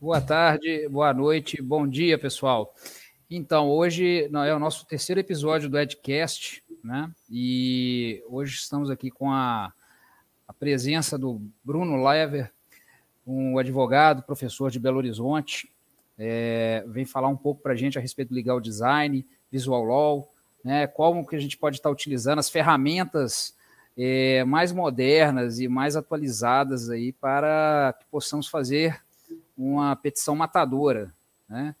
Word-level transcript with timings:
Boa 0.00 0.18
tarde, 0.18 0.88
boa 0.88 1.12
noite, 1.12 1.60
bom 1.60 1.86
dia, 1.86 2.18
pessoal. 2.18 2.74
Então, 3.30 3.68
hoje 3.68 4.30
é 4.32 4.54
o 4.54 4.58
nosso 4.58 4.86
terceiro 4.86 5.20
episódio 5.20 5.68
do 5.68 5.78
Edcast, 5.78 6.64
né? 6.82 7.12
E 7.30 8.24
hoje 8.26 8.54
estamos 8.54 8.88
aqui 8.88 9.10
com 9.10 9.30
a, 9.30 9.70
a 10.48 10.54
presença 10.54 11.18
do 11.18 11.42
Bruno 11.62 12.02
Lever, 12.02 12.50
um 13.26 13.58
advogado, 13.58 14.22
professor 14.22 14.70
de 14.70 14.80
Belo 14.80 14.96
Horizonte. 14.96 15.70
É, 16.18 16.82
vem 16.88 17.04
falar 17.04 17.28
um 17.28 17.36
pouco 17.36 17.60
para 17.60 17.74
a 17.74 17.76
gente 17.76 17.98
a 17.98 18.00
respeito 18.00 18.30
do 18.30 18.34
legal 18.34 18.58
design, 18.58 19.26
visual 19.52 19.84
law, 19.84 20.32
né? 20.64 20.86
Como 20.86 21.26
que 21.26 21.36
a 21.36 21.40
gente 21.40 21.58
pode 21.58 21.76
estar 21.76 21.90
utilizando 21.90 22.38
as 22.38 22.48
ferramentas 22.48 23.54
é, 23.98 24.44
mais 24.44 24.72
modernas 24.72 25.60
e 25.60 25.68
mais 25.68 25.94
atualizadas 25.94 26.88
aí 26.88 27.12
para 27.12 27.94
que 28.00 28.06
possamos 28.06 28.48
fazer 28.48 28.98
uma 29.60 29.94
petição 29.94 30.34
matadora, 30.34 31.14
né? 31.46 31.76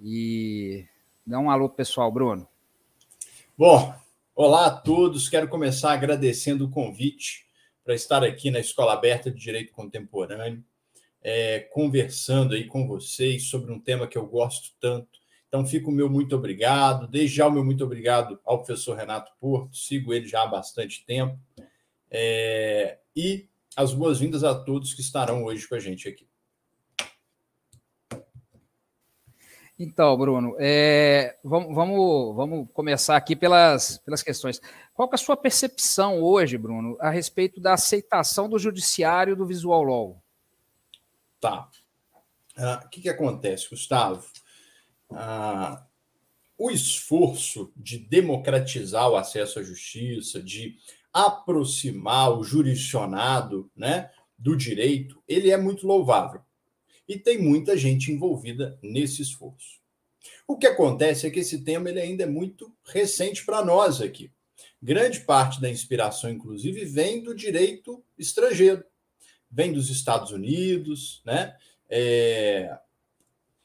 E 0.00 0.86
dá 1.26 1.40
um 1.40 1.50
alô 1.50 1.68
pessoal, 1.68 2.12
Bruno. 2.12 2.46
Bom, 3.58 3.92
olá 4.36 4.66
a 4.66 4.70
todos. 4.70 5.28
Quero 5.28 5.48
começar 5.48 5.92
agradecendo 5.92 6.64
o 6.64 6.70
convite 6.70 7.44
para 7.84 7.94
estar 7.94 8.22
aqui 8.22 8.52
na 8.52 8.60
Escola 8.60 8.92
Aberta 8.92 9.32
de 9.32 9.40
Direito 9.40 9.72
Contemporâneo, 9.72 10.64
é, 11.20 11.60
conversando 11.72 12.54
aí 12.54 12.66
com 12.66 12.86
vocês 12.86 13.48
sobre 13.48 13.72
um 13.72 13.80
tema 13.80 14.06
que 14.06 14.16
eu 14.16 14.26
gosto 14.26 14.70
tanto. 14.80 15.20
Então, 15.48 15.66
fico 15.66 15.90
o 15.90 15.94
meu 15.94 16.08
muito 16.08 16.36
obrigado. 16.36 17.08
Desde 17.08 17.36
já 17.36 17.48
o 17.48 17.52
meu 17.52 17.64
muito 17.64 17.84
obrigado 17.84 18.38
ao 18.44 18.58
professor 18.58 18.96
Renato 18.96 19.32
Porto, 19.40 19.76
sigo 19.76 20.14
ele 20.14 20.26
já 20.26 20.44
há 20.44 20.46
bastante 20.46 21.04
tempo. 21.04 21.36
É, 22.08 22.98
e 23.14 23.48
as 23.76 23.92
boas-vindas 23.92 24.44
a 24.44 24.54
todos 24.54 24.94
que 24.94 25.00
estarão 25.00 25.44
hoje 25.44 25.68
com 25.68 25.74
a 25.74 25.80
gente 25.80 26.08
aqui. 26.08 26.31
Então, 29.82 30.16
Bruno, 30.16 30.54
é, 30.60 31.36
vamos, 31.42 31.74
vamos, 31.74 32.36
vamos 32.36 32.68
começar 32.72 33.16
aqui 33.16 33.34
pelas, 33.34 33.98
pelas 33.98 34.22
questões. 34.22 34.60
Qual 34.94 35.08
é 35.10 35.14
a 35.16 35.18
sua 35.18 35.36
percepção 35.36 36.22
hoje, 36.22 36.56
Bruno, 36.56 36.96
a 37.00 37.10
respeito 37.10 37.60
da 37.60 37.74
aceitação 37.74 38.48
do 38.48 38.60
judiciário 38.60 39.34
do 39.34 39.44
Visual 39.44 39.82
Law? 39.82 40.22
Tá. 41.40 41.68
Ah, 42.56 42.80
o 42.86 42.88
que, 42.90 43.00
que 43.00 43.08
acontece, 43.08 43.70
Gustavo? 43.70 44.24
Ah, 45.10 45.84
o 46.56 46.70
esforço 46.70 47.72
de 47.76 47.98
democratizar 47.98 49.08
o 49.10 49.16
acesso 49.16 49.58
à 49.58 49.64
justiça, 49.64 50.40
de 50.40 50.76
aproximar 51.12 52.38
o 52.38 52.44
jurisdicionado 52.44 53.68
né, 53.74 54.12
do 54.38 54.56
direito, 54.56 55.20
ele 55.26 55.50
é 55.50 55.56
muito 55.56 55.88
louvável 55.88 56.40
e 57.08 57.18
tem 57.18 57.38
muita 57.38 57.76
gente 57.76 58.10
envolvida 58.12 58.78
nesse 58.82 59.22
esforço. 59.22 59.80
O 60.46 60.56
que 60.56 60.66
acontece 60.66 61.26
é 61.26 61.30
que 61.30 61.40
esse 61.40 61.62
tema 61.62 61.90
ele 61.90 62.00
ainda 62.00 62.24
é 62.24 62.26
muito 62.26 62.72
recente 62.84 63.44
para 63.44 63.64
nós 63.64 64.00
aqui. 64.00 64.30
Grande 64.80 65.20
parte 65.20 65.60
da 65.60 65.70
inspiração, 65.70 66.30
inclusive, 66.30 66.84
vem 66.84 67.22
do 67.22 67.34
direito 67.34 68.02
estrangeiro, 68.18 68.84
vem 69.50 69.72
dos 69.72 69.90
Estados 69.90 70.32
Unidos, 70.32 71.22
né? 71.24 71.56
É... 71.88 72.76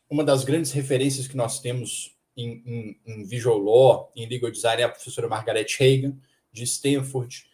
Uma 0.10 0.24
das 0.24 0.44
grandes 0.44 0.72
referências 0.72 1.28
que 1.28 1.36
nós 1.36 1.60
temos 1.60 2.16
em, 2.36 2.62
em, 2.66 3.00
em 3.06 3.24
visual 3.26 3.58
law, 3.58 4.12
em 4.16 4.28
legal 4.28 4.52
design, 4.52 4.82
é 4.82 4.86
a 4.86 4.90
professora 4.90 5.28
Margaret 5.28 5.66
Hagan, 5.80 6.18
de 6.52 6.64
Stanford. 6.64 7.46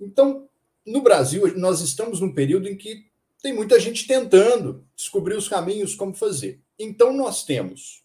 Então, 0.00 0.48
no 0.84 1.00
Brasil, 1.00 1.56
nós 1.56 1.80
estamos 1.80 2.20
num 2.20 2.32
período 2.32 2.68
em 2.68 2.76
que 2.76 3.06
tem 3.44 3.52
muita 3.52 3.78
gente 3.78 4.06
tentando 4.06 4.88
descobrir 4.96 5.36
os 5.36 5.46
caminhos 5.46 5.94
como 5.94 6.14
fazer. 6.14 6.62
Então, 6.78 7.12
nós 7.12 7.44
temos 7.44 8.02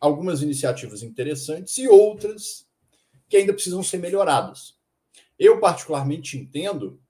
algumas 0.00 0.42
iniciativas 0.42 1.04
interessantes 1.04 1.78
e 1.78 1.86
outras 1.86 2.66
que 3.28 3.36
ainda 3.36 3.52
precisam 3.52 3.84
ser 3.84 3.98
melhoradas. 3.98 4.74
Eu, 5.38 5.60
particularmente, 5.60 6.36
entendo 6.36 7.00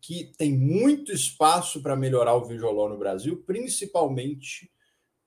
que 0.00 0.32
tem 0.38 0.50
muito 0.56 1.12
espaço 1.12 1.82
para 1.82 1.94
melhorar 1.94 2.36
o 2.36 2.46
visual 2.46 2.88
no 2.88 2.96
Brasil, 2.96 3.36
principalmente 3.46 4.72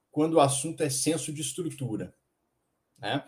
quando 0.10 0.34
o 0.34 0.42
assunto 0.42 0.82
é 0.82 0.90
senso 0.90 1.32
de 1.32 1.42
estrutura. 1.42 2.12
Né? 2.98 3.24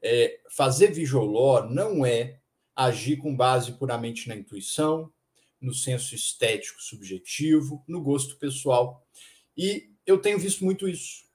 É, 0.00 0.38
fazer 0.50 0.92
visual 0.92 1.68
não 1.68 2.06
é 2.06 2.38
agir 2.76 3.16
com 3.16 3.34
base 3.34 3.72
puramente 3.72 4.28
na 4.28 4.36
intuição, 4.36 5.12
no 5.60 5.74
senso 5.74 6.14
estético 6.14 6.80
subjetivo, 6.80 7.84
no 7.86 8.02
gosto 8.02 8.36
pessoal. 8.38 9.06
E 9.56 9.90
eu 10.06 10.18
tenho 10.18 10.38
visto 10.38 10.64
muito 10.64 10.88
isso. 10.88 11.26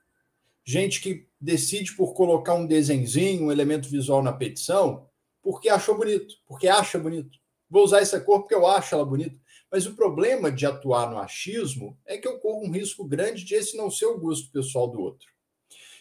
Gente 0.66 1.02
que 1.02 1.28
decide 1.40 1.96
por 1.96 2.14
colocar 2.14 2.54
um 2.54 2.66
desenzinho, 2.66 3.46
um 3.46 3.52
elemento 3.52 3.90
visual 3.90 4.24
na 4.24 4.32
petição, 4.32 5.10
porque 5.42 5.68
achou 5.68 5.98
bonito, 5.98 6.36
porque 6.48 6.68
acha 6.68 6.98
bonito. 6.98 7.38
Vou 7.70 7.84
usar 7.84 8.02
essa 8.02 8.22
cor 8.22 8.42
porque 8.42 8.56
eu 8.56 8.66
acho 8.66 8.96
ela 8.96 9.06
bonita. 9.06 9.36
Mas 9.70 9.86
o 9.86 9.96
problema 9.96 10.52
de 10.52 10.66
atuar 10.66 11.10
no 11.10 11.18
achismo 11.18 12.00
é 12.06 12.18
que 12.18 12.28
eu 12.28 12.40
corro 12.40 12.66
um 12.66 12.72
risco 12.72 13.04
grande 13.04 13.44
de 13.44 13.56
esse 13.56 13.76
não 13.76 13.90
ser 13.90 14.06
o 14.06 14.20
gosto 14.20 14.52
pessoal 14.52 14.88
do 14.88 15.02
outro. 15.02 15.28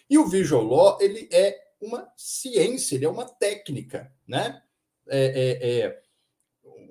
E 0.08 0.18
o 0.18 0.28
visual 0.28 0.62
law, 0.62 0.98
ele 1.00 1.28
é 1.32 1.58
uma 1.80 2.06
ciência, 2.16 2.94
ele 2.94 3.06
é 3.06 3.08
uma 3.08 3.24
técnica, 3.24 4.14
né? 4.28 4.62
É, 5.08 5.24
é, 5.24 5.80
é, 5.80 6.02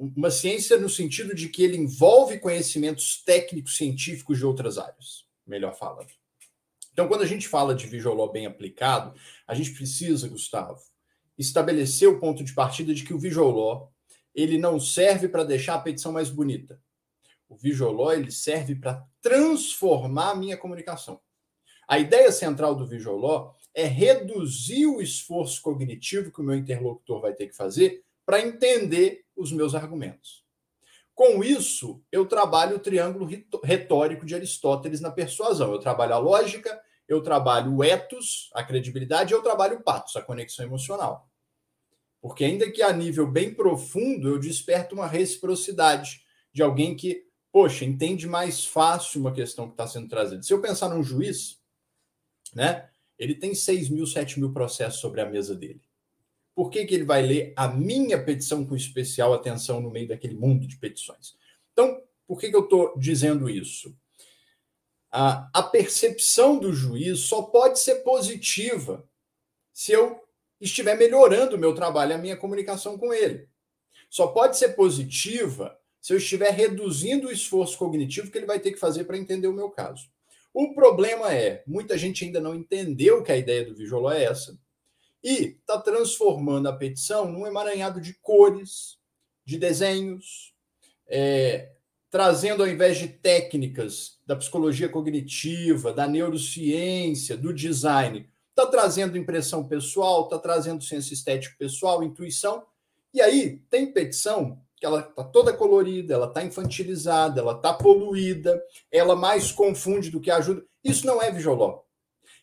uma 0.02 0.32
ciência 0.32 0.78
no 0.78 0.90
sentido 0.90 1.36
de 1.36 1.48
que 1.48 1.62
ele 1.62 1.78
envolve 1.78 2.40
conhecimentos 2.40 3.22
técnicos 3.24 3.78
científicos 3.78 4.40
de 4.40 4.46
outras 4.46 4.80
áreas, 4.80 5.26
melhor 5.46 5.78
falando. 5.78 6.10
Então, 6.92 7.08
quando 7.08 7.22
a 7.22 7.28
gente 7.28 7.48
fala 7.48 7.76
de 7.76 7.86
visual 7.86 8.16
law 8.16 8.32
bem 8.32 8.48
aplicado, 8.48 9.14
a 9.48 9.54
gente 9.54 9.72
precisa, 9.72 10.28
Gustavo, 10.28 10.82
estabelecer 11.38 12.10
o 12.10 12.20
ponto 12.20 12.44
de 12.44 12.52
partida 12.54 12.96
de 12.96 13.04
que 13.04 13.14
o 13.14 13.20
visual 13.20 13.52
law 13.52 13.94
ele 14.34 14.58
não 14.58 14.80
serve 14.80 15.28
para 15.28 15.44
deixar 15.44 15.76
a 15.76 15.80
petição 15.80 16.12
mais 16.12 16.32
bonita. 16.32 16.82
O 17.48 17.56
visual 17.56 17.94
law 17.94 18.12
ele 18.12 18.32
serve 18.32 18.74
para 18.74 19.06
transformar 19.22 20.32
a 20.32 20.36
minha 20.36 20.58
comunicação. 20.58 21.22
A 21.88 22.00
ideia 22.00 22.32
central 22.32 22.74
do 22.74 22.88
visual 22.88 23.18
law 23.18 23.56
é 23.74 23.86
reduzir 23.86 24.88
o 24.88 25.00
esforço 25.00 25.62
cognitivo 25.62 26.32
que 26.32 26.42
o 26.42 26.44
meu 26.44 26.56
interlocutor 26.56 27.22
vai 27.22 27.34
ter 27.34 27.48
que 27.48 27.56
fazer 27.56 28.04
para 28.26 28.42
entender 28.42 29.21
os 29.36 29.52
meus 29.52 29.76
argumentos. 29.76 30.46
Com 31.14 31.44
isso, 31.44 32.04
eu 32.12 32.26
trabalho 32.26 32.78
o 32.78 32.80
triângulo 32.80 33.30
retórico 33.64 34.26
de 34.26 34.34
Aristóteles 34.34 35.02
na 35.02 35.12
persuasão. 35.12 35.72
Eu 35.72 35.80
trabalho 35.80 36.14
a 36.14 36.18
lógica, 36.18 36.82
eu 37.08 37.22
trabalho 37.22 37.76
o 37.76 37.84
ethos, 37.84 38.50
a 38.54 38.64
credibilidade, 38.64 39.34
e 39.34 39.36
eu 39.36 39.42
trabalho 39.42 39.78
o 39.78 39.84
pathos, 39.84 40.16
a 40.16 40.22
conexão 40.22 40.66
emocional. 40.66 41.30
Porque 42.22 42.44
ainda 42.44 42.72
que 42.72 42.82
a 42.82 42.94
nível 42.94 43.28
bem 43.28 43.54
profundo, 43.54 44.30
eu 44.30 44.40
desperto 44.40 44.96
uma 44.96 45.08
reciprocidade 45.08 46.22
de 46.54 46.64
alguém 46.64 46.96
que, 46.96 47.26
poxa, 47.52 47.84
entende 47.84 48.28
mais 48.28 48.66
fácil 48.66 49.22
uma 49.22 49.34
questão 49.34 49.68
que 49.68 49.74
está 49.74 49.88
sendo 49.88 50.08
trazida. 50.08 50.42
Se 50.44 50.54
eu 50.54 50.62
pensar 50.62 50.90
num 50.90 51.04
juiz, 51.04 51.60
né, 52.54 52.90
ele 53.18 53.36
tem 53.36 53.54
6 53.54 53.90
mil, 53.90 54.06
7 54.06 54.40
mil 54.40 54.54
processos 54.54 55.00
sobre 55.00 55.22
a 55.22 55.30
mesa 55.30 55.56
dele 55.56 55.82
por 56.54 56.70
que, 56.70 56.86
que 56.86 56.94
ele 56.94 57.04
vai 57.04 57.22
ler 57.22 57.54
a 57.56 57.68
minha 57.68 58.22
petição 58.22 58.66
com 58.66 58.76
especial 58.76 59.34
atenção 59.34 59.80
no 59.80 59.90
meio 59.90 60.08
daquele 60.08 60.36
mundo 60.36 60.68
de 60.68 60.78
petições? 60.78 61.36
Então, 61.72 62.02
por 62.28 62.40
que, 62.40 62.50
que 62.50 62.56
eu 62.56 62.64
estou 62.64 62.98
dizendo 62.98 63.50
isso? 63.50 63.96
A, 65.10 65.50
a 65.54 65.64
percepção 65.64 66.58
do 66.58 66.74
juiz 66.74 67.20
só 67.22 67.42
pode 67.44 67.80
ser 67.80 67.96
positiva 67.96 69.08
se 69.74 69.92
eu 69.92 70.22
estiver 70.60 70.98
melhorando 70.98 71.56
o 71.56 71.60
meu 71.60 71.74
trabalho, 71.74 72.16
a 72.16 72.18
minha 72.18 72.38
comunicação 72.38 72.98
com 72.98 73.14
ele. 73.14 73.50
Só 74.10 74.28
pode 74.28 74.58
ser 74.58 74.70
positiva 74.70 75.78
se 76.00 76.14
eu 76.14 76.18
estiver 76.18 76.52
reduzindo 76.52 77.28
o 77.28 77.32
esforço 77.32 77.78
cognitivo 77.78 78.30
que 78.30 78.38
ele 78.38 78.46
vai 78.46 78.60
ter 78.60 78.72
que 78.72 78.80
fazer 78.80 79.06
para 79.06 79.18
entender 79.18 79.48
o 79.48 79.54
meu 79.54 79.70
caso. 79.70 80.10
O 80.54 80.74
problema 80.74 81.34
é, 81.34 81.64
muita 81.66 81.98
gente 81.98 82.26
ainda 82.26 82.40
não 82.40 82.54
entendeu 82.54 83.24
que 83.24 83.32
a 83.32 83.38
ideia 83.38 83.66
do 83.66 83.76
Visual 83.76 84.12
é 84.12 84.26
essa 84.26 84.58
e 85.24 85.58
está 85.60 85.78
transformando 85.80 86.68
a 86.68 86.74
petição 86.74 87.32
num 87.32 87.46
emaranhado 87.46 88.02
de 88.02 88.14
cores, 88.16 88.98
de 89.46 89.58
desenhos, 89.58 90.54
é, 91.08 91.72
trazendo 92.10 92.64
ao 92.64 92.70
invés 92.70 92.98
de 92.98 93.08
técnicas 93.08 94.20
da 94.26 94.36
psicologia 94.36 94.90
cognitiva, 94.90 95.94
da 95.94 96.08
neurociência, 96.08 97.38
do 97.38 97.54
design, 97.54 98.28
está 98.50 98.66
trazendo 98.66 99.18
impressão 99.18 99.68
pessoal, 99.68 100.26
está 100.26 100.38
trazendo 100.38 100.84
senso 100.84 101.14
estético 101.14 101.58
pessoal, 101.58 102.04
intuição. 102.04 102.66
E 103.14 103.22
aí 103.22 103.62
tem 103.70 103.92
petição 103.92 104.60
que 104.76 104.86
ela 104.86 105.02
está 105.02 105.24
toda 105.24 105.54
colorida, 105.54 106.16
ela 106.16 106.28
está 106.28 106.44
infantilizada, 106.44 107.40
ela 107.40 107.54
está 107.54 107.74
poluída, 107.74 108.62
ela 108.92 109.16
mais 109.16 109.52
confunde 109.52 110.10
do 110.10 110.20
que 110.20 110.32
ajuda. 110.32 110.66
Isso 110.84 111.06
não 111.06 111.22
é 111.22 111.32
visual 111.32 111.86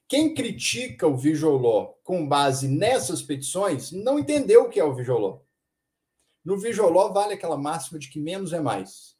quem 0.08 0.34
critica 0.34 1.06
o 1.06 1.56
law 1.56 2.00
com 2.02 2.26
base 2.26 2.66
nessas 2.66 3.22
petições 3.22 3.92
não 3.92 4.18
entendeu 4.18 4.64
o 4.64 4.68
que 4.68 4.80
é 4.80 4.84
o 4.84 5.18
law. 5.18 5.46
No 6.44 6.56
law 6.90 7.12
vale 7.12 7.34
aquela 7.34 7.58
máxima 7.58 7.98
de 7.98 8.08
que 8.08 8.18
menos 8.18 8.52
é 8.52 8.60
mais. 8.60 9.16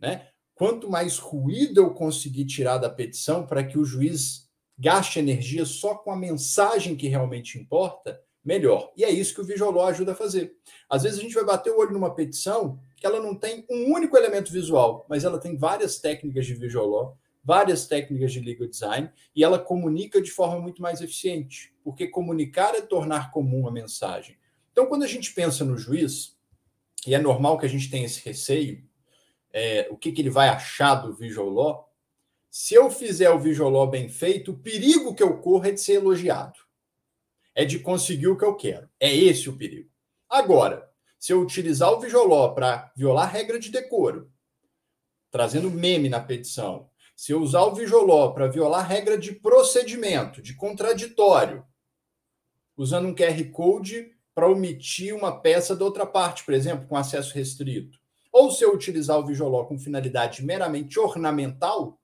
Né? 0.00 0.28
quanto 0.54 0.88
mais 0.88 1.18
ruído 1.18 1.80
eu 1.80 1.90
conseguir 1.92 2.46
tirar 2.46 2.78
da 2.78 2.88
petição 2.88 3.46
para 3.46 3.64
que 3.64 3.78
o 3.78 3.84
juiz 3.84 4.48
gaste 4.78 5.18
energia 5.18 5.64
só 5.64 5.94
com 5.94 6.10
a 6.10 6.16
mensagem 6.16 6.96
que 6.96 7.08
realmente 7.08 7.58
importa, 7.58 8.20
melhor. 8.44 8.92
E 8.96 9.04
é 9.04 9.10
isso 9.10 9.34
que 9.34 9.40
o 9.40 9.70
Law 9.70 9.86
ajuda 9.86 10.12
a 10.12 10.16
fazer. 10.16 10.56
Às 10.88 11.02
vezes 11.04 11.18
a 11.18 11.22
gente 11.22 11.34
vai 11.34 11.44
bater 11.44 11.72
o 11.72 11.78
olho 11.78 11.92
numa 11.92 12.14
petição 12.14 12.78
que 12.96 13.06
ela 13.06 13.20
não 13.20 13.34
tem 13.34 13.64
um 13.70 13.92
único 13.92 14.16
elemento 14.16 14.52
visual, 14.52 15.06
mas 15.08 15.24
ela 15.24 15.38
tem 15.38 15.56
várias 15.56 15.98
técnicas 15.98 16.46
de 16.46 16.54
Law, 16.76 17.16
várias 17.44 17.86
técnicas 17.86 18.32
de 18.32 18.40
legal 18.40 18.66
design, 18.66 19.10
e 19.36 19.44
ela 19.44 19.58
comunica 19.58 20.20
de 20.20 20.30
forma 20.30 20.58
muito 20.58 20.80
mais 20.80 21.00
eficiente, 21.00 21.74
porque 21.84 22.08
comunicar 22.08 22.74
é 22.74 22.80
tornar 22.80 23.30
comum 23.30 23.68
a 23.68 23.70
mensagem. 23.70 24.38
Então, 24.72 24.86
quando 24.86 25.02
a 25.02 25.06
gente 25.06 25.32
pensa 25.32 25.64
no 25.64 25.76
juiz, 25.76 26.36
e 27.06 27.14
é 27.14 27.18
normal 27.18 27.58
que 27.58 27.66
a 27.66 27.68
gente 27.68 27.90
tenha 27.90 28.06
esse 28.06 28.24
receio, 28.24 28.82
é, 29.52 29.86
o 29.90 29.96
que, 29.96 30.10
que 30.10 30.22
ele 30.22 30.30
vai 30.30 30.48
achar 30.48 30.96
do 30.96 31.14
Visual 31.14 31.48
Law, 31.48 31.94
se 32.50 32.74
eu 32.74 32.90
fizer 32.90 33.30
o 33.30 33.38
Visual 33.38 33.70
Law 33.70 33.88
bem 33.88 34.08
feito, 34.08 34.52
o 34.52 34.58
perigo 34.58 35.14
que 35.14 35.22
eu 35.22 35.38
corro 35.38 35.66
é 35.66 35.72
de 35.72 35.80
ser 35.80 35.94
elogiado. 35.94 36.58
É 37.54 37.64
de 37.64 37.78
conseguir 37.78 38.28
o 38.28 38.36
que 38.36 38.44
eu 38.44 38.56
quero. 38.56 38.88
É 38.98 39.14
esse 39.14 39.48
o 39.48 39.56
perigo. 39.56 39.90
Agora, 40.28 40.90
se 41.18 41.32
eu 41.32 41.40
utilizar 41.40 41.92
o 41.92 42.00
Visual 42.00 42.26
Law 42.26 42.54
para 42.54 42.92
violar 42.96 43.30
regra 43.30 43.58
de 43.58 43.70
decoro, 43.70 44.30
trazendo 45.30 45.70
meme 45.70 46.08
na 46.08 46.20
petição, 46.20 46.88
se 47.16 47.32
eu 47.32 47.40
usar 47.40 47.62
o 47.62 48.06
Law 48.06 48.34
para 48.34 48.48
violar 48.48 48.86
regra 48.86 49.16
de 49.16 49.32
procedimento, 49.32 50.42
de 50.42 50.54
contraditório, 50.54 51.64
usando 52.76 53.08
um 53.08 53.14
QR 53.14 53.50
Code 53.52 54.12
para 54.34 54.48
omitir 54.48 55.14
uma 55.14 55.40
peça 55.40 55.76
da 55.76 55.84
outra 55.84 56.04
parte, 56.04 56.44
por 56.44 56.54
exemplo, 56.54 56.88
com 56.88 56.96
acesso 56.96 57.34
restrito. 57.34 57.98
Ou 58.32 58.50
se 58.50 58.64
eu 58.64 58.74
utilizar 58.74 59.16
o 59.16 59.24
Visual 59.24 59.66
com 59.66 59.78
finalidade 59.78 60.44
meramente 60.44 60.98
ornamental, 60.98 62.00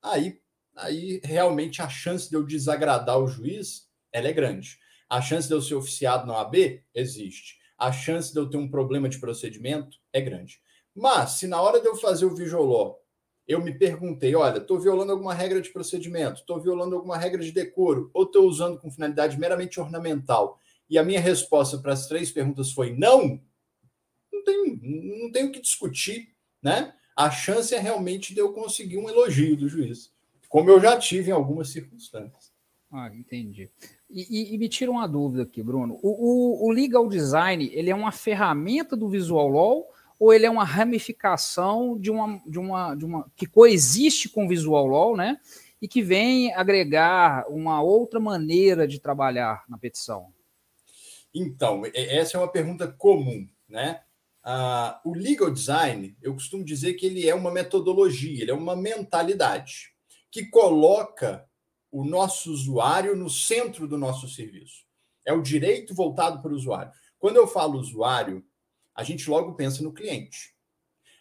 aí, 0.00 0.40
aí 0.76 1.20
realmente 1.24 1.82
a 1.82 1.88
chance 1.88 2.30
de 2.30 2.36
eu 2.36 2.44
desagradar 2.44 3.18
o 3.18 3.26
juiz 3.26 3.90
ela 4.12 4.28
é 4.28 4.32
grande. 4.32 4.78
A 5.08 5.20
chance 5.20 5.48
de 5.48 5.54
eu 5.54 5.60
ser 5.60 5.74
oficiado 5.74 6.26
na 6.26 6.34
OAB 6.34 6.80
existe. 6.94 7.58
A 7.76 7.90
chance 7.90 8.32
de 8.32 8.38
eu 8.38 8.48
ter 8.48 8.56
um 8.56 8.70
problema 8.70 9.08
de 9.08 9.18
procedimento 9.18 9.98
é 10.12 10.20
grande. 10.20 10.60
Mas, 10.94 11.32
se 11.32 11.48
na 11.48 11.60
hora 11.60 11.80
de 11.80 11.86
eu 11.86 11.96
fazer 11.96 12.26
o 12.26 12.36
Visual 12.36 13.01
eu 13.52 13.62
me 13.62 13.72
perguntei, 13.72 14.34
olha, 14.34 14.58
estou 14.58 14.80
violando 14.80 15.12
alguma 15.12 15.34
regra 15.34 15.60
de 15.60 15.70
procedimento, 15.70 16.40
estou 16.40 16.60
violando 16.60 16.96
alguma 16.96 17.16
regra 17.16 17.42
de 17.42 17.52
decoro, 17.52 18.10
ou 18.12 18.24
estou 18.24 18.46
usando 18.46 18.78
com 18.78 18.90
finalidade 18.90 19.38
meramente 19.38 19.80
ornamental, 19.80 20.58
e 20.88 20.98
a 20.98 21.04
minha 21.04 21.20
resposta 21.20 21.78
para 21.78 21.92
as 21.92 22.06
três 22.06 22.30
perguntas 22.30 22.72
foi 22.72 22.94
não, 22.96 23.40
não 24.32 24.44
tem, 24.44 24.80
não 24.82 25.48
o 25.48 25.52
que 25.52 25.60
discutir, 25.60 26.34
né? 26.62 26.94
A 27.16 27.30
chance 27.30 27.74
é 27.74 27.78
realmente 27.78 28.34
de 28.34 28.40
eu 28.40 28.52
conseguir 28.52 28.98
um 28.98 29.08
elogio 29.08 29.56
do 29.56 29.68
juiz, 29.68 30.12
como 30.48 30.70
eu 30.70 30.80
já 30.80 30.98
tive 30.98 31.30
em 31.30 31.34
algumas 31.34 31.68
circunstâncias. 31.68 32.52
Ah, 32.90 33.10
entendi. 33.14 33.70
E, 34.10 34.26
e, 34.28 34.54
e 34.54 34.58
me 34.58 34.68
tira 34.68 34.90
uma 34.90 35.06
dúvida 35.06 35.44
aqui, 35.44 35.62
Bruno. 35.62 35.98
O, 36.02 36.10
o, 36.10 36.68
o, 36.68 36.70
legal 36.70 37.08
design 37.08 37.70
ele 37.72 37.90
é 37.90 37.94
uma 37.94 38.12
ferramenta 38.12 38.94
do 38.94 39.08
Visual 39.08 39.48
Law 39.48 39.91
ou 40.22 40.32
ele 40.32 40.46
é 40.46 40.50
uma 40.50 40.62
ramificação 40.62 41.98
de 41.98 42.08
uma, 42.08 42.40
de 42.46 42.56
uma, 42.56 42.94
de 42.94 43.04
uma 43.04 43.28
que 43.34 43.44
coexiste 43.44 44.28
com 44.28 44.44
o 44.44 44.48
Visual 44.48 44.86
Law, 44.86 45.16
né? 45.16 45.40
E 45.80 45.88
que 45.88 46.00
vem 46.00 46.54
agregar 46.54 47.44
uma 47.50 47.82
outra 47.82 48.20
maneira 48.20 48.86
de 48.86 49.00
trabalhar 49.00 49.64
na 49.68 49.76
petição? 49.76 50.32
Então, 51.34 51.82
essa 51.92 52.36
é 52.36 52.40
uma 52.40 52.46
pergunta 52.46 52.86
comum, 52.86 53.48
né? 53.68 54.00
Ah, 54.44 55.00
o 55.04 55.12
legal 55.12 55.50
design, 55.50 56.16
eu 56.22 56.34
costumo 56.34 56.64
dizer 56.64 56.94
que 56.94 57.06
ele 57.06 57.28
é 57.28 57.34
uma 57.34 57.50
metodologia, 57.50 58.42
ele 58.42 58.52
é 58.52 58.54
uma 58.54 58.76
mentalidade 58.76 59.92
que 60.30 60.46
coloca 60.46 61.44
o 61.90 62.04
nosso 62.04 62.52
usuário 62.52 63.16
no 63.16 63.28
centro 63.28 63.88
do 63.88 63.98
nosso 63.98 64.28
serviço. 64.28 64.84
É 65.26 65.32
o 65.32 65.42
direito 65.42 65.92
voltado 65.96 66.40
para 66.40 66.52
o 66.52 66.54
usuário. 66.54 66.92
Quando 67.18 67.38
eu 67.38 67.48
falo 67.48 67.80
usuário, 67.80 68.46
a 68.94 69.02
gente 69.02 69.28
logo 69.28 69.54
pensa 69.54 69.82
no 69.82 69.92
cliente. 69.92 70.54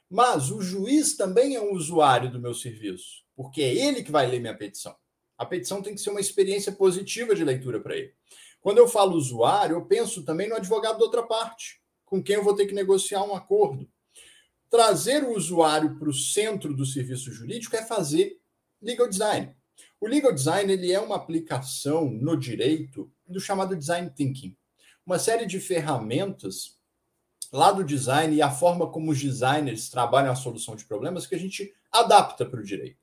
Mas 0.10 0.52
o 0.52 0.62
juiz 0.62 1.16
também 1.16 1.56
é 1.56 1.62
um 1.62 1.74
usuário 1.74 2.30
do 2.30 2.40
meu 2.40 2.54
serviço, 2.54 3.24
porque 3.36 3.62
é 3.62 3.74
ele 3.74 4.04
que 4.04 4.12
vai 4.12 4.28
ler 4.28 4.40
minha 4.40 4.58
petição. 4.58 4.96
A 5.38 5.46
petição 5.46 5.82
tem 5.82 5.96
que 5.96 6.02
ser 6.02 6.10
uma 6.10 6.20
experiência 6.20 6.72
positiva 6.72 7.34
de 7.34 7.44
leitura 7.44 7.80
para 7.80 7.96
ele. 7.96 8.14
Quando 8.60 8.78
eu 8.78 8.88
falo 8.88 9.16
usuário, 9.16 9.78
eu 9.78 9.86
penso 9.86 10.24
também 10.24 10.48
no 10.48 10.56
advogado 10.56 11.00
da 11.00 11.06
outra 11.06 11.24
parte, 11.24 11.82
com 12.06 12.22
quem 12.22 12.36
eu 12.36 12.44
vou 12.44 12.56
ter 12.56 12.66
que 12.66 12.74
negociar 12.74 13.24
um 13.24 13.34
acordo. 13.34 13.90
Trazer 14.70 15.24
o 15.24 15.36
usuário 15.36 15.98
para 15.98 16.10
o 16.10 16.14
centro 16.14 16.74
do 16.76 16.86
serviço 16.86 17.32
jurídico 17.32 17.76
é 17.76 17.84
fazer 17.84 18.38
legal 18.82 19.08
design. 19.08 19.56
O 20.00 20.08
legal 20.08 20.34
design 20.34 20.72
ele 20.72 20.92
é 20.92 21.00
uma 21.00 21.16
aplicação 21.16 22.10
no 22.10 22.36
direito 22.36 23.12
do 23.26 23.40
chamado 23.40 23.76
design 23.76 24.10
thinking, 24.10 24.56
uma 25.06 25.18
série 25.18 25.46
de 25.46 25.60
ferramentas 25.60 26.81
lá 27.52 27.72
do 27.72 27.84
design 27.84 28.36
e 28.36 28.42
a 28.42 28.50
forma 28.50 28.88
como 28.88 29.12
os 29.12 29.20
designers 29.20 29.90
trabalham 29.90 30.32
a 30.32 30.36
solução 30.36 30.76
de 30.76 30.86
problemas 30.86 31.28
que 31.28 31.36
a 31.36 31.40
gente 31.40 31.74
adapta 31.92 32.46
para 32.46 32.60
o 32.60 32.64
direito. 32.64 32.98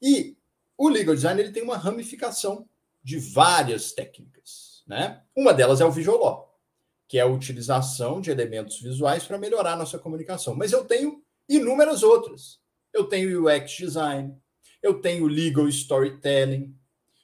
E 0.00 0.36
o 0.76 0.88
legal 0.88 1.14
design 1.14 1.40
ele 1.40 1.52
tem 1.52 1.62
uma 1.62 1.76
ramificação 1.76 2.66
de 3.02 3.18
várias 3.18 3.92
técnicas. 3.92 4.82
Né? 4.86 5.22
Uma 5.36 5.52
delas 5.52 5.80
é 5.80 5.84
o 5.84 5.90
Visual 5.90 6.18
Law, 6.18 6.58
que 7.06 7.18
é 7.18 7.20
a 7.20 7.26
utilização 7.26 8.20
de 8.20 8.30
elementos 8.30 8.80
visuais 8.80 9.24
para 9.24 9.38
melhorar 9.38 9.74
a 9.74 9.76
nossa 9.76 9.98
comunicação. 9.98 10.54
Mas 10.54 10.72
eu 10.72 10.84
tenho 10.84 11.22
inúmeras 11.48 12.02
outras. 12.02 12.58
Eu 12.92 13.04
tenho 13.04 13.46
UX 13.46 13.72
design, 13.72 14.34
eu 14.82 15.00
tenho 15.00 15.26
legal 15.26 15.68
storytelling, 15.68 16.74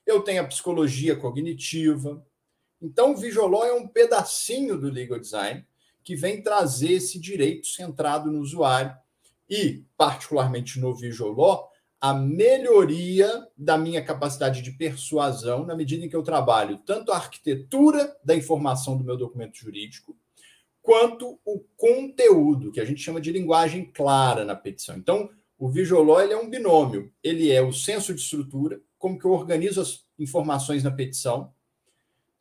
eu 0.07 0.21
tenho 0.21 0.43
a 0.43 0.47
psicologia 0.47 1.17
cognitiva. 1.17 2.25
Então, 2.83 3.13
o 3.13 3.17
Visual 3.17 3.49
Law 3.49 3.65
é 3.65 3.73
um 3.73 3.89
pedacinho 3.89 4.79
do 4.79 4.91
legal 4.91 5.19
design 5.19 5.67
que 6.05 6.15
vem 6.15 6.43
trazer 6.43 6.93
esse 6.93 7.19
direito 7.19 7.67
centrado 7.67 8.31
no 8.31 8.41
usuário 8.41 8.95
e, 9.49 9.83
particularmente 9.97 10.79
no 10.79 10.95
Law, 11.33 11.71
a 12.01 12.13
melhoria 12.13 13.49
da 13.57 13.79
minha 13.79 14.05
capacidade 14.05 14.61
de 14.61 14.73
persuasão 14.73 15.65
na 15.65 15.75
medida 15.75 16.05
em 16.05 16.09
que 16.09 16.15
eu 16.15 16.23
trabalho 16.23 16.79
tanto 16.85 17.11
a 17.11 17.17
arquitetura 17.17 18.15
da 18.23 18.37
informação 18.37 18.99
do 18.99 19.05
meu 19.05 19.17
documento 19.17 19.57
jurídico, 19.57 20.15
quanto 20.83 21.41
o 21.47 21.61
conteúdo, 21.75 22.71
que 22.71 22.81
a 22.81 22.85
gente 22.85 23.01
chama 23.01 23.23
de 23.23 23.33
linguagem 23.33 23.91
clara 23.91 24.45
na 24.45 24.55
petição. 24.55 24.99
Então, 24.99 25.31
o 25.59 26.03
Law 26.03 26.21
ele 26.21 26.35
é 26.35 26.37
um 26.37 26.51
binômio. 26.51 27.11
Ele 27.23 27.51
é 27.51 27.63
o 27.63 27.73
senso 27.73 28.13
de 28.13 28.21
estrutura, 28.21 28.79
como 28.99 29.19
que 29.19 29.25
eu 29.25 29.31
organizo 29.31 29.81
as 29.81 30.05
informações 30.19 30.85
na 30.85 30.91
petição. 30.91 31.54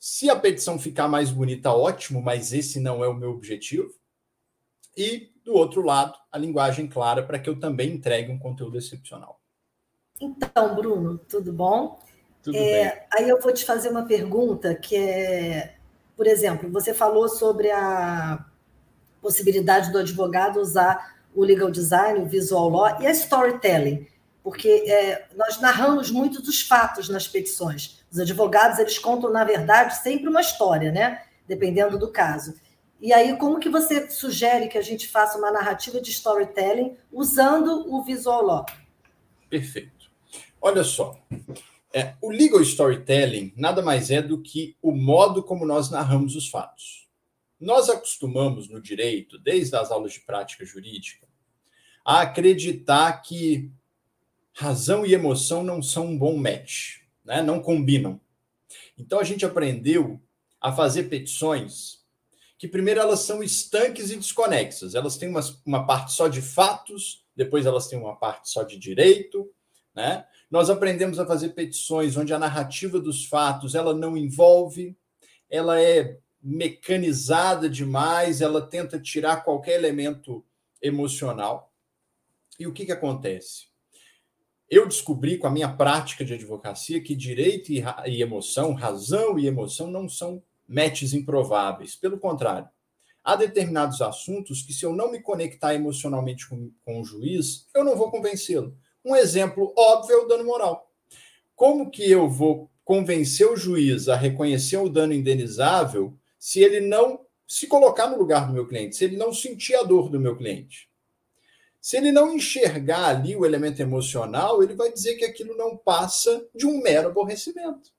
Se 0.06 0.30
a 0.30 0.36
petição 0.36 0.78
ficar 0.78 1.08
mais 1.08 1.32
bonita, 1.32 1.72
ótimo, 1.72 2.22
mas 2.22 2.52
esse 2.52 2.78
não 2.78 3.02
é 3.02 3.08
o 3.08 3.14
meu 3.14 3.30
objetivo. 3.30 3.90
E, 4.98 5.32
do 5.46 5.54
outro 5.54 5.82
lado, 5.82 6.14
a 6.30 6.38
linguagem 6.38 6.90
clara 6.90 7.24
para 7.24 7.40
que 7.40 7.50
eu 7.50 7.58
também 7.58 7.94
entregue 7.94 8.30
um 8.30 8.38
conteúdo 8.38 8.78
excepcional. 8.78 9.40
Então, 10.20 10.76
Bruno, 10.76 11.18
tudo 11.20 11.54
bom? 11.54 11.98
Tudo 12.42 12.58
é, 12.58 13.08
aí 13.14 13.30
eu 13.30 13.40
vou 13.40 13.54
te 13.54 13.64
fazer 13.64 13.88
uma 13.92 14.06
pergunta 14.06 14.76
que 14.76 14.98
é, 14.98 15.78
por 16.18 16.28
exemplo, 16.28 16.70
você 16.70 16.94
falou 16.94 17.30
sobre 17.30 17.72
a 17.72 18.46
possibilidade 19.22 19.90
do 19.90 20.00
advogado 20.00 20.60
usar 20.60 21.16
o 21.34 21.46
legal 21.46 21.72
design, 21.72 22.20
o 22.20 22.28
visual 22.28 22.68
law 22.68 23.02
e 23.02 23.08
a 23.08 23.12
storytelling, 23.12 24.06
porque 24.44 24.68
é, 24.68 25.30
nós 25.34 25.62
narramos 25.62 26.12
muito 26.12 26.42
dos 26.42 26.62
fatos 26.62 27.08
nas 27.08 27.26
petições. 27.26 28.03
Os 28.14 28.20
advogados 28.20 28.78
eles 28.78 29.00
contam 29.00 29.32
na 29.32 29.44
verdade 29.44 29.98
sempre 29.98 30.30
uma 30.30 30.40
história, 30.40 30.92
né? 30.92 31.24
Dependendo 31.48 31.98
do 31.98 32.12
caso. 32.12 32.54
E 33.02 33.12
aí, 33.12 33.36
como 33.38 33.60
que 33.60 33.70
você 33.70 34.08
sugere 34.10 34.68
que 34.68 34.78
a 34.78 34.84
gente 34.84 35.08
faça 35.08 35.36
uma 35.38 35.52
narrativa 35.52 36.00
de 36.00 36.12
storytelling 36.12 36.96
usando 37.12 37.92
o 37.92 38.04
visual 38.04 38.46
law? 38.46 38.66
Perfeito. 39.50 40.12
Olha 40.62 40.84
só, 40.84 41.20
é, 41.92 42.14
o 42.22 42.30
legal 42.30 42.62
storytelling 42.62 43.52
nada 43.58 43.82
mais 43.82 44.12
é 44.12 44.22
do 44.22 44.42
que 44.42 44.78
o 44.80 44.92
modo 44.92 45.42
como 45.42 45.66
nós 45.66 45.90
narramos 45.90 46.36
os 46.36 46.48
fatos. 46.48 47.10
Nós 47.60 47.90
acostumamos 47.90 48.70
no 48.70 48.80
direito, 48.80 49.40
desde 49.40 49.76
as 49.76 49.90
aulas 49.90 50.14
de 50.14 50.20
prática 50.20 50.64
jurídica, 50.64 51.28
a 52.06 52.22
acreditar 52.22 53.22
que 53.24 53.72
razão 54.54 55.04
e 55.04 55.16
emoção 55.16 55.64
não 55.64 55.82
são 55.82 56.06
um 56.06 56.18
bom 56.18 56.38
match, 56.38 57.03
né? 57.24 57.42
não 57.42 57.62
combinam. 57.62 58.20
Então 58.98 59.20
a 59.20 59.24
gente 59.24 59.46
aprendeu 59.46 60.22
a 60.60 60.72
fazer 60.72 61.04
petições 61.04 62.04
que, 62.58 62.68
primeiro, 62.68 63.00
elas 63.02 63.20
são 63.20 63.44
estanques 63.44 64.10
e 64.10 64.16
desconexas. 64.16 64.96
Elas 64.96 65.18
têm 65.18 65.28
uma, 65.28 65.42
uma 65.66 65.86
parte 65.86 66.14
só 66.14 66.30
de 66.30 66.42
fatos, 66.42 67.26
depois 67.36 67.66
elas 67.66 67.88
têm 67.88 68.00
uma 68.00 68.16
parte 68.16 68.50
só 68.50 68.64
de 68.64 68.78
direito, 68.78 69.52
né? 69.94 70.26
Nós 70.50 70.70
aprendemos 70.70 71.20
a 71.20 71.26
fazer 71.26 71.50
petições 71.50 72.16
onde 72.16 72.34
a 72.34 72.40
narrativa 72.40 73.00
dos 73.00 73.26
fatos 73.26 73.76
ela 73.76 73.94
não 73.94 74.16
envolve, 74.16 74.96
ela 75.50 75.82
é 75.82 76.20
mecanizada 76.42 77.70
demais, 77.70 78.40
ela 78.40 78.62
tenta 78.62 79.00
tirar 79.00 79.44
qualquer 79.44 79.74
elemento 79.74 80.46
emocional. 80.82 81.74
E 82.60 82.68
o 82.68 82.72
que, 82.72 82.86
que 82.86 82.92
acontece? 82.92 83.73
Eu 84.70 84.88
descobri 84.88 85.38
com 85.38 85.48
a 85.48 85.52
minha 85.52 85.70
prática 85.70 86.26
de 86.26 86.34
advocacia 86.34 87.02
que 87.02 87.16
direito 87.16 87.72
e, 87.72 87.84
e 88.08 88.22
emoção, 88.22 88.74
razão 88.74 89.38
e 89.38 89.46
emoção 89.46 89.92
não 89.92 90.10
são 90.10 90.42
matches 90.68 91.14
improváveis. 91.14 91.96
Pelo 91.96 92.18
contrário, 92.18 92.68
há 93.24 93.36
determinados 93.36 94.02
assuntos 94.02 94.62
que, 94.62 94.74
se 94.74 94.86
eu 94.86 94.96
não 94.96 95.12
me 95.12 95.22
conectar 95.22 95.74
emocionalmente 95.74 96.48
com, 96.48 96.72
com 96.84 97.02
o 97.02 97.06
juiz, 97.06 97.68
eu 97.76 97.84
não 97.84 97.96
vou 97.96 98.10
convencê-lo. 98.10 98.76
Um 99.06 99.16
exemplo 99.16 99.74
óbvio 99.78 100.16
é 100.16 100.18
o 100.18 100.28
dano 100.28 100.46
moral. 100.46 100.90
Como 101.56 101.92
que 101.92 102.10
eu 102.10 102.30
vou 102.30 102.70
convencer 102.84 103.48
o 103.48 103.56
juiz 103.56 104.10
a 104.10 104.16
reconhecer 104.16 104.78
o 104.78 104.90
dano 104.90 105.14
indenizável 105.14 106.18
se 106.38 106.62
ele 106.62 106.82
não 106.82 107.22
se 107.48 107.68
colocar 107.68 108.08
no 108.08 108.18
lugar 108.18 108.48
do 108.48 108.54
meu 108.54 108.68
cliente, 108.68 108.96
se 108.96 109.06
ele 109.06 109.18
não 109.18 109.34
sentir 109.34 109.76
a 109.76 109.84
dor 109.84 110.10
do 110.10 110.20
meu 110.20 110.36
cliente? 110.36 110.90
Se 111.84 111.98
ele 111.98 112.14
não 112.14 112.34
enxergar 112.34 113.10
ali 113.10 113.36
o 113.36 113.46
elemento 113.46 113.82
emocional, 113.82 114.64
ele 114.64 114.74
vai 114.74 114.90
dizer 114.90 115.16
que 115.16 115.26
aquilo 115.26 115.54
não 115.58 115.76
passa 115.76 116.48
de 116.56 116.66
um 116.66 116.82
mero 116.82 117.10
aborrecimento, 117.10 117.92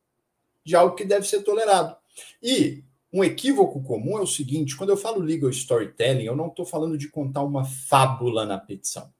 de 0.64 0.75
algo 0.75 0.97
que 0.97 1.05
deve 1.05 1.29
ser 1.29 1.43
tolerado. 1.43 1.95
E 2.43 2.83
um 3.12 3.23
equívoco 3.23 3.83
comum 3.83 4.17
é 4.17 4.23
o 4.23 4.26
seguinte: 4.26 4.75
quando 4.75 4.88
eu 4.88 4.97
falo 4.97 5.21
legal 5.21 5.50
storytelling, 5.50 6.25
eu 6.25 6.35
não 6.35 6.47
estou 6.47 6.64
falando 6.64 6.97
de 6.97 7.11
contar 7.11 7.43
uma 7.43 7.62
fábula 7.62 8.47
na 8.47 8.57
petição. 8.57 9.12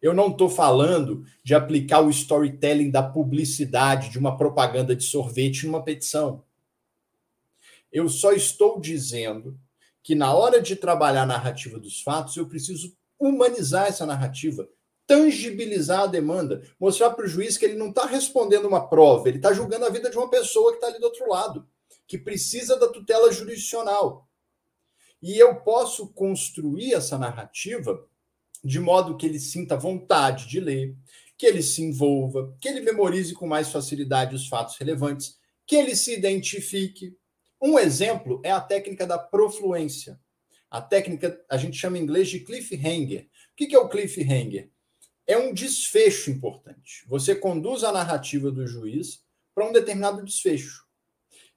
Eu 0.00 0.14
não 0.14 0.28
estou 0.28 0.48
falando 0.48 1.26
de 1.42 1.52
aplicar 1.52 2.02
o 2.02 2.10
storytelling 2.10 2.92
da 2.92 3.02
publicidade, 3.02 4.08
de 4.08 4.20
uma 4.20 4.36
propaganda 4.36 4.94
de 4.94 5.02
sorvete 5.02 5.66
numa 5.66 5.82
petição. 5.82 6.44
Eu 7.90 8.08
só 8.08 8.30
estou 8.30 8.80
dizendo 8.80 9.58
que 10.00 10.14
na 10.14 10.32
hora 10.32 10.62
de 10.62 10.76
trabalhar 10.76 11.22
a 11.22 11.26
narrativa 11.26 11.76
dos 11.80 12.00
fatos, 12.00 12.36
eu 12.36 12.46
preciso 12.46 12.96
humanizar 13.18 13.86
essa 13.86 14.06
narrativa, 14.06 14.68
tangibilizar 15.06 16.00
a 16.00 16.06
demanda, 16.06 16.62
mostrar 16.78 17.10
para 17.10 17.24
o 17.24 17.28
juiz 17.28 17.56
que 17.56 17.64
ele 17.64 17.76
não 17.76 17.90
está 17.90 18.06
respondendo 18.06 18.66
uma 18.66 18.88
prova, 18.88 19.28
ele 19.28 19.38
está 19.38 19.52
julgando 19.52 19.86
a 19.86 19.90
vida 19.90 20.10
de 20.10 20.16
uma 20.16 20.28
pessoa 20.28 20.72
que 20.72 20.78
está 20.78 20.88
ali 20.88 20.98
do 20.98 21.06
outro 21.06 21.28
lado, 21.28 21.66
que 22.06 22.18
precisa 22.18 22.78
da 22.78 22.88
tutela 22.88 23.32
jurisdicional. 23.32 24.28
E 25.22 25.38
eu 25.38 25.56
posso 25.56 26.08
construir 26.08 26.94
essa 26.94 27.16
narrativa 27.18 28.06
de 28.62 28.80
modo 28.80 29.16
que 29.16 29.26
ele 29.26 29.38
sinta 29.38 29.76
vontade 29.76 30.48
de 30.48 30.58
ler, 30.58 30.96
que 31.38 31.46
ele 31.46 31.62
se 31.62 31.82
envolva, 31.82 32.54
que 32.60 32.68
ele 32.68 32.80
memorize 32.80 33.34
com 33.34 33.46
mais 33.46 33.70
facilidade 33.70 34.34
os 34.34 34.48
fatos 34.48 34.76
relevantes, 34.76 35.38
que 35.66 35.76
ele 35.76 35.94
se 35.94 36.14
identifique. 36.14 37.16
Um 37.62 37.78
exemplo 37.78 38.40
é 38.42 38.50
a 38.50 38.60
técnica 38.60 39.06
da 39.06 39.18
profluência. 39.18 40.18
A 40.76 40.82
técnica 40.82 41.42
a 41.48 41.56
gente 41.56 41.78
chama 41.78 41.96
em 41.96 42.02
inglês 42.02 42.28
de 42.28 42.40
cliffhanger. 42.40 43.22
O 43.24 43.56
que 43.56 43.74
é 43.74 43.78
o 43.78 43.88
cliffhanger? 43.88 44.68
É 45.26 45.38
um 45.38 45.54
desfecho 45.54 46.30
importante. 46.30 47.02
Você 47.08 47.34
conduz 47.34 47.82
a 47.82 47.90
narrativa 47.90 48.50
do 48.50 48.66
juiz 48.66 49.24
para 49.54 49.66
um 49.66 49.72
determinado 49.72 50.22
desfecho 50.22 50.84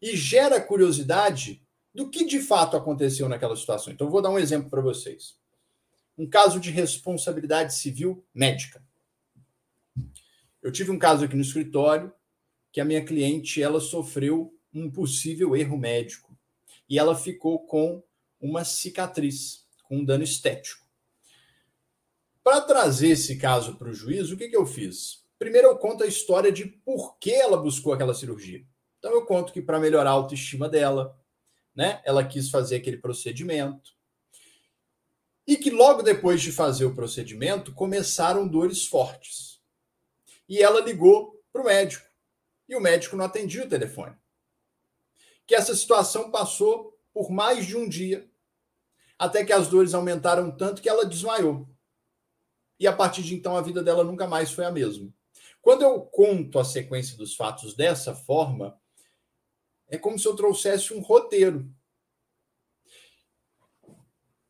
e 0.01 0.15
gera 0.15 0.61
curiosidade 0.61 1.61
do 1.93 2.09
que 2.09 2.23
de 2.23 2.39
fato 2.39 2.77
aconteceu 2.77 3.27
naquela 3.27 3.57
situação. 3.57 3.91
Então, 3.91 4.09
vou 4.09 4.21
dar 4.21 4.29
um 4.29 4.39
exemplo 4.39 4.69
para 4.69 4.79
vocês 4.79 5.37
um 6.17 6.25
caso 6.25 6.57
de 6.57 6.71
responsabilidade 6.71 7.75
civil 7.75 8.25
médica. 8.33 8.81
Eu 10.61 10.71
tive 10.71 10.91
um 10.91 10.99
caso 10.99 11.25
aqui 11.25 11.35
no 11.35 11.41
escritório 11.41 12.09
que 12.71 12.79
a 12.79 12.85
minha 12.85 13.03
cliente 13.03 13.61
ela 13.61 13.81
sofreu 13.81 14.57
um 14.73 14.89
possível 14.89 15.57
erro 15.57 15.77
médico 15.77 16.33
e 16.87 16.97
ela 16.97 17.15
ficou 17.15 17.59
com 17.65 18.01
uma 18.39 18.63
cicatriz, 18.63 19.67
com 19.83 19.97
um 19.97 20.05
dano 20.05 20.23
estético. 20.23 20.85
Para 22.43 22.61
trazer 22.61 23.09
esse 23.09 23.37
caso 23.37 23.75
para 23.75 23.89
o 23.89 23.93
juiz, 23.93 24.31
o 24.31 24.37
que, 24.37 24.49
que 24.49 24.55
eu 24.55 24.65
fiz? 24.65 25.25
Primeiro, 25.37 25.67
eu 25.67 25.77
conto 25.77 26.03
a 26.03 26.07
história 26.07 26.51
de 26.51 26.65
por 26.65 27.17
que 27.17 27.31
ela 27.31 27.57
buscou 27.57 27.93
aquela 27.93 28.13
cirurgia. 28.13 28.65
Então, 28.97 29.11
eu 29.11 29.25
conto 29.25 29.53
que 29.53 29.61
para 29.61 29.79
melhorar 29.79 30.09
a 30.09 30.13
autoestima 30.13 30.67
dela, 30.67 31.17
né, 31.75 32.01
ela 32.03 32.25
quis 32.25 32.49
fazer 32.49 32.75
aquele 32.75 32.97
procedimento 32.97 33.97
e 35.49 35.57
que 35.57 35.71
logo 35.71 36.03
depois 36.03 36.41
de 36.41 36.51
fazer 36.51 36.85
o 36.85 36.93
procedimento 36.93 37.73
começaram 37.73 38.47
dores 38.47 38.85
fortes. 38.85 39.59
E 40.47 40.61
ela 40.61 40.79
ligou 40.79 41.43
para 41.51 41.61
o 41.63 41.65
médico 41.65 42.05
e 42.67 42.75
o 42.75 42.79
médico 42.79 43.15
não 43.15 43.25
atendia 43.25 43.63
o 43.63 43.67
telefone. 43.67 44.15
Que 45.47 45.55
essa 45.55 45.73
situação 45.73 46.29
passou 46.29 46.98
por 47.13 47.29
mais 47.29 47.65
de 47.65 47.75
um 47.75 47.87
dia, 47.87 48.29
até 49.17 49.43
que 49.43 49.53
as 49.53 49.67
dores 49.67 49.93
aumentaram 49.93 50.49
tanto 50.55 50.81
que 50.81 50.89
ela 50.89 51.05
desmaiou. 51.05 51.67
E 52.79 52.87
a 52.87 52.93
partir 52.93 53.23
de 53.23 53.35
então 53.35 53.57
a 53.57 53.61
vida 53.61 53.83
dela 53.83 54.03
nunca 54.03 54.27
mais 54.27 54.51
foi 54.51 54.65
a 54.65 54.71
mesma. 54.71 55.13
Quando 55.61 55.81
eu 55.81 56.01
conto 56.01 56.57
a 56.57 56.63
sequência 56.63 57.17
dos 57.17 57.35
fatos 57.35 57.75
dessa 57.75 58.15
forma, 58.15 58.79
é 59.87 59.97
como 59.97 60.17
se 60.17 60.27
eu 60.27 60.35
trouxesse 60.35 60.93
um 60.93 61.01
roteiro 61.01 61.69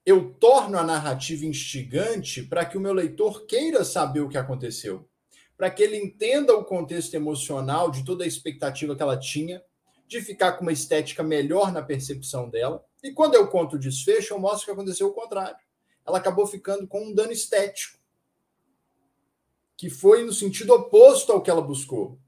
eu 0.09 0.33
torno 0.33 0.75
a 0.75 0.83
narrativa 0.83 1.45
instigante 1.45 2.41
para 2.41 2.65
que 2.65 2.75
o 2.75 2.81
meu 2.81 2.93
leitor 2.93 3.45
queira 3.45 3.83
saber 3.83 4.21
o 4.21 4.27
que 4.29 4.39
aconteceu, 4.39 5.07
para 5.55 5.69
que 5.69 5.83
ele 5.83 5.97
entenda 5.97 6.51
o 6.55 6.65
contexto 6.65 7.13
emocional 7.13 7.91
de 7.91 8.03
toda 8.03 8.23
a 8.23 8.27
expectativa 8.27 8.95
que 8.95 9.03
ela 9.03 9.19
tinha, 9.19 9.63
de 10.09 10.21
ficar 10.21 10.53
com 10.53 10.63
uma 10.63 10.73
estética 10.73 11.21
melhor 11.21 11.71
na 11.71 11.83
percepção 11.83 12.49
dela. 12.49 12.83
E 13.03 13.11
quando 13.11 13.35
eu 13.35 13.47
conto 13.47 13.75
o 13.75 13.79
desfecho, 13.79 14.33
eu 14.33 14.39
mostro 14.39 14.65
que 14.65 14.71
aconteceu 14.71 15.07
o 15.07 15.13
contrário. 15.13 15.59
Ela 16.05 16.17
acabou 16.17 16.47
ficando 16.47 16.87
com 16.87 17.05
um 17.05 17.13
dano 17.13 17.31
estético, 17.31 17.99
que 19.77 19.89
foi 19.89 20.25
no 20.25 20.33
sentido 20.33 20.73
oposto 20.73 21.31
ao 21.31 21.41
que 21.41 21.49
ela 21.49 21.61
buscou. 21.61 22.19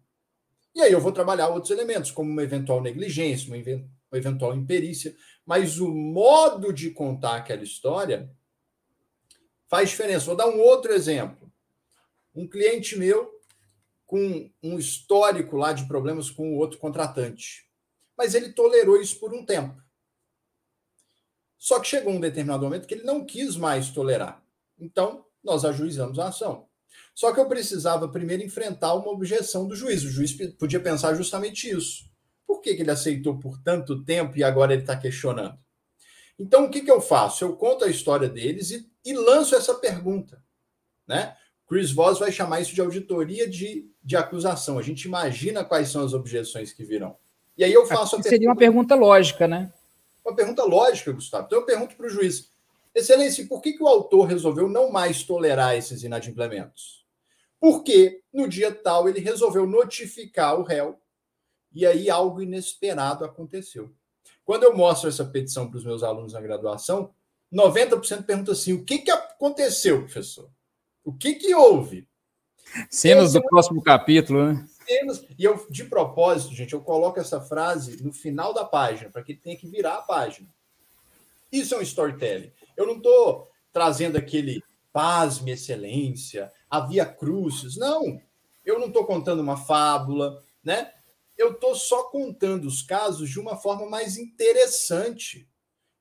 E 0.76 0.82
aí 0.82 0.92
eu 0.92 1.02
vou 1.02 1.12
trabalhar 1.12 1.50
outros 1.50 1.72
elementos, 1.72 2.12
como 2.12 2.30
uma 2.30 2.44
eventual 2.44 2.82
negligência, 2.82 3.48
uma 3.48 3.58
uma 3.58 4.18
eventual 4.18 4.54
imperícia, 4.54 5.16
mas 5.46 5.80
o 5.80 5.88
modo 5.88 6.72
de 6.72 6.92
contar 6.92 7.38
aquela 7.38 7.64
história 7.64 8.30
faz 9.68 9.90
diferença. 9.90 10.26
Vou 10.26 10.36
dar 10.36 10.48
um 10.48 10.60
outro 10.60 10.94
exemplo. 10.94 11.52
Um 12.36 12.48
cliente 12.48 12.98
meu 12.98 13.42
com 14.06 14.52
um 14.62 14.78
histórico 14.78 15.56
lá 15.56 15.72
de 15.72 15.88
problemas 15.88 16.30
com 16.30 16.54
o 16.54 16.58
outro 16.58 16.78
contratante, 16.78 17.71
mas 18.22 18.36
ele 18.36 18.54
tolerou 18.54 19.02
isso 19.02 19.20
por 19.20 19.34
um 19.34 19.44
tempo. 19.44 19.82
Só 21.58 21.80
que 21.80 21.88
chegou 21.88 22.14
um 22.14 22.20
determinado 22.20 22.64
momento 22.64 22.86
que 22.86 22.94
ele 22.94 23.04
não 23.04 23.26
quis 23.26 23.56
mais 23.56 23.90
tolerar. 23.90 24.46
Então, 24.78 25.26
nós 25.44 25.66
ajuizamos 25.66 26.20
a 26.20 26.28
ação. 26.28 26.68
Só 27.16 27.34
que 27.34 27.40
eu 27.40 27.48
precisava 27.48 28.08
primeiro 28.08 28.44
enfrentar 28.44 28.94
uma 28.94 29.10
objeção 29.10 29.68
do 29.68 29.76
juiz. 29.76 30.04
O 30.04 30.10
juiz 30.12 30.38
podia 30.60 30.80
pensar 30.80 31.16
justamente 31.16 31.68
isso. 31.68 32.04
Por 32.46 32.62
que, 32.62 32.76
que 32.76 32.84
ele 32.84 32.92
aceitou 32.92 33.40
por 33.40 33.60
tanto 33.64 34.04
tempo 34.04 34.38
e 34.38 34.44
agora 34.44 34.74
ele 34.74 34.84
está 34.84 34.96
questionando? 34.96 35.58
Então, 36.38 36.66
o 36.66 36.70
que, 36.70 36.82
que 36.82 36.92
eu 36.92 37.02
faço? 37.02 37.44
Eu 37.44 37.56
conto 37.56 37.86
a 37.86 37.90
história 37.90 38.30
deles 38.30 38.70
e, 38.70 38.88
e 39.04 39.14
lanço 39.14 39.56
essa 39.56 39.74
pergunta. 39.74 40.44
Né? 41.08 41.36
Chris 41.68 41.92
Voss 41.92 42.20
vai 42.20 42.32
chamar 42.32 42.62
isso 42.62 42.76
de 42.76 42.82
auditoria 42.82 43.50
de, 43.50 43.92
de 44.04 44.16
acusação. 44.16 44.78
A 44.78 44.84
gente 44.84 45.06
imagina 45.06 45.66
quais 45.66 45.90
são 45.90 46.06
as 46.06 46.14
objeções 46.14 46.72
que 46.72 46.86
virão. 46.86 47.18
E 47.58 47.64
aí 47.64 47.74
eu 47.74 47.86
faço 47.86 48.16
Aqui 48.16 48.28
a 48.28 48.30
Seria 48.30 48.50
uma 48.50 48.56
pergunta 48.56 48.96
lógica, 48.96 49.48
né? 49.48 49.72
Uma 50.26 50.36
pergunta 50.36 50.64
lógica, 50.64 51.12
Gustavo. 51.12 51.46
Então 51.46 51.60
eu 51.60 51.66
pergunto 51.66 51.96
para 51.96 52.08
o 52.08 52.10
juiz: 52.10 52.50
Excelência, 52.94 53.46
por 53.48 53.62
que, 53.62 53.74
que 53.74 53.84
o 53.84 53.88
autor 53.88 54.26
resolveu 54.26 54.68
não 54.68 54.92
mais 54.92 55.24
tolerar 55.24 55.76
esses 55.76 56.04
inadimplementos? 56.04 57.06
Porque 57.60 58.22
no 58.34 58.48
dia 58.48 58.74
tal 58.74 59.08
ele 59.08 59.20
resolveu 59.20 59.68
notificar 59.68 60.60
o 60.60 60.64
réu 60.64 61.00
e 61.74 61.86
aí 61.86 62.10
algo 62.10 62.42
inesperado 62.42 63.24
aconteceu. 63.24 63.92
Quando 64.44 64.64
eu 64.64 64.76
mostro 64.76 65.08
essa 65.08 65.24
petição 65.24 65.70
para 65.70 65.78
os 65.78 65.86
meus 65.86 66.04
alunos 66.04 66.34
na 66.34 66.42
graduação, 66.42 67.14
90% 67.54 68.26
pergunta 68.26 68.52
assim: 68.52 68.74
o 68.74 68.84
que, 68.84 69.00
que 69.00 69.12
aconteceu, 69.12 70.02
professor? 70.02 70.50
O 71.04 71.14
que, 71.14 71.36
que 71.36 71.54
houve? 71.54 72.08
Cenas 72.90 73.34
do 73.34 73.40
é... 73.40 73.42
próximo 73.42 73.82
capítulo, 73.82 74.54
né? 74.54 74.66
E 75.38 75.44
eu, 75.44 75.66
de 75.70 75.86
propósito, 75.86 76.54
gente, 76.54 76.74
eu 76.74 76.82
coloco 76.82 77.20
essa 77.20 77.42
frase 77.42 78.04
no 78.04 78.12
final 78.12 78.54
da 78.54 78.66
página, 78.66 79.10
para 79.10 79.24
que 79.24 79.34
tenha 79.34 79.58
que 79.58 79.68
virar 79.68 79.96
a 79.96 80.02
página. 80.02 80.48
Isso 81.52 81.74
é 81.74 81.78
um 81.78 81.82
storytelling. 81.82 82.52
Eu 82.76 82.86
não 82.86 82.98
estou 82.98 83.50
trazendo 83.72 84.18
aquele 84.18 84.64
pasme, 84.92 85.52
excelência, 85.52 86.52
havia 86.70 87.06
cruzes. 87.06 87.78
Não, 87.78 88.22
eu 88.66 88.80
não 88.80 88.88
estou 88.88 89.06
contando 89.06 89.40
uma 89.40 89.58
fábula, 89.58 90.42
né? 90.64 90.92
eu 91.42 91.52
estou 91.54 91.76
só 91.76 92.04
contando 92.04 92.66
os 92.66 92.82
casos 92.82 93.30
de 93.30 93.40
uma 93.40 93.58
forma 93.58 93.90
mais 93.90 94.18
interessante. 94.18 95.48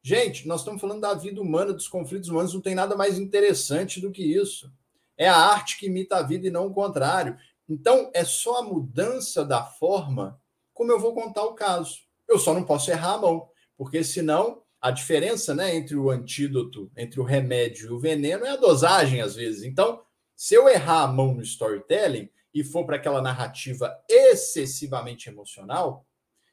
Gente, 0.03 0.47
nós 0.47 0.61
estamos 0.61 0.81
falando 0.81 1.01
da 1.01 1.15
vida 1.15 1.41
humana, 1.41 1.73
dos 1.73 1.89
conflitos 1.89 2.29
humanos, 2.29 2.55
não 2.55 2.61
tem 2.61 2.75
nada 2.75 2.97
mais 2.97 3.19
interessante 3.19 4.01
do 4.01 4.11
que 4.11 4.23
isso. 4.23 4.71
É 5.17 5.29
a 5.29 5.37
arte 5.37 5.79
que 5.79 5.87
imita 5.87 6.17
a 6.17 6.23
vida 6.23 6.47
e 6.47 6.51
não 6.51 6.67
o 6.67 6.75
contrário. 6.75 7.39
Então, 7.71 8.11
é 8.12 8.25
só 8.25 8.59
a 8.59 8.62
mudança 8.62 9.45
da 9.45 9.65
forma 9.65 10.39
como 10.75 10.93
eu 10.93 10.99
vou 10.99 11.15
contar 11.15 11.45
o 11.45 11.55
caso. 11.55 12.00
Eu 12.29 12.39
só 12.39 12.53
não 12.53 12.65
posso 12.65 12.91
errar 12.91 13.15
a 13.15 13.19
mão, 13.19 13.49
porque 13.77 14.03
senão 14.05 14.62
A 14.83 14.91
diferença 14.91 15.55
né, 15.55 15.77
entre 15.77 15.95
o 15.95 16.11
antídoto, 16.11 16.91
entre 16.97 17.21
o 17.21 17.25
remédio 17.25 17.89
e 17.89 17.93
o 17.93 17.99
veneno 17.99 18.47
é 18.47 18.50
a 18.50 18.57
dosagem, 18.57 19.21
às 19.21 19.35
vezes. 19.35 19.62
Então, 19.62 20.03
se 20.35 20.55
eu 20.55 20.69
errar 20.71 21.03
a 21.03 21.07
mão 21.07 21.35
no 21.35 21.43
storytelling 21.43 22.31
e 22.55 22.65
for 22.65 22.87
para 22.87 22.97
aquela 22.97 23.21
narrativa 23.21 23.95
excessivamente 24.09 25.29
emocional, 25.29 26.07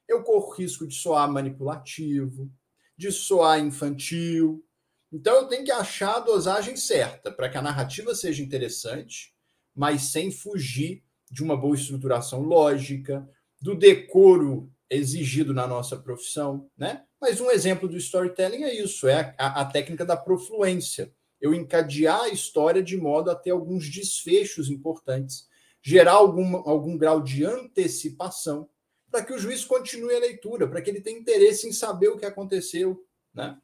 eu 0.09 0.24
corro 0.24 0.53
risco 0.53 0.86
de 0.86 0.95
soar 0.95 1.31
manipulativo, 1.31 2.51
de 2.97 3.13
soar 3.13 3.59
infantil. 3.59 4.62
Então, 5.09 5.36
eu 5.36 5.47
tenho 5.47 5.63
que 5.63 5.71
achar 5.71 6.17
a 6.17 6.19
dosagem 6.19 6.75
certa 6.75 7.31
para 7.31 7.50
que 7.50 7.57
a 7.57 7.62
narrativa 7.62 8.13
seja 8.13 8.43
interessante, 8.43 9.33
mas 9.74 10.12
sem 10.12 10.31
fugir 10.31 11.01
de 11.29 11.43
uma 11.43 11.57
boa 11.57 11.75
estruturação 11.75 12.41
lógica, 12.41 13.27
do 13.62 13.75
decoro 13.75 14.72
exigido 14.89 15.53
na 15.53 15.67
nossa 15.67 15.98
profissão, 15.98 16.69
né? 16.77 17.03
Mas 17.19 17.41
um 17.41 17.50
exemplo 17.50 17.89
do 17.89 17.98
storytelling 17.98 18.63
é 18.63 18.74
isso, 18.74 19.07
é 19.07 19.36
a, 19.38 19.62
a, 19.62 19.65
técnica 19.65 20.05
da 20.05 20.15
profluência. 20.15 21.12
Eu 21.41 21.53
encadear 21.53 22.22
a 22.22 22.29
história 22.29 22.81
de 22.81 22.96
modo 22.96 23.29
a 23.29 23.36
ter 23.36 23.51
alguns 23.51 23.89
desfechos 23.89 24.69
importantes, 24.69 25.48
gerar 25.81 26.13
algum, 26.13 26.57
algum 26.69 26.98
grau 26.98 27.22
de 27.22 27.43
antecipação, 27.43 28.69
para 29.12 29.24
que 29.24 29.34
o 29.34 29.39
juiz 29.39 29.65
continue 29.65 30.15
a 30.15 30.19
leitura, 30.19 30.67
para 30.67 30.81
que 30.81 30.89
ele 30.89 31.01
tenha 31.01 31.19
interesse 31.19 31.67
em 31.67 31.72
saber 31.72 32.10
o 32.10 32.17
que 32.17 32.25
aconteceu. 32.25 33.03
Né? 33.34 33.57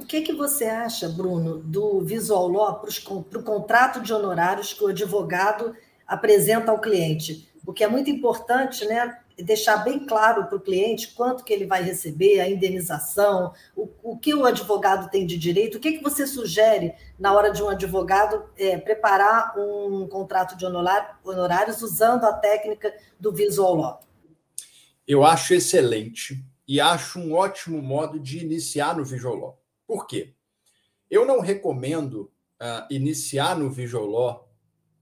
O 0.00 0.06
que, 0.06 0.22
que 0.22 0.32
você 0.32 0.64
acha, 0.64 1.08
Bruno, 1.08 1.58
do 1.58 2.00
visual 2.00 2.46
law 2.46 2.80
para 2.80 3.40
o 3.40 3.42
contrato 3.42 4.00
de 4.00 4.12
honorários 4.12 4.72
que 4.72 4.84
o 4.84 4.86
advogado 4.86 5.74
apresenta 6.06 6.70
ao 6.70 6.80
cliente? 6.80 7.48
O 7.66 7.72
que 7.72 7.82
é 7.82 7.88
muito 7.88 8.08
importante, 8.08 8.84
né? 8.86 9.18
deixar 9.36 9.78
bem 9.78 10.06
claro 10.06 10.46
para 10.46 10.56
o 10.56 10.60
cliente 10.60 11.14
quanto 11.14 11.44
que 11.44 11.52
ele 11.52 11.66
vai 11.66 11.82
receber, 11.82 12.40
a 12.40 12.48
indenização, 12.48 13.52
o, 13.76 13.88
o 14.02 14.18
que 14.18 14.34
o 14.34 14.44
advogado 14.44 15.10
tem 15.10 15.26
de 15.26 15.36
direito, 15.36 15.76
o 15.78 15.80
que, 15.80 15.92
que 15.92 16.02
você 16.02 16.26
sugere 16.26 16.94
na 17.18 17.32
hora 17.32 17.52
de 17.52 17.62
um 17.62 17.68
advogado 17.68 18.44
é, 18.56 18.76
preparar 18.78 19.54
um 19.56 20.08
contrato 20.08 20.56
de 20.56 20.64
honorários 20.64 21.82
usando 21.82 22.24
a 22.24 22.32
técnica 22.32 22.92
do 23.18 23.32
visual 23.32 23.74
law? 23.74 24.00
Eu 25.06 25.24
acho 25.24 25.54
excelente 25.54 26.44
e 26.66 26.80
acho 26.80 27.18
um 27.18 27.32
ótimo 27.32 27.80
modo 27.80 28.18
de 28.18 28.38
iniciar 28.44 28.96
no 28.96 29.04
visual 29.04 29.36
law. 29.36 29.67
Por 29.88 30.06
quê? 30.06 30.34
Eu 31.10 31.24
não 31.24 31.40
recomendo 31.40 32.30
uh, 32.60 32.86
iniciar 32.90 33.56
no 33.56 33.74
law 34.06 34.52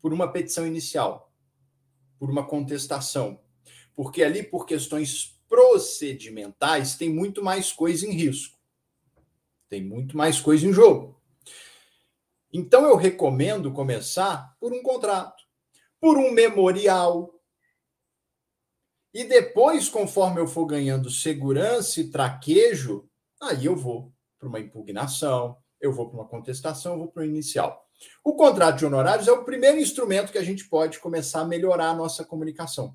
por 0.00 0.12
uma 0.12 0.30
petição 0.30 0.64
inicial, 0.64 1.34
por 2.20 2.30
uma 2.30 2.46
contestação, 2.46 3.40
porque 3.96 4.22
ali, 4.22 4.44
por 4.44 4.64
questões 4.64 5.36
procedimentais, 5.48 6.94
tem 6.94 7.12
muito 7.12 7.42
mais 7.42 7.72
coisa 7.72 8.06
em 8.06 8.12
risco. 8.12 8.56
Tem 9.68 9.82
muito 9.82 10.16
mais 10.16 10.38
coisa 10.38 10.64
em 10.64 10.72
jogo. 10.72 11.20
Então, 12.52 12.86
eu 12.86 12.94
recomendo 12.94 13.72
começar 13.72 14.56
por 14.60 14.72
um 14.72 14.82
contrato, 14.84 15.42
por 16.00 16.16
um 16.16 16.30
memorial. 16.30 17.34
E 19.12 19.24
depois, 19.24 19.88
conforme 19.88 20.40
eu 20.40 20.46
for 20.46 20.66
ganhando 20.66 21.10
segurança 21.10 22.00
e 22.00 22.08
traquejo, 22.08 23.10
aí 23.40 23.64
eu 23.64 23.74
vou 23.74 24.15
para 24.46 24.48
uma 24.48 24.60
impugnação, 24.60 25.56
eu 25.80 25.92
vou 25.92 26.08
para 26.08 26.20
uma 26.20 26.28
contestação, 26.28 26.92
eu 26.92 26.98
vou 26.98 27.08
para 27.08 27.22
o 27.22 27.26
inicial. 27.26 27.84
O 28.24 28.34
contrato 28.34 28.78
de 28.78 28.86
honorários 28.86 29.26
é 29.26 29.32
o 29.32 29.44
primeiro 29.44 29.78
instrumento 29.78 30.30
que 30.30 30.38
a 30.38 30.44
gente 30.44 30.68
pode 30.68 30.98
começar 30.98 31.40
a 31.40 31.46
melhorar 31.46 31.90
a 31.90 31.94
nossa 31.94 32.24
comunicação. 32.24 32.94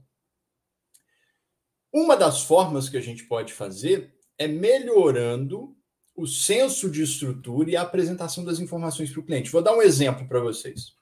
Uma 1.91 2.15
das 2.15 2.43
formas 2.43 2.88
que 2.88 2.98
a 2.98 3.01
gente 3.01 3.25
pode 3.25 3.53
fazer 3.53 4.13
é 4.38 4.48
melhorando 4.48 5.75
o 6.15 6.25
senso 6.25 6.89
de 6.89 7.01
estrutura 7.01 7.69
e 7.69 7.76
a 7.76 7.82
apresentação 7.82 8.45
das 8.45 8.60
informações 8.60 9.12
para 9.12 9.19
o 9.19 9.26
cliente. 9.26 9.52
Vou 9.52 9.62
dar 9.62 9.76
um 9.76 9.82
exemplo 9.82 10.28
para 10.28 10.39
vocês. 10.39 10.95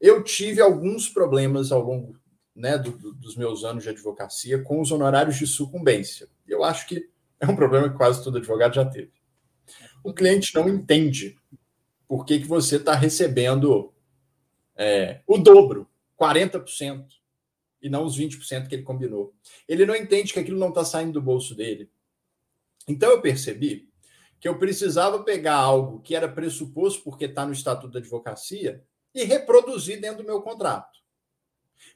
Eu 0.00 0.22
tive 0.22 0.60
alguns 0.60 1.08
problemas 1.08 1.72
ao 1.72 1.82
longo 1.82 2.18
né, 2.54 2.76
do, 2.76 2.92
do, 2.92 3.14
dos 3.14 3.36
meus 3.36 3.64
anos 3.64 3.84
de 3.84 3.88
advocacia 3.88 4.62
com 4.62 4.80
os 4.80 4.90
honorários 4.90 5.36
de 5.36 5.46
sucumbência. 5.46 6.28
Eu 6.46 6.62
acho 6.64 6.86
que 6.86 7.08
é 7.40 7.46
um 7.46 7.56
problema 7.56 7.88
que 7.88 7.96
quase 7.96 8.22
todo 8.22 8.38
advogado 8.38 8.74
já 8.74 8.84
teve. 8.84 9.17
O 10.02 10.12
cliente 10.12 10.54
não 10.54 10.68
entende 10.68 11.36
por 12.06 12.24
que, 12.24 12.40
que 12.40 12.46
você 12.46 12.76
está 12.76 12.94
recebendo 12.94 13.92
é, 14.76 15.20
o 15.26 15.36
dobro, 15.38 15.88
40% 16.18 17.06
e 17.82 17.88
não 17.88 18.04
os 18.04 18.18
20% 18.18 18.68
que 18.68 18.74
ele 18.74 18.82
combinou. 18.82 19.34
Ele 19.68 19.84
não 19.84 19.94
entende 19.94 20.32
que 20.32 20.38
aquilo 20.40 20.58
não 20.58 20.70
está 20.70 20.84
saindo 20.84 21.12
do 21.12 21.22
bolso 21.22 21.54
dele. 21.54 21.90
Então 22.86 23.10
eu 23.10 23.20
percebi 23.20 23.88
que 24.40 24.48
eu 24.48 24.58
precisava 24.58 25.22
pegar 25.22 25.56
algo 25.56 26.00
que 26.00 26.14
era 26.14 26.28
pressuposto 26.28 27.02
porque 27.02 27.26
está 27.26 27.44
no 27.44 27.52
Estatuto 27.52 27.92
da 27.92 27.98
Advocacia 27.98 28.84
e 29.14 29.24
reproduzir 29.24 30.00
dentro 30.00 30.18
do 30.22 30.26
meu 30.26 30.40
contrato. 30.40 30.98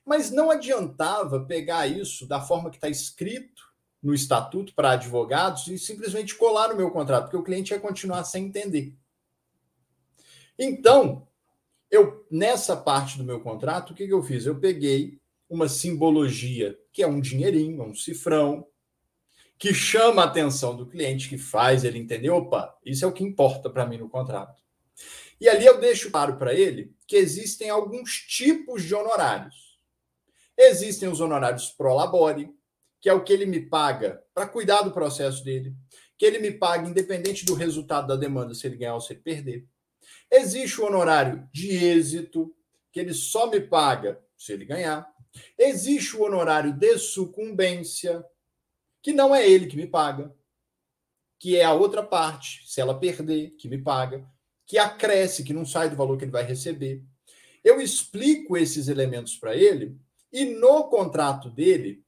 Mas 0.04 0.30
não 0.30 0.50
adiantava 0.50 1.44
pegar 1.44 1.86
isso 1.86 2.26
da 2.26 2.40
forma 2.40 2.70
que 2.70 2.76
está 2.76 2.88
escrito 2.88 3.71
no 4.02 4.12
Estatuto 4.12 4.74
para 4.74 4.92
advogados 4.92 5.68
e 5.68 5.78
simplesmente 5.78 6.34
colar 6.34 6.68
no 6.68 6.76
meu 6.76 6.90
contrato, 6.90 7.24
porque 7.24 7.36
o 7.36 7.44
cliente 7.44 7.72
ia 7.72 7.80
continuar 7.80 8.24
sem 8.24 8.46
entender. 8.46 8.94
Então, 10.58 11.28
eu 11.90 12.26
nessa 12.30 12.76
parte 12.76 13.16
do 13.18 13.24
meu 13.24 13.40
contrato, 13.40 13.90
o 13.90 13.94
que, 13.94 14.06
que 14.06 14.12
eu 14.12 14.22
fiz? 14.22 14.46
Eu 14.46 14.58
peguei 14.58 15.20
uma 15.48 15.68
simbologia, 15.68 16.78
que 16.92 17.02
é 17.02 17.06
um 17.06 17.20
dinheirinho, 17.20 17.82
um 17.82 17.94
cifrão, 17.94 18.66
que 19.58 19.72
chama 19.72 20.22
a 20.22 20.24
atenção 20.24 20.74
do 20.74 20.86
cliente, 20.86 21.28
que 21.28 21.38
faz 21.38 21.84
ele 21.84 21.98
entender, 21.98 22.30
opa, 22.30 22.76
isso 22.84 23.04
é 23.04 23.08
o 23.08 23.12
que 23.12 23.22
importa 23.22 23.70
para 23.70 23.86
mim 23.86 23.98
no 23.98 24.08
contrato. 24.08 24.60
E 25.40 25.48
ali 25.48 25.66
eu 25.66 25.80
deixo 25.80 26.10
claro 26.10 26.36
para 26.36 26.54
ele 26.54 26.94
que 27.06 27.16
existem 27.16 27.68
alguns 27.68 28.12
tipos 28.26 28.82
de 28.82 28.94
honorários. 28.94 29.78
Existem 30.56 31.08
os 31.08 31.20
honorários 31.20 31.68
pro 31.68 31.94
labore, 31.94 32.50
que 33.02 33.08
é 33.08 33.12
o 33.12 33.24
que 33.24 33.32
ele 33.32 33.44
me 33.44 33.60
paga 33.60 34.24
para 34.32 34.46
cuidar 34.46 34.82
do 34.82 34.92
processo 34.92 35.42
dele, 35.42 35.74
que 36.16 36.24
ele 36.24 36.38
me 36.38 36.52
paga 36.52 36.88
independente 36.88 37.44
do 37.44 37.52
resultado 37.52 38.06
da 38.06 38.14
demanda, 38.14 38.54
se 38.54 38.64
ele 38.64 38.76
ganhar 38.76 38.94
ou 38.94 39.00
se 39.00 39.12
ele 39.12 39.20
perder. 39.20 39.66
Existe 40.30 40.80
o 40.80 40.86
honorário 40.86 41.48
de 41.52 41.74
êxito, 41.74 42.54
que 42.92 43.00
ele 43.00 43.12
só 43.12 43.50
me 43.50 43.60
paga 43.60 44.22
se 44.38 44.52
ele 44.52 44.64
ganhar. 44.64 45.12
Existe 45.58 46.16
o 46.16 46.22
honorário 46.22 46.72
de 46.72 46.96
sucumbência, 46.96 48.24
que 49.02 49.12
não 49.12 49.34
é 49.34 49.48
ele 49.48 49.66
que 49.66 49.76
me 49.76 49.86
paga, 49.88 50.32
que 51.40 51.56
é 51.56 51.64
a 51.64 51.74
outra 51.74 52.04
parte, 52.04 52.62
se 52.70 52.80
ela 52.80 52.96
perder, 52.96 53.50
que 53.58 53.68
me 53.68 53.78
paga, 53.78 54.24
que 54.64 54.78
acresce, 54.78 55.42
que 55.42 55.52
não 55.52 55.66
sai 55.66 55.90
do 55.90 55.96
valor 55.96 56.16
que 56.16 56.24
ele 56.24 56.30
vai 56.30 56.44
receber. 56.44 57.02
Eu 57.64 57.80
explico 57.80 58.56
esses 58.56 58.86
elementos 58.86 59.36
para 59.36 59.56
ele 59.56 59.98
e 60.32 60.44
no 60.44 60.84
contrato 60.84 61.50
dele 61.50 62.04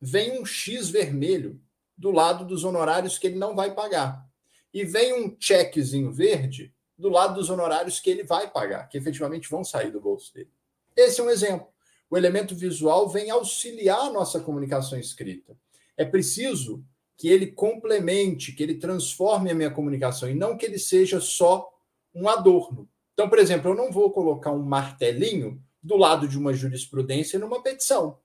vem 0.00 0.40
um 0.40 0.44
X 0.44 0.88
vermelho 0.88 1.60
do 1.96 2.10
lado 2.10 2.44
dos 2.44 2.64
honorários 2.64 3.18
que 3.18 3.26
ele 3.26 3.38
não 3.38 3.54
vai 3.54 3.74
pagar. 3.74 4.24
E 4.72 4.84
vem 4.84 5.12
um 5.12 5.36
checkzinho 5.38 6.10
verde 6.12 6.74
do 6.96 7.08
lado 7.08 7.34
dos 7.34 7.50
honorários 7.50 8.00
que 8.00 8.10
ele 8.10 8.24
vai 8.24 8.50
pagar, 8.50 8.88
que 8.88 8.96
efetivamente 8.96 9.48
vão 9.48 9.64
sair 9.64 9.90
do 9.90 10.00
bolso 10.00 10.32
dele. 10.32 10.50
Esse 10.96 11.20
é 11.20 11.24
um 11.24 11.30
exemplo 11.30 11.68
o 12.10 12.18
elemento 12.18 12.56
visual 12.56 13.08
vem 13.08 13.30
auxiliar 13.30 14.00
a 14.00 14.12
nossa 14.12 14.40
comunicação 14.40 14.98
escrita. 14.98 15.56
É 15.96 16.04
preciso 16.04 16.84
que 17.16 17.28
ele 17.28 17.46
complemente, 17.46 18.52
que 18.52 18.62
ele 18.62 18.74
transforme 18.74 19.50
a 19.50 19.54
minha 19.54 19.70
comunicação 19.70 20.28
e 20.28 20.34
não 20.34 20.56
que 20.56 20.66
ele 20.66 20.78
seja 20.78 21.20
só 21.20 21.70
um 22.12 22.28
adorno. 22.28 22.88
Então, 23.12 23.28
por 23.28 23.38
exemplo, 23.38 23.70
eu 23.70 23.76
não 23.76 23.92
vou 23.92 24.10
colocar 24.10 24.50
um 24.50 24.62
martelinho 24.62 25.62
do 25.80 25.96
lado 25.96 26.26
de 26.26 26.36
uma 26.36 26.52
jurisprudência 26.52 27.38
numa 27.38 27.62
petição. 27.62 28.18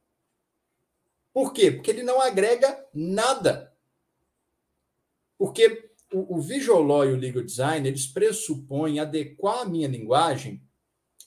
Por 1.36 1.52
quê? 1.52 1.70
Porque 1.70 1.92
ele 1.92 2.02
não 2.02 2.22
agrega 2.22 2.82
nada. 2.94 3.76
Porque 5.38 5.90
o, 6.14 6.38
o 6.38 6.42
Visual 6.42 6.82
Law 6.82 7.04
e 7.04 7.12
o 7.12 7.18
Legal 7.18 7.44
Design, 7.44 7.86
eles 7.86 8.08
pressupõem 8.08 9.02
adequar 9.02 9.60
a 9.60 9.66
minha 9.66 9.90
linguagem 9.90 10.64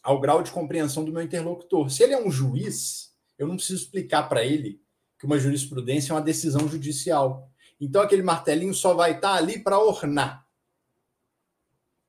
ao 0.03 0.19
grau 0.19 0.43
de 0.43 0.51
compreensão 0.51 1.05
do 1.05 1.13
meu 1.13 1.21
interlocutor. 1.21 1.91
Se 1.91 2.03
ele 2.03 2.15
é 2.15 2.19
um 2.19 2.31
juiz, 2.31 3.15
eu 3.37 3.47
não 3.47 3.57
preciso 3.57 3.83
explicar 3.83 4.31
para 4.31 4.43
ele 4.43 4.81
que 5.19 5.27
uma 5.27 5.39
jurisprudência 5.39 6.13
é 6.13 6.15
uma 6.15 6.23
decisão 6.23 6.67
judicial. 6.67 7.47
Então 7.79 8.01
aquele 8.01 8.23
martelinho 8.23 8.73
só 8.73 8.95
vai 8.95 9.17
estar 9.17 9.33
tá 9.33 9.35
ali 9.35 9.63
para 9.63 9.79
ornar. 9.79 10.49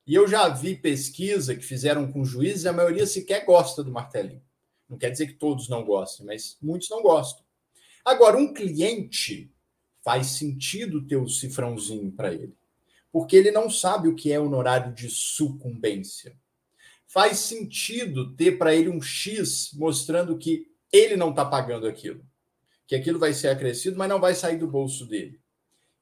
E 0.06 0.14
eu 0.14 0.26
já 0.26 0.48
vi 0.48 0.74
pesquisa 0.74 1.54
que 1.54 1.62
fizeram 1.62 2.10
com 2.10 2.24
juízes, 2.24 2.64
a 2.64 2.72
maioria 2.72 3.06
sequer 3.06 3.44
gosta 3.44 3.84
do 3.84 3.92
martelinho. 3.92 4.42
Não 4.88 4.96
quer 4.96 5.10
dizer 5.10 5.26
que 5.26 5.34
todos 5.34 5.68
não 5.68 5.84
gostem, 5.84 6.24
mas 6.24 6.56
muitos 6.62 6.88
não 6.88 7.02
gostam. 7.02 7.49
Agora, 8.04 8.36
um 8.36 8.52
cliente 8.52 9.52
faz 10.02 10.28
sentido 10.28 11.06
ter 11.06 11.16
o 11.16 11.28
cifrãozinho 11.28 12.10
para 12.12 12.32
ele, 12.32 12.54
porque 13.12 13.36
ele 13.36 13.50
não 13.50 13.68
sabe 13.68 14.08
o 14.08 14.14
que 14.14 14.32
é 14.32 14.40
honorário 14.40 14.94
de 14.94 15.08
sucumbência 15.10 16.36
faz 17.10 17.40
sentido 17.40 18.32
ter 18.36 18.56
para 18.56 18.72
ele 18.72 18.88
um 18.88 19.02
X 19.02 19.72
mostrando 19.74 20.38
que 20.38 20.70
ele 20.92 21.16
não 21.16 21.30
está 21.30 21.44
pagando 21.44 21.88
aquilo. 21.88 22.24
Que 22.86 22.94
aquilo 22.94 23.18
vai 23.18 23.32
ser 23.32 23.48
acrescido, 23.48 23.98
mas 23.98 24.08
não 24.08 24.20
vai 24.20 24.32
sair 24.32 24.56
do 24.56 24.68
bolso 24.68 25.06
dele. 25.06 25.40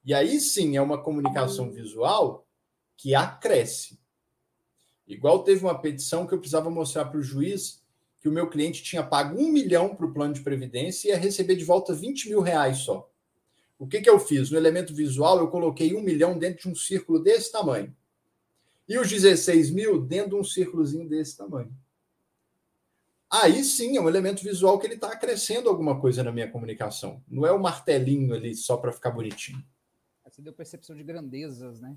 E 0.05 0.13
aí 0.13 0.39
sim 0.39 0.77
é 0.77 0.83
uma 0.83 1.03
comunicação 1.03 1.73
visual 1.73 2.47
que 2.95 3.15
acresce. 3.15 3.99
Igual 5.07 5.43
teve 5.45 5.65
uma 5.65 5.81
petição 5.81 6.27
que 6.27 6.35
eu 6.35 6.39
precisava 6.39 6.69
mostrar 6.69 7.07
para 7.07 7.19
o 7.19 7.23
juiz 7.23 7.78
que 8.21 8.29
o 8.29 8.33
meu 8.33 8.49
cliente 8.49 8.83
tinha 8.83 9.03
pago 9.03 9.41
um 9.41 9.51
milhão 9.51 9.95
para 9.95 10.07
o 10.07 10.13
plano 10.13 10.35
de 10.35 10.41
previdência 10.41 11.09
e 11.09 11.11
ia 11.11 11.19
receber 11.19 11.57
de 11.57 11.65
volta 11.65 11.95
20 11.95 12.29
mil 12.29 12.41
reais 12.41 12.79
só. 12.79 13.11
O 13.79 13.87
que, 13.87 14.01
que 14.01 14.11
eu 14.11 14.19
fiz? 14.19 14.51
No 14.51 14.57
elemento 14.57 14.93
visual, 14.93 15.39
eu 15.39 15.49
coloquei 15.49 15.95
um 15.95 16.03
milhão 16.03 16.37
dentro 16.37 16.63
de 16.63 16.69
um 16.69 16.75
círculo 16.75 17.21
desse 17.21 17.53
tamanho. 17.53 17.95
E 18.89 18.99
os 18.99 19.09
16 19.09 19.71
mil 19.71 20.01
dentro 20.01 20.31
de 20.31 20.37
um 20.37 20.45
círculozinho 20.45 21.09
desse 21.09 21.37
tamanho. 21.37 21.73
Aí 23.31 23.63
sim 23.63 23.97
é 23.97 24.01
um 24.01 24.09
elemento 24.09 24.43
visual 24.43 24.79
que 24.79 24.87
ele 24.87 24.95
está 24.95 25.13
acrescendo 25.13 25.69
alguma 25.69 26.01
coisa 26.01 26.25
na 26.25 26.33
minha 26.33 26.51
comunicação. 26.51 27.23
Não 27.29 27.47
é 27.47 27.53
o 27.53 27.57
um 27.57 27.61
martelinho 27.61 28.35
ali 28.35 28.55
só 28.55 28.77
para 28.79 28.91
ficar 28.91 29.11
bonitinho. 29.11 29.63
Você 30.25 30.41
deu 30.41 30.53
percepção 30.53 30.97
de 30.97 31.03
grandezas, 31.03 31.81
né? 31.81 31.97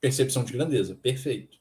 Percepção 0.00 0.42
de 0.42 0.52
grandeza, 0.52 0.94
perfeito. 0.96 1.59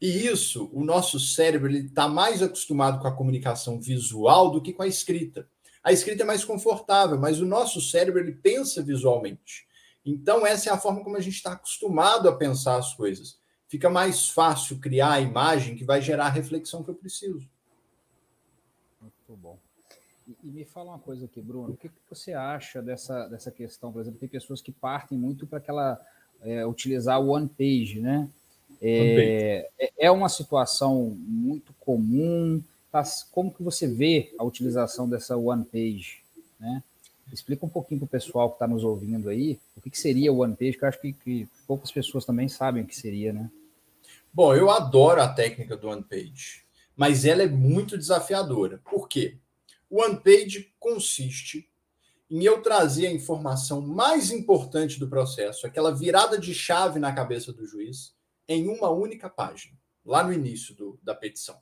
E 0.00 0.26
isso, 0.26 0.70
o 0.72 0.84
nosso 0.84 1.18
cérebro 1.18 1.70
está 1.70 2.08
mais 2.08 2.42
acostumado 2.42 3.00
com 3.00 3.08
a 3.08 3.16
comunicação 3.16 3.80
visual 3.80 4.50
do 4.50 4.60
que 4.60 4.72
com 4.72 4.82
a 4.82 4.86
escrita. 4.86 5.48
A 5.82 5.92
escrita 5.92 6.22
é 6.22 6.26
mais 6.26 6.44
confortável, 6.44 7.18
mas 7.18 7.40
o 7.40 7.46
nosso 7.46 7.80
cérebro 7.80 8.20
ele 8.20 8.32
pensa 8.32 8.82
visualmente. 8.82 9.66
Então, 10.04 10.46
essa 10.46 10.70
é 10.70 10.72
a 10.72 10.78
forma 10.78 11.02
como 11.02 11.16
a 11.16 11.20
gente 11.20 11.34
está 11.34 11.52
acostumado 11.52 12.28
a 12.28 12.36
pensar 12.36 12.76
as 12.76 12.94
coisas. 12.94 13.38
Fica 13.68 13.90
mais 13.90 14.28
fácil 14.28 14.78
criar 14.78 15.12
a 15.12 15.20
imagem 15.20 15.74
que 15.74 15.84
vai 15.84 16.00
gerar 16.00 16.26
a 16.26 16.30
reflexão 16.30 16.84
que 16.84 16.90
eu 16.90 16.94
preciso. 16.94 17.48
Muito 19.00 19.36
bom. 19.36 19.58
E, 20.42 20.48
me 20.48 20.64
fala 20.64 20.90
uma 20.90 20.98
coisa 20.98 21.24
aqui, 21.24 21.40
Bruno. 21.40 21.74
O 21.74 21.76
que, 21.76 21.88
que, 21.88 21.94
você 22.08 22.32
acha 22.32 22.82
dessa, 22.82 23.26
dessa 23.28 23.50
questão? 23.50 23.92
Por 23.92 24.00
exemplo, 24.00 24.18
tem 24.18 24.28
pessoas 24.28 24.60
que 24.60 24.70
partem 24.70 25.18
muito 25.18 25.46
para 25.46 25.58
aquela 25.58 26.00
é, 26.40 26.66
utilizar 26.66 27.20
o 27.20 27.28
one 27.28 27.48
page, 27.48 28.00
né? 28.00 28.28
É, 28.80 29.68
é, 29.78 29.92
é 29.98 30.10
uma 30.10 30.28
situação 30.28 31.16
muito 31.26 31.72
comum. 31.80 32.62
Tá, 32.90 33.02
como 33.32 33.52
que 33.52 33.62
você 33.62 33.86
vê 33.86 34.34
a 34.38 34.44
utilização 34.44 35.08
dessa 35.08 35.36
one 35.36 35.64
page, 35.64 36.22
né? 36.58 36.82
Explica 37.32 37.66
um 37.66 37.68
pouquinho 37.68 38.00
para 38.00 38.06
o 38.06 38.08
pessoal 38.08 38.50
que 38.50 38.54
está 38.56 38.68
nos 38.68 38.84
ouvindo 38.84 39.28
aí 39.28 39.58
o 39.76 39.80
que, 39.80 39.90
que 39.90 39.98
seria 39.98 40.32
o 40.32 40.38
One 40.38 40.54
Page, 40.54 40.78
que 40.78 40.84
eu 40.84 40.88
acho 40.88 41.00
que, 41.00 41.12
que, 41.12 41.48
poucas 41.66 41.90
pessoas 41.90 42.24
também 42.24 42.48
sabem 42.48 42.84
o 42.84 42.86
que 42.86 42.94
seria, 42.94 43.32
né? 43.32 43.50
Bom, 44.32 44.54
eu 44.54 44.70
adoro 44.70 45.20
a 45.20 45.28
técnica 45.28 45.76
do 45.76 45.88
One 45.88 46.04
Page, 46.04 46.64
mas 46.96 47.24
ela 47.24 47.42
é 47.42 47.48
muito 47.48 47.98
desafiadora. 47.98 48.80
Por 48.88 49.08
quê? 49.08 49.36
O 49.90 50.00
One 50.00 50.20
Page 50.20 50.72
consiste 50.78 51.68
em 52.30 52.44
eu 52.44 52.62
trazer 52.62 53.08
a 53.08 53.12
informação 53.12 53.80
mais 53.80 54.30
importante 54.30 54.98
do 54.98 55.08
processo, 55.08 55.66
aquela 55.66 55.94
virada 55.94 56.38
de 56.38 56.54
chave 56.54 56.98
na 56.98 57.12
cabeça 57.12 57.52
do 57.52 57.66
juiz, 57.66 58.14
em 58.48 58.68
uma 58.68 58.90
única 58.90 59.28
página, 59.28 59.76
lá 60.04 60.22
no 60.22 60.32
início 60.32 60.74
do, 60.74 60.98
da 61.02 61.14
petição. 61.14 61.60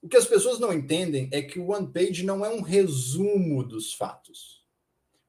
O 0.00 0.08
que 0.08 0.16
as 0.16 0.26
pessoas 0.26 0.60
não 0.60 0.72
entendem 0.72 1.28
é 1.32 1.42
que 1.42 1.58
o 1.58 1.72
One 1.72 1.92
Page 1.92 2.24
não 2.24 2.44
é 2.44 2.48
um 2.48 2.60
resumo 2.60 3.64
dos 3.64 3.92
fatos. 3.92 4.64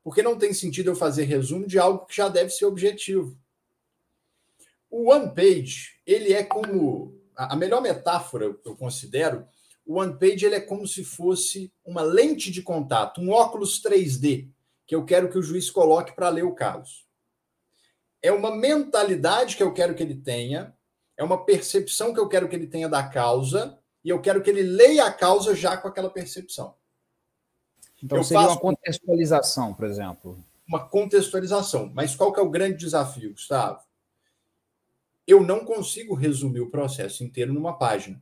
Porque 0.04 0.22
não 0.22 0.38
tem 0.38 0.54
sentido 0.54 0.92
eu 0.92 0.96
fazer 0.96 1.24
resumo 1.24 1.66
de 1.66 1.80
algo 1.80 2.06
que 2.06 2.16
já 2.16 2.30
deve 2.30 2.52
ser 2.52 2.66
objetivo. 2.66 3.38
O 4.90 5.12
One 5.12 5.34
Page, 5.34 6.00
ele 6.06 6.34
é 6.34 6.44
como. 6.44 7.18
A 7.36 7.56
melhor 7.56 7.82
metáfora, 7.82 8.46
eu 8.46 8.76
considero, 8.76 9.48
o 9.86 10.00
One 10.00 10.18
Page 10.18 10.46
ele 10.46 10.56
é 10.56 10.60
como 10.60 10.88
se 10.88 11.04
fosse 11.04 11.72
uma 11.86 12.02
lente 12.02 12.50
de 12.50 12.64
contato, 12.64 13.22
um 13.22 13.30
óculos 13.30 13.80
3D, 13.82 14.50
que 14.88 14.96
eu 14.96 15.06
quero 15.06 15.30
que 15.30 15.38
o 15.38 15.44
juiz 15.44 15.70
coloque 15.70 16.16
para 16.16 16.30
ler 16.30 16.44
o 16.44 16.56
caso 16.56 17.07
é 18.28 18.32
uma 18.32 18.56
mentalidade 18.56 19.56
que 19.56 19.64
eu 19.64 19.74
quero 19.74 19.96
que 19.96 20.04
ele 20.04 20.16
tenha, 20.16 20.76
é 21.16 21.24
uma 21.24 21.46
percepção 21.46 22.14
que 22.14 22.20
eu 22.20 22.28
quero 22.28 22.48
que 22.48 22.56
ele 22.56 22.68
tenha 22.68 22.90
da 22.90 23.08
causa, 23.08 23.80
e 24.04 24.10
eu 24.10 24.22
quero 24.22 24.42
que 24.42 24.50
ele 24.50 24.64
leia 24.64 25.06
a 25.06 25.12
causa 25.12 25.56
já 25.56 25.78
com 25.78 25.88
aquela 25.88 26.10
percepção. 26.10 26.76
Então, 28.04 28.18
eu 28.18 28.24
seria 28.24 28.44
faço 28.44 28.56
uma 28.56 28.62
contextualização, 28.62 29.74
por 29.74 29.86
exemplo. 29.86 30.44
Uma 30.68 30.88
contextualização. 30.88 31.90
Mas 31.94 32.16
qual 32.16 32.32
que 32.32 32.40
é 32.40 32.44
o 32.44 32.50
grande 32.50 32.78
desafio, 32.78 33.32
Gustavo? 33.32 33.82
Eu 35.26 35.42
não 35.42 35.66
consigo 35.66 36.14
resumir 36.14 36.62
o 36.62 36.70
processo 36.70 37.24
inteiro 37.24 37.54
numa 37.54 37.78
página. 37.78 38.22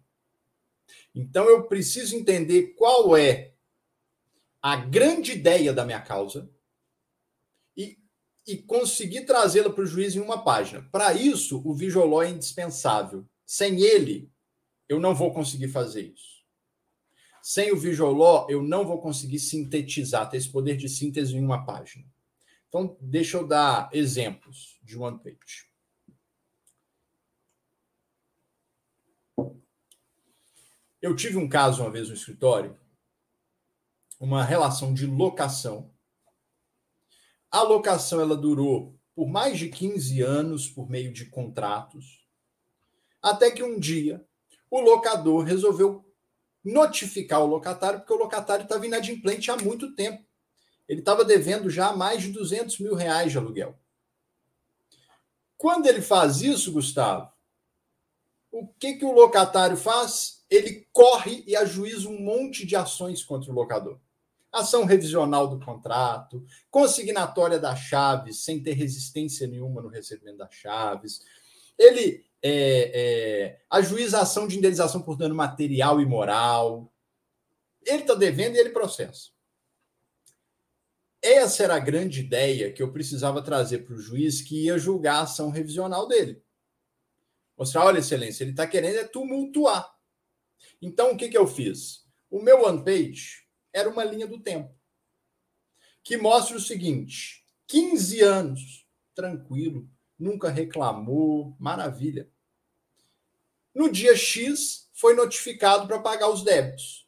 Então, 1.14 1.50
eu 1.50 1.64
preciso 1.64 2.16
entender 2.16 2.76
qual 2.78 3.18
é 3.18 3.54
a 4.62 4.76
grande 4.76 5.34
ideia 5.34 5.74
da 5.74 5.84
minha 5.84 6.02
causa, 6.02 6.50
e 8.48 8.58
conseguir 8.58 9.26
trazê-la 9.26 9.72
para 9.72 9.84
o 9.84 9.88
juiz 9.88 10.16
em 10.16 10.20
uma 10.20 10.44
página. 10.44 10.88
Para 10.92 11.14
isso, 11.14 11.62
o 11.66 11.74
Visual 11.74 12.22
é 12.22 12.30
indispensável. 12.30 13.28
Sem 13.46 13.82
ele, 13.82 14.32
eu 14.88 15.00
não 15.00 15.16
vou 15.16 15.34
conseguir 15.34 15.70
fazer 15.70 16.02
isso. 16.02 16.44
Sem 17.42 17.72
o 17.72 17.78
Visual 17.78 18.50
eu 18.50 18.62
não 18.62 18.86
vou 18.86 19.02
conseguir 19.02 19.40
sintetizar, 19.40 20.30
ter 20.30 20.38
esse 20.38 20.50
poder 20.50 20.78
de 20.78 20.88
síntese 20.88 21.36
em 21.36 21.44
uma 21.44 21.66
página. 21.66 22.06
Então, 22.68 22.98
deixa 23.00 23.38
eu 23.38 23.48
dar 23.48 23.90
exemplos 23.94 24.80
de 24.84 24.98
one 24.98 25.20
page. 25.20 25.70
Eu 31.02 31.16
tive 31.16 31.38
um 31.38 31.48
caso 31.48 31.84
uma 31.84 31.92
vez 31.92 32.10
no 32.10 32.16
escritório, 32.16 32.78
uma 34.20 34.44
relação 34.44 34.94
de 34.94 35.06
locação 35.06 35.95
a 37.56 37.62
locação 37.62 38.20
ela 38.20 38.36
durou 38.36 39.00
por 39.16 39.30
mais 39.30 39.58
de 39.58 39.70
15 39.70 40.22
anos 40.22 40.68
por 40.68 40.90
meio 40.90 41.14
de 41.14 41.24
contratos, 41.28 42.28
até 43.22 43.50
que 43.50 43.64
um 43.64 43.80
dia 43.80 44.28
o 44.70 44.82
locador 44.82 45.46
resolveu 45.46 46.04
notificar 46.62 47.40
o 47.42 47.46
locatário, 47.46 48.00
porque 48.00 48.12
o 48.12 48.18
locatário 48.18 48.64
estava 48.64 48.86
inadimplente 48.86 49.50
há 49.50 49.56
muito 49.56 49.96
tempo. 49.96 50.22
Ele 50.86 51.00
estava 51.00 51.24
devendo 51.24 51.70
já 51.70 51.96
mais 51.96 52.24
de 52.24 52.32
200 52.34 52.78
mil 52.80 52.94
reais 52.94 53.32
de 53.32 53.38
aluguel. 53.38 53.80
Quando 55.58 55.88
ele 55.88 56.02
faz 56.02 56.42
isso, 56.42 56.74
Gustavo, 56.74 57.32
o 58.52 58.68
que, 58.68 58.96
que 58.96 59.06
o 59.06 59.14
locatário 59.14 59.78
faz? 59.78 60.44
Ele 60.50 60.86
corre 60.92 61.42
e 61.48 61.56
ajuiza 61.56 62.10
um 62.10 62.20
monte 62.20 62.66
de 62.66 62.76
ações 62.76 63.24
contra 63.24 63.50
o 63.50 63.56
locador 63.56 63.98
ação 64.56 64.86
revisional 64.86 65.48
do 65.48 65.60
contrato, 65.60 66.46
consignatória 66.70 67.60
das 67.60 67.80
chaves, 67.80 68.44
sem 68.44 68.62
ter 68.64 68.74
resistência 68.74 69.48
nenhuma 69.48 69.82
no 69.82 69.90
recebimento 69.90 70.38
das 70.38 70.54
chaves. 70.54 71.22
Ele 71.78 72.26
é, 72.42 72.92
é, 72.94 73.62
ajuização 73.70 74.48
de 74.48 74.58
indenização 74.58 75.02
por 75.02 75.18
dano 75.18 75.36
material 75.36 76.00
e 76.00 76.06
moral. 76.06 76.94
Ele 77.86 78.02
está 78.02 78.16
devendo 78.16 78.56
e 78.56 78.60
ele 78.60 78.70
processa. 78.70 79.30
Essa 81.22 81.64
era 81.64 81.76
a 81.76 81.80
grande 81.80 82.20
ideia 82.20 82.72
que 82.72 82.84
eu 82.84 82.92
precisava 82.92 83.42
trazer 83.42 83.80
para 83.80 83.96
o 83.96 84.00
juiz 84.00 84.42
que 84.42 84.66
ia 84.66 84.78
julgar 84.78 85.16
a 85.16 85.22
ação 85.22 85.50
revisional 85.50 86.08
dele. 86.08 86.42
Mostrar, 87.58 87.86
olha, 87.86 88.00
excelência, 88.00 88.44
ele 88.44 88.52
está 88.52 88.68
querendo 88.68 88.98
é 88.98 89.04
tumultuar. 89.04 89.92
Então, 90.82 91.12
o 91.12 91.18
que, 91.18 91.30
que 91.30 91.38
eu 91.38 91.48
fiz? 91.48 92.06
O 92.30 92.42
meu 92.42 92.64
one 92.64 92.84
page 92.84 93.45
era 93.76 93.90
uma 93.90 94.06
linha 94.06 94.26
do 94.26 94.40
tempo 94.40 94.74
que 96.02 96.16
mostra 96.16 96.56
o 96.56 96.62
seguinte: 96.62 97.44
15 97.68 98.22
anos, 98.22 98.88
tranquilo, 99.14 99.90
nunca 100.18 100.50
reclamou, 100.50 101.58
maravilha. 101.60 102.30
No 103.74 103.92
dia 103.92 104.16
X, 104.16 104.90
foi 104.94 105.14
notificado 105.14 105.86
para 105.88 106.00
pagar 106.00 106.30
os 106.30 106.44
débitos. 106.44 107.06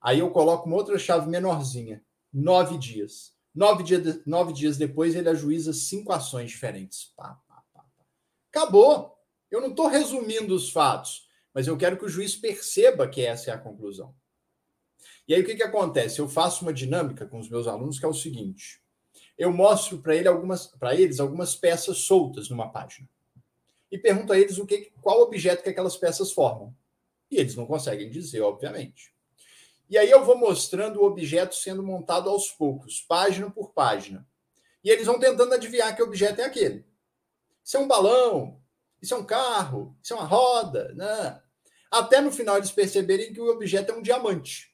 Aí 0.00 0.20
eu 0.20 0.30
coloco 0.30 0.66
uma 0.66 0.76
outra 0.76 0.98
chave 0.98 1.28
menorzinha, 1.28 2.02
nove 2.32 2.78
dias. 2.78 3.38
Nove, 3.52 3.82
dia, 3.82 4.22
nove 4.24 4.52
dias 4.52 4.76
depois, 4.78 5.14
ele 5.14 5.28
ajuiza 5.28 5.72
cinco 5.72 6.12
ações 6.12 6.50
diferentes. 6.50 7.12
Pá, 7.16 7.38
pá, 7.48 7.62
pá, 7.74 7.84
Acabou. 8.48 9.18
Eu 9.50 9.60
não 9.60 9.70
estou 9.70 9.88
resumindo 9.88 10.54
os 10.54 10.70
fatos, 10.70 11.28
mas 11.52 11.66
eu 11.66 11.76
quero 11.76 11.98
que 11.98 12.04
o 12.04 12.08
juiz 12.08 12.36
perceba 12.36 13.08
que 13.08 13.20
essa 13.20 13.50
é 13.50 13.54
a 13.54 13.58
conclusão. 13.58 14.14
E 15.30 15.34
aí 15.34 15.42
o 15.42 15.44
que, 15.44 15.54
que 15.54 15.62
acontece? 15.62 16.18
Eu 16.18 16.28
faço 16.28 16.62
uma 16.62 16.72
dinâmica 16.72 17.24
com 17.24 17.38
os 17.38 17.48
meus 17.48 17.68
alunos 17.68 18.00
que 18.00 18.04
é 18.04 18.08
o 18.08 18.12
seguinte: 18.12 18.82
eu 19.38 19.52
mostro 19.52 19.98
para 19.98 20.16
ele 20.16 20.26
algumas, 20.26 20.66
para 20.66 20.92
eles 20.92 21.20
algumas 21.20 21.54
peças 21.54 21.98
soltas 21.98 22.48
numa 22.48 22.68
página 22.72 23.08
e 23.92 23.96
pergunto 23.96 24.32
a 24.32 24.38
eles 24.38 24.58
o 24.58 24.66
que, 24.66 24.90
qual 25.00 25.20
objeto 25.20 25.62
que 25.62 25.68
aquelas 25.68 25.96
peças 25.96 26.32
formam. 26.32 26.74
E 27.30 27.36
eles 27.36 27.54
não 27.54 27.64
conseguem 27.64 28.10
dizer, 28.10 28.40
obviamente. 28.40 29.14
E 29.88 29.96
aí 29.96 30.10
eu 30.10 30.24
vou 30.24 30.36
mostrando 30.36 31.00
o 31.00 31.04
objeto 31.04 31.54
sendo 31.54 31.80
montado 31.80 32.28
aos 32.28 32.50
poucos, 32.50 33.00
página 33.00 33.48
por 33.48 33.72
página. 33.72 34.26
E 34.82 34.90
eles 34.90 35.06
vão 35.06 35.20
tentando 35.20 35.54
adivinhar 35.54 35.94
que 35.94 36.02
objeto 36.02 36.40
é 36.40 36.44
aquele. 36.44 36.84
Isso 37.64 37.76
é 37.76 37.80
um 37.80 37.86
balão, 37.86 38.60
isso 39.00 39.14
é 39.14 39.16
um 39.16 39.24
carro, 39.24 39.96
isso 40.02 40.12
é 40.12 40.16
uma 40.16 40.26
roda, 40.26 40.92
né? 40.94 41.40
Até 41.88 42.20
no 42.20 42.32
final 42.32 42.56
eles 42.56 42.72
perceberem 42.72 43.32
que 43.32 43.40
o 43.40 43.48
objeto 43.48 43.92
é 43.92 43.94
um 43.94 44.02
diamante. 44.02 44.69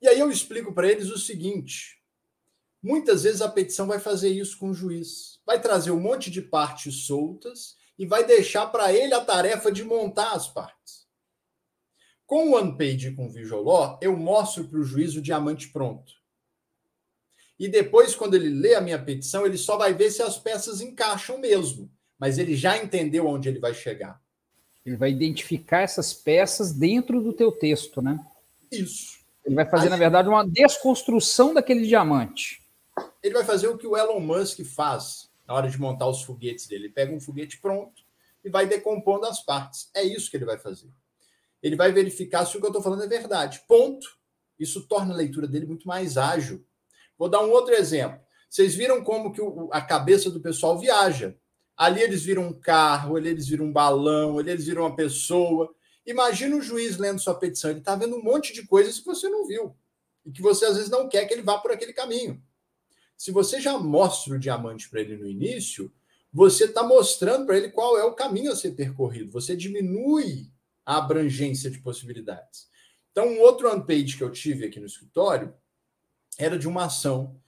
E 0.00 0.08
aí 0.08 0.18
eu 0.18 0.30
explico 0.30 0.72
para 0.72 0.88
eles 0.88 1.10
o 1.10 1.18
seguinte: 1.18 1.98
Muitas 2.82 3.24
vezes 3.24 3.42
a 3.42 3.48
petição 3.48 3.86
vai 3.86 3.98
fazer 3.98 4.28
isso 4.30 4.56
com 4.58 4.70
o 4.70 4.74
juiz. 4.74 5.40
Vai 5.44 5.60
trazer 5.60 5.90
um 5.90 6.00
monte 6.00 6.30
de 6.30 6.40
partes 6.40 7.06
soltas 7.06 7.76
e 7.98 8.06
vai 8.06 8.24
deixar 8.24 8.66
para 8.66 8.92
ele 8.92 9.12
a 9.14 9.24
tarefa 9.24 9.72
de 9.72 9.82
montar 9.82 10.32
as 10.32 10.46
partes. 10.46 11.06
Com 12.24 12.50
o 12.50 12.54
OnePage 12.54 13.08
e 13.08 13.14
com 13.14 13.26
o 13.26 13.30
Visual 13.30 13.98
eu 14.00 14.16
mostro 14.16 14.68
para 14.68 14.78
o 14.78 14.84
juiz 14.84 15.16
o 15.16 15.22
diamante 15.22 15.68
pronto. 15.68 16.12
E 17.58 17.66
depois, 17.66 18.14
quando 18.14 18.34
ele 18.34 18.50
lê 18.50 18.76
a 18.76 18.80
minha 18.80 19.02
petição, 19.02 19.44
ele 19.44 19.58
só 19.58 19.76
vai 19.76 19.92
ver 19.92 20.12
se 20.12 20.22
as 20.22 20.38
peças 20.38 20.80
encaixam 20.80 21.38
mesmo. 21.38 21.90
Mas 22.16 22.38
ele 22.38 22.54
já 22.54 22.76
entendeu 22.76 23.26
onde 23.26 23.48
ele 23.48 23.58
vai 23.58 23.74
chegar. 23.74 24.22
Ele 24.86 24.96
vai 24.96 25.10
identificar 25.10 25.80
essas 25.80 26.14
peças 26.14 26.72
dentro 26.72 27.20
do 27.20 27.32
teu 27.32 27.50
texto, 27.50 28.00
né? 28.00 28.24
Isso. 28.70 29.17
Ele 29.48 29.54
vai 29.54 29.64
fazer, 29.64 29.84
Aí, 29.84 29.90
na 29.90 29.96
verdade, 29.96 30.28
uma 30.28 30.46
desconstrução 30.46 31.54
daquele 31.54 31.86
diamante. 31.86 32.62
Ele 33.22 33.32
vai 33.32 33.44
fazer 33.44 33.66
o 33.66 33.78
que 33.78 33.86
o 33.86 33.96
Elon 33.96 34.20
Musk 34.20 34.60
faz 34.62 35.30
na 35.46 35.54
hora 35.54 35.70
de 35.70 35.80
montar 35.80 36.06
os 36.06 36.22
foguetes 36.22 36.66
dele. 36.66 36.84
Ele 36.84 36.92
pega 36.92 37.14
um 37.14 37.18
foguete 37.18 37.58
pronto 37.58 38.02
e 38.44 38.50
vai 38.50 38.66
decompondo 38.66 39.24
as 39.24 39.42
partes. 39.42 39.90
É 39.94 40.02
isso 40.02 40.30
que 40.30 40.36
ele 40.36 40.44
vai 40.44 40.58
fazer. 40.58 40.90
Ele 41.62 41.76
vai 41.76 41.90
verificar 41.90 42.44
se 42.44 42.58
o 42.58 42.60
que 42.60 42.66
eu 42.66 42.68
estou 42.68 42.82
falando 42.82 43.04
é 43.04 43.06
verdade. 43.06 43.62
Ponto. 43.66 44.18
Isso 44.60 44.86
torna 44.86 45.14
a 45.14 45.16
leitura 45.16 45.48
dele 45.48 45.64
muito 45.64 45.88
mais 45.88 46.18
ágil. 46.18 46.62
Vou 47.16 47.30
dar 47.30 47.40
um 47.40 47.50
outro 47.50 47.72
exemplo. 47.72 48.20
Vocês 48.50 48.74
viram 48.74 49.02
como 49.02 49.32
que 49.32 49.40
o, 49.40 49.70
a 49.72 49.80
cabeça 49.80 50.30
do 50.30 50.40
pessoal 50.40 50.78
viaja. 50.78 51.34
Ali 51.74 52.02
eles 52.02 52.22
viram 52.22 52.42
um 52.42 52.52
carro, 52.52 53.16
ali 53.16 53.30
eles 53.30 53.48
viram 53.48 53.64
um 53.64 53.72
balão, 53.72 54.38
ali 54.38 54.50
eles 54.50 54.66
viram 54.66 54.82
uma 54.82 54.94
pessoa. 54.94 55.74
Imagina 56.08 56.56
o 56.56 56.62
juiz 56.62 56.96
lendo 56.96 57.20
sua 57.20 57.34
petição. 57.34 57.70
Ele 57.70 57.80
está 57.80 57.94
vendo 57.94 58.16
um 58.16 58.22
monte 58.22 58.54
de 58.54 58.66
coisas 58.66 58.98
que 58.98 59.04
você 59.04 59.28
não 59.28 59.46
viu. 59.46 59.76
E 60.24 60.32
que 60.32 60.40
você 60.40 60.64
às 60.64 60.76
vezes 60.76 60.90
não 60.90 61.06
quer 61.06 61.26
que 61.26 61.34
ele 61.34 61.42
vá 61.42 61.58
por 61.58 61.70
aquele 61.70 61.92
caminho. 61.92 62.42
Se 63.14 63.30
você 63.30 63.60
já 63.60 63.78
mostra 63.78 64.34
o 64.34 64.38
diamante 64.38 64.88
para 64.88 65.02
ele 65.02 65.18
no 65.18 65.26
início, 65.26 65.92
você 66.32 66.64
está 66.64 66.82
mostrando 66.82 67.44
para 67.44 67.58
ele 67.58 67.68
qual 67.68 67.98
é 67.98 68.04
o 68.04 68.14
caminho 68.14 68.50
a 68.50 68.56
ser 68.56 68.70
percorrido. 68.70 69.30
Você 69.32 69.54
diminui 69.54 70.50
a 70.84 70.96
abrangência 70.96 71.70
de 71.70 71.78
possibilidades. 71.78 72.68
Então, 73.12 73.28
um 73.28 73.40
outro 73.40 73.70
on-page 73.70 74.16
que 74.16 74.24
eu 74.24 74.32
tive 74.32 74.64
aqui 74.64 74.80
no 74.80 74.86
escritório 74.86 75.52
era 76.38 76.58
de 76.58 76.66
uma 76.66 76.86
ação 76.86 77.38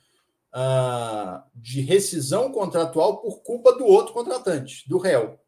uh, 0.54 1.42
de 1.54 1.80
rescisão 1.80 2.52
contratual 2.52 3.22
por 3.22 3.40
culpa 3.42 3.72
do 3.72 3.86
outro 3.86 4.12
contratante, 4.12 4.86
do 4.86 4.98
réu. 4.98 5.40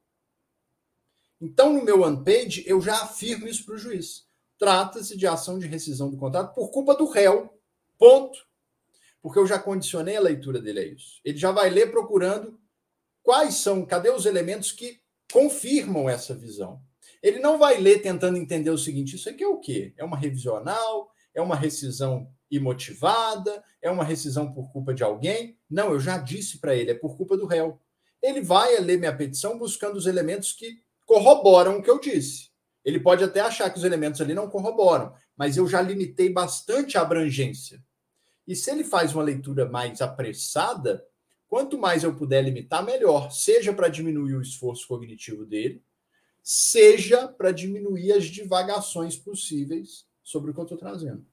Então, 1.43 1.73
no 1.73 1.85
meu 1.85 2.03
one-page, 2.03 2.63
eu 2.69 2.81
já 2.81 3.03
afirmo 3.03 3.49
isso 3.49 3.67
para 3.67 3.75
o 3.75 3.79
juiz. 3.79 4.29
Trata-se 4.57 5.17
de 5.17 5.27
ação 5.27 5.59
de 5.59 5.67
rescisão 5.67 6.09
do 6.09 6.17
contrato 6.17 6.55
por 6.55 6.71
culpa 6.71 6.95
do 6.95 7.11
réu. 7.11 7.53
Ponto. 7.99 8.39
Porque 9.21 9.41
eu 9.41 9.47
já 9.47 9.59
condicionei 9.59 10.17
a 10.17 10.21
leitura 10.21 10.63
dele 10.63 10.79
a 10.79 10.85
isso. 10.85 11.21
Ele 11.25 11.37
já 11.37 11.51
vai 11.51 11.69
ler 11.69 11.91
procurando 11.91 12.61
quais 13.25 13.57
são, 13.57 13.85
cadê 13.85 14.09
os 14.09 14.25
elementos 14.25 14.71
que 14.71 15.01
confirmam 15.33 16.09
essa 16.09 16.33
visão. 16.33 16.81
Ele 17.21 17.41
não 17.41 17.59
vai 17.59 17.77
ler 17.79 18.01
tentando 18.03 18.39
entender 18.39 18.71
o 18.71 18.79
seguinte: 18.79 19.17
isso 19.17 19.29
aqui 19.29 19.43
é 19.43 19.49
o 19.49 19.59
quê? 19.59 19.93
É 19.97 20.05
uma 20.05 20.17
revisional? 20.17 21.11
É 21.35 21.43
uma 21.43 21.57
rescisão 21.57 22.31
imotivada? 22.49 23.65
É 23.81 23.91
uma 23.91 24.05
rescisão 24.05 24.53
por 24.53 24.71
culpa 24.71 24.95
de 24.95 25.03
alguém? 25.03 25.59
Não, 25.69 25.93
eu 25.93 25.99
já 25.99 26.19
disse 26.19 26.61
para 26.61 26.77
ele, 26.77 26.93
é 26.93 26.95
por 26.95 27.17
culpa 27.17 27.37
do 27.37 27.47
réu. 27.47 27.81
Ele 28.23 28.41
vai 28.41 28.79
ler 28.79 28.97
minha 28.97 29.17
petição 29.17 29.59
buscando 29.59 29.97
os 29.97 30.07
elementos 30.07 30.53
que 30.53 30.81
corroboram 31.13 31.77
o 31.77 31.83
que 31.83 31.91
eu 31.91 32.01
disse. 32.01 32.51
Ele 32.83 32.99
pode 32.99 33.23
até 33.23 33.41
achar 33.41 33.69
que 33.69 33.79
os 33.79 33.85
elementos 33.85 34.19
ali 34.23 34.33
não 34.33 34.49
corroboram, 34.49 35.13
mas 35.37 35.59
eu 35.59 35.69
já 35.69 35.83
limitei 35.83 36.31
bastante 36.31 36.97
a 36.97 37.03
abrangência. 37.03 37.85
E 38.49 38.57
se 38.57 38.71
ele 38.71 38.83
faz 38.83 39.15
uma 39.15 39.23
leitura 39.23 39.69
mais 39.69 40.01
apressada, 40.01 41.07
quanto 41.47 41.77
mais 41.77 42.03
eu 42.03 42.17
puder 42.17 42.43
limitar, 42.43 42.83
melhor. 42.83 43.31
Seja 43.31 43.75
para 43.75 43.89
diminuir 43.89 44.37
o 44.37 44.41
esforço 44.41 44.89
cognitivo 44.89 45.45
dele, 45.45 45.85
seja 46.43 47.29
para 47.29 47.53
diminuir 47.53 48.13
as 48.13 48.25
divagações 48.25 49.15
possíveis 49.15 50.07
sobre 50.25 50.51
o 50.51 50.55
que 50.55 50.61
eu 50.61 50.65
estou 50.65 50.79
trazendo. 50.79 51.27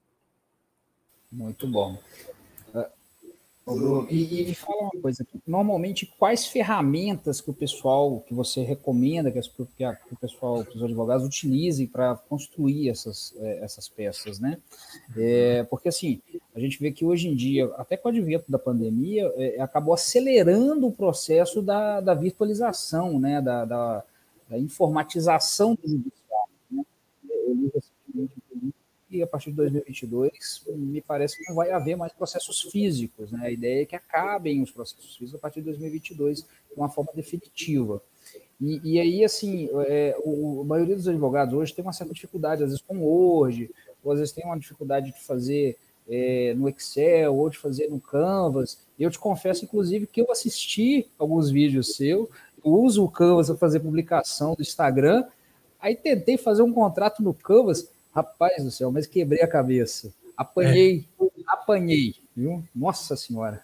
Muito 1.32 1.66
bom. 1.66 1.98
E, 4.10 4.42
e, 4.42 4.46
me 4.48 4.56
fala 4.56 4.82
uma 4.84 5.02
coisa. 5.02 5.26
Normalmente, 5.46 6.06
quais 6.18 6.48
ferramentas 6.48 7.40
que 7.40 7.50
o 7.50 7.54
pessoal, 7.54 8.22
que 8.22 8.34
você 8.34 8.62
recomenda 8.62 9.32
que, 9.32 9.40
as, 9.40 9.48
que, 9.48 9.84
a, 9.84 9.96
que 9.96 10.14
o 10.14 10.18
pessoal, 10.18 10.64
que 10.66 10.76
os 10.76 10.84
advogados 10.84 11.26
utilizem 11.26 11.86
para 11.86 12.16
construir 12.16 12.90
essas, 12.90 13.34
é, 13.38 13.64
essas 13.64 13.88
peças, 13.88 14.40
né? 14.40 14.58
É, 15.16 15.64
porque, 15.70 15.90
assim, 15.90 16.22
a 16.56 16.60
gente 16.60 16.80
vê 16.80 16.92
que 16.92 17.06
hoje 17.06 17.28
em 17.28 17.36
dia, 17.36 17.66
até 17.78 17.96
com 17.96 18.10
o 18.10 18.12
advento 18.12 18.52
da 18.52 18.60
pandemia, 18.60 19.32
é, 19.36 19.62
acabou 19.62 19.94
acelerando 19.94 20.88
o 20.88 20.92
processo 20.92 21.62
da, 21.62 22.02
da 22.02 22.14
virtualização, 22.14 23.20
né? 23.20 23.42
Da, 23.42 23.66
da, 23.66 24.04
da 24.50 24.58
informatização 24.58 25.76
do 25.76 25.88
judiciário. 25.88 26.54
Né? 26.72 26.84
Eu 27.24 27.54
li 27.54 27.72
recentemente 27.74 27.99
e 29.10 29.24
a 29.24 29.28
partir 29.28 29.52
de 29.52 29.58
2022 29.58 30.64
me 30.76 31.02
parece 31.02 31.38
que 31.38 31.50
não 31.50 31.56
vai 31.56 31.72
haver 31.72 31.96
mais 31.96 32.14
processos 32.14 32.62
físicos. 32.62 33.32
Né? 33.32 33.40
A 33.44 33.52
ideia 33.52 33.82
é 33.82 33.86
que 33.86 33.96
acabem 33.96 34.62
os 34.62 34.72
processos 34.72 35.16
físicos 35.16 35.36
a 35.36 35.42
partir 35.42 35.62
de 35.62 35.66
2022 35.66 36.42
de 36.42 36.48
uma 36.76 36.90
forma 36.90 37.12
definitiva. 37.16 38.02
E, 38.62 38.82
e 38.84 39.00
aí, 39.00 39.24
assim, 39.24 39.70
é, 39.88 40.16
o, 40.24 40.62
a 40.62 40.66
maioria 40.66 40.96
dos 40.96 41.08
advogados 41.08 41.54
hoje 41.54 41.74
tem 41.74 41.84
uma 41.84 41.94
certa 41.94 42.14
dificuldade, 42.14 42.64
às 42.64 42.70
vezes 42.70 42.84
com 42.86 43.00
Word, 43.00 43.72
ou 44.04 44.12
às 44.12 44.20
vezes 44.20 44.34
tem 44.34 44.46
uma 44.46 44.60
dificuldade 44.60 45.14
de 45.14 45.24
fazer 45.24 45.78
é, 46.10 46.54
no 46.56 46.68
Excel, 46.68 47.36
ou 47.36 47.50
de 47.50 47.58
fazer 47.58 47.90
no 47.90 48.00
Canvas. 48.00 48.80
Eu 49.00 49.10
te 49.10 49.18
confesso, 49.18 49.64
inclusive, 49.64 50.08
que 50.08 50.22
eu 50.22 50.32
assisti 50.32 51.08
alguns 51.18 51.50
vídeos 51.50 51.96
seus, 51.96 52.28
uso 52.64 53.06
o 53.06 53.10
Canvas 53.10 53.48
para 53.48 53.58
fazer 53.58 53.80
publicação 53.80 54.56
do 54.56 54.62
Instagram, 54.62 55.26
aí 55.80 55.96
tentei 55.96 56.38
fazer 56.38 56.62
um 56.62 56.74
contrato 56.74 57.24
no 57.24 57.34
Canvas, 57.34 57.90
Rapaz 58.20 58.62
do 58.62 58.70
céu, 58.70 58.92
mas 58.92 59.08
quebrei 59.08 59.42
a 59.42 59.48
cabeça. 59.48 60.14
Apanhei, 60.36 61.08
é. 61.22 61.26
apanhei, 61.48 62.16
viu? 62.36 62.62
Nossa 62.76 63.16
Senhora. 63.16 63.64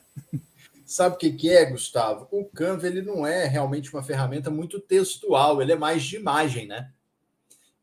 Sabe 0.85 1.15
o 1.15 1.17
que, 1.17 1.33
que 1.33 1.49
é, 1.49 1.65
Gustavo? 1.65 2.25
O 2.31 2.45
Canva 2.45 2.87
ele 2.87 3.01
não 3.01 3.27
é 3.27 3.47
realmente 3.47 3.93
uma 3.93 4.01
ferramenta 4.01 4.49
muito 4.49 4.79
textual, 4.79 5.61
ele 5.61 5.73
é 5.73 5.75
mais 5.75 6.03
de 6.03 6.15
imagem, 6.15 6.67
né? 6.67 6.89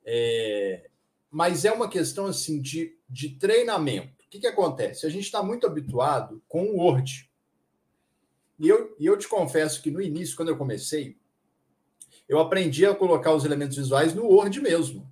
É... 0.03 0.89
Mas 1.31 1.67
é 1.67 1.73
uma 1.73 1.91
questão 1.91 2.25
assim 2.25 2.59
de, 2.59 2.97
de 3.07 3.31
treinamento. 3.37 4.25
O 4.25 4.31
que, 4.31 4.41
que 4.41 4.47
acontece? 4.47 5.05
A 5.05 5.11
gente 5.11 5.25
está 5.25 5.43
muito 5.43 5.67
habituado 5.67 6.43
com 6.49 6.65
o 6.65 6.79
Word. 6.79 7.31
E 8.59 8.67
eu, 8.67 8.97
e 8.99 9.05
eu 9.05 9.19
te 9.19 9.29
confesso 9.29 9.83
que 9.83 9.91
no 9.91 10.01
início, 10.01 10.37
quando 10.37 10.49
eu 10.49 10.57
comecei, 10.57 11.19
eu 12.27 12.39
aprendi 12.39 12.87
a 12.87 12.95
colocar 12.95 13.35
os 13.35 13.45
elementos 13.45 13.77
visuais 13.77 14.15
no 14.15 14.25
Word 14.25 14.59
mesmo. 14.59 15.12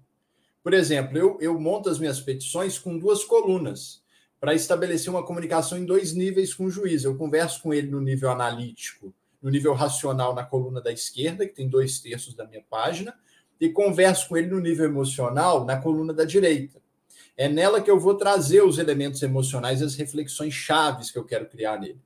Por 0.63 0.75
exemplo, 0.75 1.17
eu, 1.17 1.39
eu 1.41 1.59
monto 1.59 1.89
as 1.89 1.99
minhas 1.99 2.21
petições 2.21 2.79
com 2.79 2.99
duas 2.99 3.25
colunas 3.25 4.03
para 4.39 4.55
estabelecer 4.55 5.11
uma 5.11 5.23
comunicação 5.23 5.79
em 5.79 5.85
dois 5.85 6.13
níveis 6.13 6.55
com 6.55 6.65
o 6.65 6.71
juiz. 6.71 7.05
Eu 7.05 7.17
converso 7.17 7.63
com 7.63 7.73
ele 7.73 7.89
no 7.89 8.01
nível 8.01 8.31
analítico, 8.31 9.15
no 9.41 9.51
nível 9.51 9.73
racional 9.73 10.35
na 10.35 10.45
coluna 10.45 10.81
da 10.81 10.93
esquerda, 10.93 11.47
que 11.47 11.55
tem 11.55 11.69
dois 11.69 11.99
terços 12.01 12.35
da 12.35 12.47
minha 12.47 12.63
página, 12.69 13.15
e 13.61 13.69
converso 13.69 14.29
com 14.29 14.37
ele 14.37 14.49
no 14.49 14.61
nível 14.61 14.85
emocional 14.87 15.65
na 15.65 15.79
coluna 15.79 16.13
da 16.13 16.25
direita. 16.25 16.81
É 17.37 17.49
nela 17.49 17.81
que 17.81 17.91
eu 17.91 17.99
vou 17.99 18.15
trazer 18.15 18.63
os 18.63 18.79
elementos 18.79 19.23
emocionais 19.23 19.81
e 19.81 19.85
as 19.85 19.95
reflexões 19.95 20.53
chaves 20.53 21.11
que 21.11 21.19
eu 21.19 21.25
quero 21.25 21.47
criar 21.47 21.79
nele. 21.79 22.01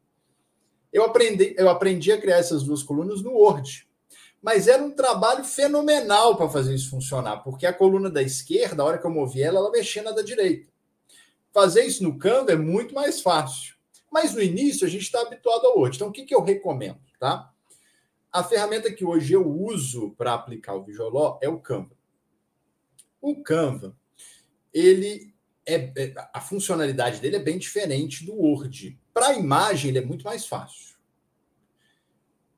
Eu 0.92 1.04
aprendi, 1.04 1.54
eu 1.58 1.68
aprendi 1.68 2.12
a 2.12 2.20
criar 2.20 2.36
essas 2.36 2.62
duas 2.62 2.82
colunas 2.82 3.20
no 3.20 3.32
Word 3.32 3.84
mas 4.44 4.68
era 4.68 4.84
um 4.84 4.90
trabalho 4.90 5.42
fenomenal 5.42 6.36
para 6.36 6.50
fazer 6.50 6.74
isso 6.74 6.90
funcionar, 6.90 7.38
porque 7.38 7.64
a 7.64 7.72
coluna 7.72 8.10
da 8.10 8.20
esquerda, 8.20 8.82
a 8.82 8.84
hora 8.84 8.98
que 8.98 9.06
eu 9.06 9.10
movi 9.10 9.40
ela, 9.40 9.58
ela 9.58 9.70
mexia 9.70 10.02
na 10.02 10.10
da 10.10 10.20
direita. 10.20 10.68
Fazer 11.50 11.84
isso 11.84 12.02
no 12.02 12.18
Canva 12.18 12.52
é 12.52 12.56
muito 12.56 12.94
mais 12.94 13.22
fácil. 13.22 13.74
Mas 14.12 14.34
no 14.34 14.42
início 14.42 14.86
a 14.86 14.90
gente 14.90 15.04
está 15.04 15.22
habituado 15.22 15.64
ao 15.64 15.78
Word. 15.78 15.96
Então, 15.96 16.08
o 16.08 16.12
que, 16.12 16.26
que 16.26 16.34
eu 16.34 16.42
recomendo? 16.42 17.00
Tá? 17.18 17.50
A 18.30 18.44
ferramenta 18.44 18.92
que 18.92 19.02
hoje 19.02 19.32
eu 19.32 19.48
uso 19.48 20.10
para 20.10 20.34
aplicar 20.34 20.74
o 20.74 20.84
Visual 20.84 21.38
é 21.42 21.48
o 21.48 21.58
Canva. 21.58 21.96
O 23.22 23.42
Canva, 23.42 23.96
ele 24.74 25.34
é, 25.64 25.90
é, 25.96 26.14
a 26.34 26.40
funcionalidade 26.42 27.18
dele 27.18 27.36
é 27.36 27.42
bem 27.42 27.56
diferente 27.56 28.26
do 28.26 28.34
Word. 28.34 29.00
Para 29.14 29.32
imagem, 29.32 29.88
ele 29.88 30.00
é 30.00 30.04
muito 30.04 30.26
mais 30.26 30.44
fácil. 30.46 30.93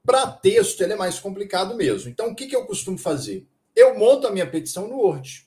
Para 0.06 0.30
texto, 0.30 0.80
ele 0.80 0.92
é 0.92 0.96
mais 0.96 1.18
complicado 1.18 1.74
mesmo. 1.74 2.08
Então, 2.08 2.28
o 2.28 2.34
que, 2.34 2.46
que 2.46 2.56
eu 2.56 2.64
costumo 2.64 2.96
fazer? 2.96 3.46
Eu 3.74 3.98
monto 3.98 4.26
a 4.26 4.30
minha 4.30 4.48
petição 4.48 4.88
no 4.88 4.98
Word. 4.98 5.46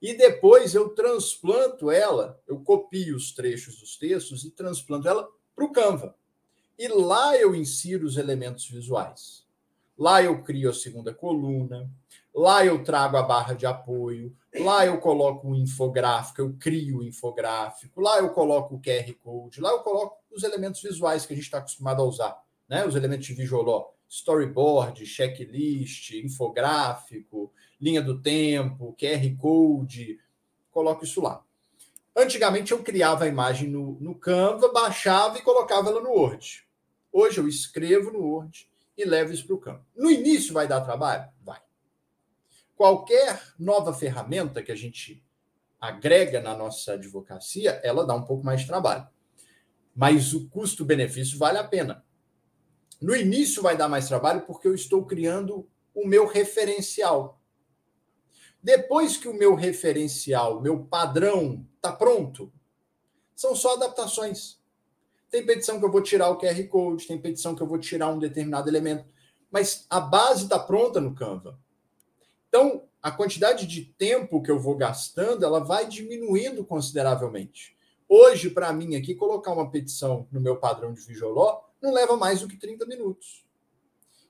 E 0.00 0.14
depois 0.14 0.74
eu 0.74 0.90
transplanto 0.90 1.90
ela, 1.90 2.40
eu 2.46 2.60
copio 2.60 3.16
os 3.16 3.32
trechos 3.32 3.80
dos 3.80 3.96
textos 3.96 4.44
e 4.44 4.50
transplanto 4.50 5.08
ela 5.08 5.28
para 5.54 5.64
o 5.64 5.72
Canva. 5.72 6.14
E 6.78 6.86
lá 6.88 7.36
eu 7.36 7.54
insiro 7.54 8.06
os 8.06 8.16
elementos 8.16 8.68
visuais. 8.68 9.44
Lá 9.96 10.22
eu 10.22 10.42
crio 10.42 10.70
a 10.70 10.74
segunda 10.74 11.14
coluna, 11.14 11.88
Lá 12.34 12.64
eu 12.64 12.82
trago 12.82 13.18
a 13.18 13.22
barra 13.22 13.52
de 13.52 13.66
apoio, 13.66 14.34
lá 14.54 14.86
eu 14.86 14.98
coloco 14.98 15.48
o 15.48 15.54
infográfico, 15.54 16.40
eu 16.40 16.56
crio 16.58 16.98
o 16.98 17.04
infográfico, 17.04 18.00
lá 18.00 18.18
eu 18.18 18.30
coloco 18.30 18.74
o 18.74 18.80
QR 18.80 19.12
Code, 19.22 19.60
lá 19.60 19.70
eu 19.70 19.80
coloco 19.80 20.16
os 20.34 20.42
elementos 20.42 20.80
visuais 20.80 21.26
que 21.26 21.34
a 21.34 21.36
gente 21.36 21.44
está 21.44 21.58
acostumado 21.58 22.00
a 22.00 22.06
usar, 22.06 22.42
né? 22.72 22.86
Os 22.86 22.96
elementos 22.96 23.26
de 23.26 23.34
Visualó, 23.34 23.90
storyboard, 24.08 25.04
checklist, 25.04 26.12
infográfico, 26.12 27.52
linha 27.78 28.00
do 28.00 28.18
tempo, 28.18 28.96
QR 28.98 29.36
Code, 29.36 30.18
coloco 30.70 31.04
isso 31.04 31.20
lá. 31.20 31.44
Antigamente 32.16 32.72
eu 32.72 32.82
criava 32.82 33.24
a 33.24 33.28
imagem 33.28 33.68
no, 33.68 33.98
no 34.00 34.14
Canva, 34.14 34.72
baixava 34.72 35.38
e 35.38 35.42
colocava 35.42 35.90
ela 35.90 36.00
no 36.00 36.12
Word. 36.12 36.66
Hoje 37.12 37.38
eu 37.38 37.46
escrevo 37.46 38.10
no 38.10 38.20
Word 38.20 38.66
e 38.96 39.04
levo 39.04 39.34
isso 39.34 39.46
para 39.46 39.56
o 39.56 39.60
Canva. 39.60 39.86
No 39.94 40.10
início 40.10 40.54
vai 40.54 40.66
dar 40.66 40.80
trabalho? 40.80 41.30
Vai 41.44 41.60
qualquer 42.82 43.40
nova 43.56 43.94
ferramenta 43.94 44.60
que 44.60 44.72
a 44.72 44.74
gente 44.74 45.24
agrega 45.80 46.40
na 46.40 46.56
nossa 46.56 46.94
advocacia, 46.94 47.80
ela 47.84 48.04
dá 48.04 48.12
um 48.12 48.24
pouco 48.24 48.44
mais 48.44 48.62
de 48.62 48.66
trabalho. 48.66 49.06
Mas 49.94 50.34
o 50.34 50.48
custo-benefício 50.48 51.38
vale 51.38 51.58
a 51.58 51.64
pena. 51.64 52.04
No 53.02 53.16
início 53.16 53.60
vai 53.60 53.76
dar 53.76 53.88
mais 53.88 54.06
trabalho 54.06 54.42
porque 54.42 54.68
eu 54.68 54.74
estou 54.74 55.04
criando 55.04 55.68
o 55.92 56.06
meu 56.06 56.24
referencial. 56.24 57.40
Depois 58.62 59.16
que 59.16 59.26
o 59.26 59.34
meu 59.34 59.56
referencial, 59.56 60.60
meu 60.60 60.84
padrão 60.84 61.66
está 61.74 61.90
pronto, 61.90 62.52
são 63.34 63.56
só 63.56 63.74
adaptações. 63.74 64.60
Tem 65.28 65.44
petição 65.44 65.80
que 65.80 65.84
eu 65.84 65.90
vou 65.90 66.00
tirar 66.00 66.30
o 66.30 66.38
QR 66.38 66.62
Code, 66.68 67.08
tem 67.08 67.20
petição 67.20 67.56
que 67.56 67.62
eu 67.62 67.66
vou 67.66 67.78
tirar 67.78 68.08
um 68.08 68.20
determinado 68.20 68.70
elemento, 68.70 69.04
mas 69.50 69.84
a 69.90 69.98
base 69.98 70.44
está 70.44 70.60
pronta 70.60 71.00
no 71.00 71.12
Canva. 71.12 71.58
Então, 72.48 72.84
a 73.02 73.10
quantidade 73.10 73.66
de 73.66 73.84
tempo 73.84 74.40
que 74.40 74.50
eu 74.50 74.60
vou 74.60 74.76
gastando, 74.76 75.44
ela 75.44 75.58
vai 75.58 75.88
diminuindo 75.88 76.64
consideravelmente. 76.64 77.76
Hoje, 78.08 78.48
para 78.48 78.72
mim, 78.72 78.94
aqui, 78.94 79.16
colocar 79.16 79.52
uma 79.52 79.68
petição 79.70 80.28
no 80.30 80.40
meu 80.40 80.56
padrão 80.56 80.92
de 80.92 81.00
Vijoló 81.00 81.61
não 81.82 81.92
leva 81.92 82.16
mais 82.16 82.40
do 82.40 82.48
que 82.48 82.56
30 82.56 82.86
minutos. 82.86 83.44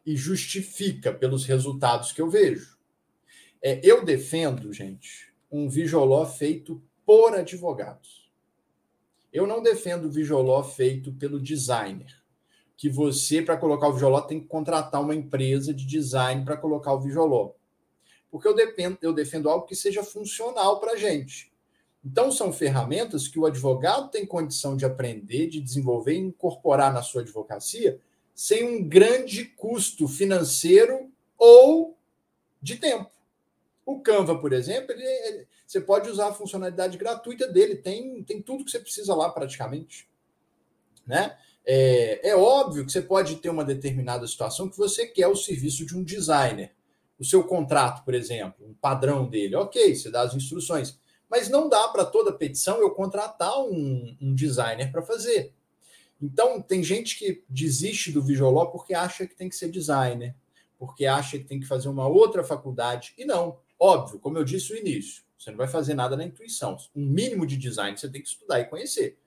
E 0.05 0.17
justifica 0.17 1.12
pelos 1.12 1.45
resultados 1.45 2.11
que 2.11 2.21
eu 2.21 2.29
vejo. 2.29 2.77
É, 3.62 3.81
eu 3.85 4.05
defendo, 4.05 4.73
gente, 4.73 5.33
um 5.51 5.69
Vijoló 5.69 6.25
feito 6.27 6.83
por 7.05 7.35
advogados. 7.35 8.33
Eu 9.33 9.47
não 9.47 9.62
defendo 9.62 10.07
o 10.07 10.11
Vijoló 10.11 10.62
feito 10.62 11.12
pelo 11.12 11.41
designer. 11.41 12.21
Que 12.77 12.88
você, 12.88 13.41
para 13.41 13.57
colocar 13.57 13.88
o 13.88 13.93
Vijoló, 13.93 14.21
tem 14.23 14.41
que 14.41 14.49
contratar 14.49 15.01
uma 15.01 15.15
empresa 15.15 15.73
de 15.73 15.87
design 15.87 16.45
para 16.45 16.57
colocar 16.57 16.93
o 16.93 17.01
Vijoló 17.01 17.55
porque 18.33 18.49
eu, 18.49 18.55
dependo, 18.55 18.97
eu 19.03 19.12
defendo 19.12 19.51
algo 19.51 19.67
que 19.67 19.77
seja 19.77 20.03
funcional 20.03 20.81
para 20.81 20.93
a 20.93 20.97
gente. 20.97 21.52
Então, 22.05 22.33
são 22.33 22.53
ferramentas 22.53 23.29
que 23.29 23.38
o 23.38 23.47
advogado 23.47 24.11
tem 24.11 24.27
condição 24.27 24.77
de 24.77 24.85
aprender, 24.85 25.47
de 25.47 25.61
desenvolver 25.61 26.15
e 26.15 26.19
incorporar 26.19 26.93
na 26.93 27.03
sua 27.03 27.23
advocacia 27.23 28.01
sem 28.35 28.65
um 28.65 28.88
grande 28.88 29.45
custo 29.45 30.09
financeiro 30.09 31.11
ou 31.38 31.97
de 32.61 32.77
tempo. 32.77 33.11
O 33.85 34.01
Canva, 34.01 34.38
por 34.38 34.53
exemplo, 34.53 34.93
ele, 34.93 35.05
ele, 35.05 35.47
você 35.67 35.81
pode 35.81 36.09
usar 36.09 36.29
a 36.29 36.35
funcionalidade 36.35 36.99
gratuita 36.99 37.47
dele, 37.47 37.77
tem, 37.77 38.23
tem 38.25 38.41
tudo 38.41 38.65
que 38.65 38.71
você 38.71 38.81
precisa 38.81 39.15
lá 39.15 39.31
praticamente. 39.31 40.09
Né? 41.07 41.37
É, 41.65 42.31
é 42.31 42.37
óbvio 42.37 42.85
que 42.85 42.93
você 42.93 43.03
pode 43.03 43.37
ter 43.37 43.51
uma 43.51 43.65
determinada 43.65 44.27
situação 44.27 44.69
que 44.69 44.79
você 44.79 45.07
quer 45.07 45.29
o 45.29 45.37
serviço 45.37 45.85
de 45.85 45.97
um 45.97 46.03
designer 46.03 46.73
o 47.23 47.25
seu 47.25 47.45
contrato, 47.45 48.05
por 48.05 48.15
exemplo, 48.15 48.67
um 48.69 48.75
padrão 48.75 49.29
dele. 49.29 49.55
Ok, 49.55 49.95
você 49.95 50.11
dá 50.11 50.23
as 50.23 50.35
instruções. 50.35 50.99
Mas 51.33 51.49
não 51.49 51.66
dá 51.66 51.88
para 51.88 52.05
toda 52.05 52.31
petição 52.31 52.79
eu 52.83 52.90
contratar 52.90 53.59
um, 53.59 54.14
um 54.21 54.35
designer 54.35 54.92
para 54.92 55.01
fazer. 55.01 55.55
Então, 56.21 56.61
tem 56.61 56.85
gente 56.85 57.18
que 57.18 57.42
desiste 57.49 58.12
do 58.12 58.21
Visualó 58.21 58.66
porque 58.66 58.92
acha 58.92 59.27
que 59.27 59.35
tem 59.35 59.49
que 59.49 59.57
ser 59.57 59.71
designer, 59.71 60.37
porque 60.79 61.07
acha 61.07 61.38
que 61.38 61.45
tem 61.45 61.59
que 61.59 61.64
fazer 61.66 61.88
uma 61.88 62.07
outra 62.07 62.45
faculdade. 62.45 63.14
E 63.16 63.25
não. 63.25 63.59
Óbvio, 63.81 64.21
como 64.21 64.37
eu 64.37 64.45
disse 64.45 64.75
no 64.75 64.79
início, 64.79 65.23
você 65.38 65.51
não 65.51 65.57
vai 65.57 65.66
fazer 65.66 65.95
nada 65.95 66.18
na 66.18 66.25
intuição. 66.25 66.77
Um 66.95 67.07
mínimo 67.07 67.47
de 67.47 67.57
design 67.57 67.97
você 67.97 68.11
tem 68.11 68.21
que 68.21 68.29
estudar 68.29 68.61
e 68.61 68.66
conhecer. 68.66 69.18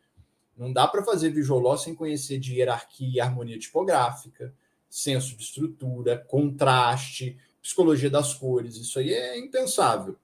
Não 0.56 0.72
dá 0.72 0.88
para 0.88 1.04
fazer 1.04 1.32
Visualó 1.32 1.76
sem 1.76 1.96
conhecer 1.96 2.38
de 2.38 2.54
hierarquia 2.54 3.16
e 3.16 3.20
harmonia 3.20 3.58
tipográfica, 3.58 4.54
senso 4.88 5.36
de 5.36 5.42
estrutura, 5.42 6.20
contraste, 6.20 7.36
psicologia 7.64 8.12
das 8.12 8.36
cores, 8.36 8.76
isso 8.76 9.00
aí 9.00 9.12
é 9.12 9.40
impensável. 9.40 10.16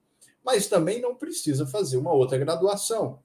Mas 0.44 0.66
também 0.66 1.00
não 1.00 1.14
precisa 1.14 1.66
fazer 1.66 1.96
uma 1.96 2.12
outra 2.12 2.38
graduação. 2.38 3.22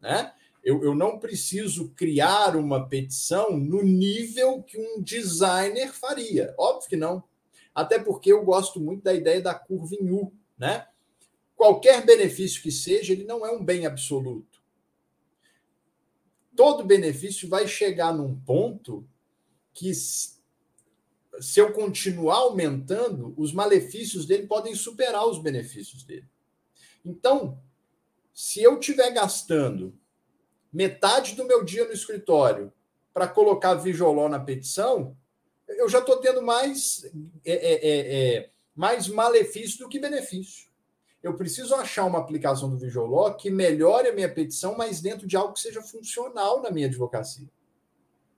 Né? 0.00 0.32
Eu, 0.62 0.82
eu 0.82 0.94
não 0.94 1.18
preciso 1.18 1.90
criar 1.90 2.56
uma 2.56 2.88
petição 2.88 3.56
no 3.56 3.82
nível 3.82 4.62
que 4.62 4.78
um 4.78 5.00
designer 5.00 5.92
faria. 5.92 6.54
Óbvio 6.58 6.88
que 6.88 6.96
não. 6.96 7.22
Até 7.74 7.98
porque 7.98 8.32
eu 8.32 8.44
gosto 8.44 8.80
muito 8.80 9.04
da 9.04 9.14
ideia 9.14 9.40
da 9.40 9.54
curva 9.54 9.94
em 9.94 10.10
U. 10.10 10.32
Né? 10.58 10.86
Qualquer 11.54 12.04
benefício 12.04 12.62
que 12.62 12.72
seja, 12.72 13.12
ele 13.12 13.24
não 13.24 13.46
é 13.46 13.50
um 13.50 13.64
bem 13.64 13.86
absoluto. 13.86 14.60
Todo 16.56 16.84
benefício 16.84 17.48
vai 17.48 17.68
chegar 17.68 18.14
num 18.14 18.34
ponto 18.40 19.06
que 19.72 19.92
se 19.94 21.60
eu 21.60 21.72
continuar 21.72 22.36
aumentando, 22.36 23.34
os 23.36 23.52
malefícios 23.52 24.26
dele 24.26 24.46
podem 24.46 24.74
superar 24.74 25.26
os 25.26 25.38
benefícios 25.38 26.02
dele. 26.02 26.26
Então, 27.06 27.62
se 28.34 28.60
eu 28.60 28.78
estiver 28.80 29.10
gastando 29.12 29.96
metade 30.72 31.36
do 31.36 31.44
meu 31.44 31.64
dia 31.64 31.84
no 31.84 31.92
escritório 31.92 32.72
para 33.14 33.28
colocar 33.28 33.74
Vijoló 33.74 34.28
na 34.28 34.40
petição, 34.40 35.16
eu 35.68 35.88
já 35.88 36.00
estou 36.00 36.16
tendo 36.18 36.42
mais, 36.42 37.04
é, 37.44 37.52
é, 37.52 37.74
é, 37.74 38.34
é, 38.36 38.50
mais 38.74 39.08
malefício 39.08 39.78
do 39.78 39.88
que 39.88 40.00
benefício. 40.00 40.66
Eu 41.22 41.34
preciso 41.34 41.74
achar 41.76 42.04
uma 42.04 42.18
aplicação 42.18 42.68
do 42.68 42.76
Vijoló 42.76 43.30
que 43.30 43.50
melhore 43.50 44.08
a 44.08 44.12
minha 44.12 44.28
petição, 44.28 44.76
mas 44.76 45.00
dentro 45.00 45.26
de 45.26 45.36
algo 45.36 45.54
que 45.54 45.60
seja 45.60 45.80
funcional 45.80 46.60
na 46.60 46.70
minha 46.70 46.86
advocacia. 46.86 47.48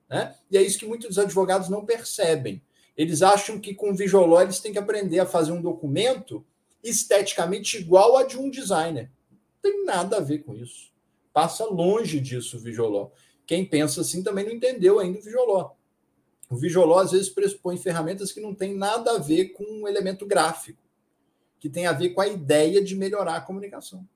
Né? 0.08 0.34
E 0.50 0.56
é 0.56 0.62
isso 0.62 0.78
que 0.78 0.86
muitos 0.86 1.18
advogados 1.18 1.68
não 1.68 1.84
percebem. 1.84 2.62
Eles 2.96 3.22
acham 3.22 3.58
que 3.58 3.74
com 3.74 3.90
o 3.90 3.94
Visualó 3.94 4.40
eles 4.40 4.60
têm 4.60 4.72
que 4.72 4.78
aprender 4.78 5.20
a 5.20 5.26
fazer 5.26 5.52
um 5.52 5.60
documento 5.60 6.44
esteticamente 6.82 7.78
igual 7.78 8.16
a 8.16 8.24
de 8.24 8.38
um 8.38 8.50
designer. 8.50 9.10
Não 9.30 9.38
tem 9.62 9.84
nada 9.84 10.18
a 10.18 10.20
ver 10.20 10.38
com 10.38 10.54
isso. 10.54 10.90
Passa 11.32 11.64
longe 11.64 12.20
disso 12.20 12.56
o 12.56 12.60
Visualó. 12.60 13.10
Quem 13.46 13.64
pensa 13.64 14.00
assim 14.00 14.22
também 14.22 14.44
não 14.44 14.52
entendeu 14.52 14.98
ainda 14.98 15.18
o 15.18 15.22
Visualó. 15.22 15.72
O 16.50 16.56
Visualó 16.56 16.98
às 16.98 17.12
vezes 17.12 17.28
pressupõe 17.28 17.76
ferramentas 17.76 18.32
que 18.32 18.40
não 18.40 18.54
tem 18.54 18.74
nada 18.74 19.12
a 19.12 19.18
ver 19.18 19.50
com 19.50 19.64
um 19.64 19.88
elemento 19.88 20.26
gráfico, 20.26 20.82
que 21.58 21.68
tem 21.68 21.86
a 21.86 21.92
ver 21.92 22.10
com 22.10 22.20
a 22.20 22.28
ideia 22.28 22.82
de 22.82 22.94
melhorar 22.96 23.36
a 23.36 23.40
comunicação. 23.40 24.06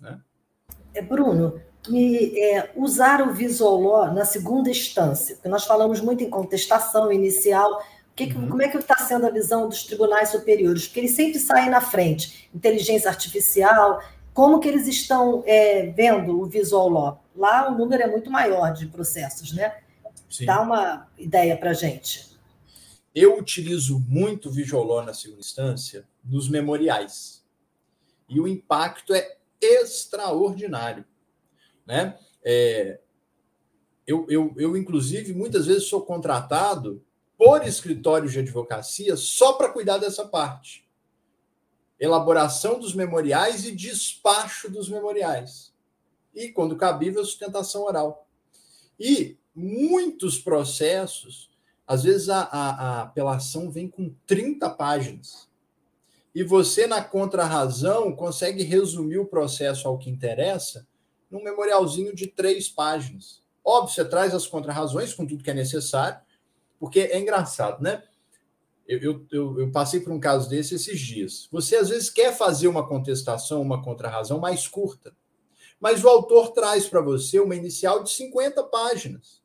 Né? 0.00 0.20
É, 0.94 1.00
Bruno, 1.00 1.60
e 1.88 2.38
é, 2.40 2.72
usar 2.76 3.26
o 3.26 3.32
Visualó 3.32 4.06
na 4.12 4.24
segunda 4.24 4.70
instância, 4.70 5.36
porque 5.36 5.48
nós 5.48 5.64
falamos 5.64 6.00
muito 6.00 6.22
em 6.22 6.30
contestação 6.30 7.10
inicial, 7.12 7.82
que, 8.14 8.24
uhum. 8.24 8.48
Como 8.48 8.62
é 8.62 8.68
que 8.68 8.76
está 8.76 8.96
sendo 8.96 9.26
a 9.26 9.30
visão 9.30 9.68
dos 9.68 9.84
tribunais 9.84 10.30
superiores? 10.30 10.86
Porque 10.86 11.00
eles 11.00 11.14
sempre 11.14 11.38
saem 11.38 11.70
na 11.70 11.80
frente. 11.80 12.48
Inteligência 12.54 13.08
artificial, 13.08 14.02
como 14.34 14.60
que 14.60 14.68
eles 14.68 14.86
estão 14.86 15.42
é, 15.46 15.86
vendo 15.86 16.40
o 16.40 16.46
visual 16.46 16.88
law? 16.88 17.24
Lá 17.34 17.70
o 17.70 17.76
número 17.76 18.02
é 18.02 18.06
muito 18.06 18.30
maior 18.30 18.72
de 18.72 18.86
processos, 18.86 19.52
né? 19.52 19.78
Sim. 20.28 20.46
Dá 20.46 20.60
uma 20.60 21.08
ideia 21.18 21.56
para 21.56 21.70
a 21.70 21.74
gente. 21.74 22.32
Eu 23.14 23.38
utilizo 23.38 23.98
muito 24.08 24.48
o 24.48 24.52
visual 24.52 24.84
law 24.84 25.04
na 25.04 25.12
segunda 25.12 25.40
instância 25.40 26.06
nos 26.24 26.48
memoriais. 26.48 27.44
E 28.28 28.40
o 28.40 28.48
impacto 28.48 29.12
é 29.12 29.36
extraordinário. 29.60 31.04
Né? 31.86 32.16
É, 32.42 32.98
eu, 34.06 34.26
eu, 34.30 34.54
eu, 34.56 34.76
inclusive, 34.76 35.34
muitas 35.34 35.66
vezes 35.66 35.84
sou 35.84 36.00
contratado 36.00 37.04
por 37.44 37.66
escritórios 37.66 38.30
de 38.30 38.38
advocacia 38.38 39.16
só 39.16 39.54
para 39.54 39.68
cuidar 39.68 39.98
dessa 39.98 40.24
parte. 40.24 40.88
Elaboração 41.98 42.78
dos 42.78 42.94
memoriais 42.94 43.66
e 43.66 43.74
despacho 43.74 44.70
dos 44.70 44.88
memoriais. 44.88 45.74
E, 46.32 46.50
quando 46.50 46.76
cabível, 46.76 47.24
sustentação 47.24 47.82
oral. 47.82 48.28
E 48.96 49.36
muitos 49.52 50.38
processos, 50.38 51.50
às 51.84 52.04
vezes 52.04 52.28
a, 52.28 52.42
a, 52.42 52.70
a 52.70 53.02
apelação 53.02 53.72
vem 53.72 53.88
com 53.88 54.14
30 54.24 54.70
páginas. 54.70 55.48
E 56.32 56.44
você, 56.44 56.86
na 56.86 57.02
contrarrazão, 57.02 58.14
consegue 58.14 58.62
resumir 58.62 59.18
o 59.18 59.26
processo 59.26 59.88
ao 59.88 59.98
que 59.98 60.08
interessa 60.08 60.86
num 61.28 61.42
memorialzinho 61.42 62.14
de 62.14 62.28
três 62.28 62.68
páginas. 62.68 63.42
Óbvio, 63.64 63.96
você 63.96 64.04
traz 64.04 64.32
as 64.32 64.46
contrarrazões 64.46 65.12
com 65.12 65.26
tudo 65.26 65.42
que 65.42 65.50
é 65.50 65.54
necessário, 65.54 66.20
porque 66.82 66.98
é 66.98 67.20
engraçado, 67.20 67.80
né? 67.80 68.02
Eu, 68.88 69.24
eu, 69.30 69.60
eu, 69.60 69.70
passei 69.70 70.00
por 70.00 70.12
um 70.12 70.18
caso 70.18 70.50
desse 70.50 70.74
esses 70.74 70.98
dias. 70.98 71.46
Você 71.52 71.76
às 71.76 71.90
vezes 71.90 72.10
quer 72.10 72.36
fazer 72.36 72.66
uma 72.66 72.88
contestação, 72.88 73.62
uma 73.62 73.80
contrarrazão 73.80 74.40
mais 74.40 74.66
curta, 74.66 75.16
mas 75.78 76.02
o 76.02 76.08
autor 76.08 76.50
traz 76.50 76.88
para 76.88 77.00
você 77.00 77.38
uma 77.38 77.54
inicial 77.54 78.02
de 78.02 78.10
50 78.10 78.64
páginas. 78.64 79.40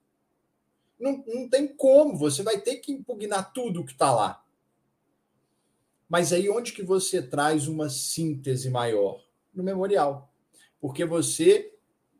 Não, 0.99 1.23
não 1.27 1.47
tem 1.47 1.67
como, 1.67 2.17
você 2.17 2.41
vai 2.41 2.59
ter 2.59 2.77
que 2.77 2.91
impugnar 2.91 3.53
tudo 3.53 3.85
que 3.85 3.91
está 3.91 4.11
lá. 4.11 4.43
Mas 6.09 6.33
aí 6.33 6.49
onde 6.49 6.73
que 6.73 6.81
você 6.81 7.21
traz 7.21 7.67
uma 7.67 7.87
síntese 7.87 8.67
maior? 8.67 9.23
No 9.53 9.63
memorial. 9.63 10.33
Porque 10.81 11.05
você 11.05 11.71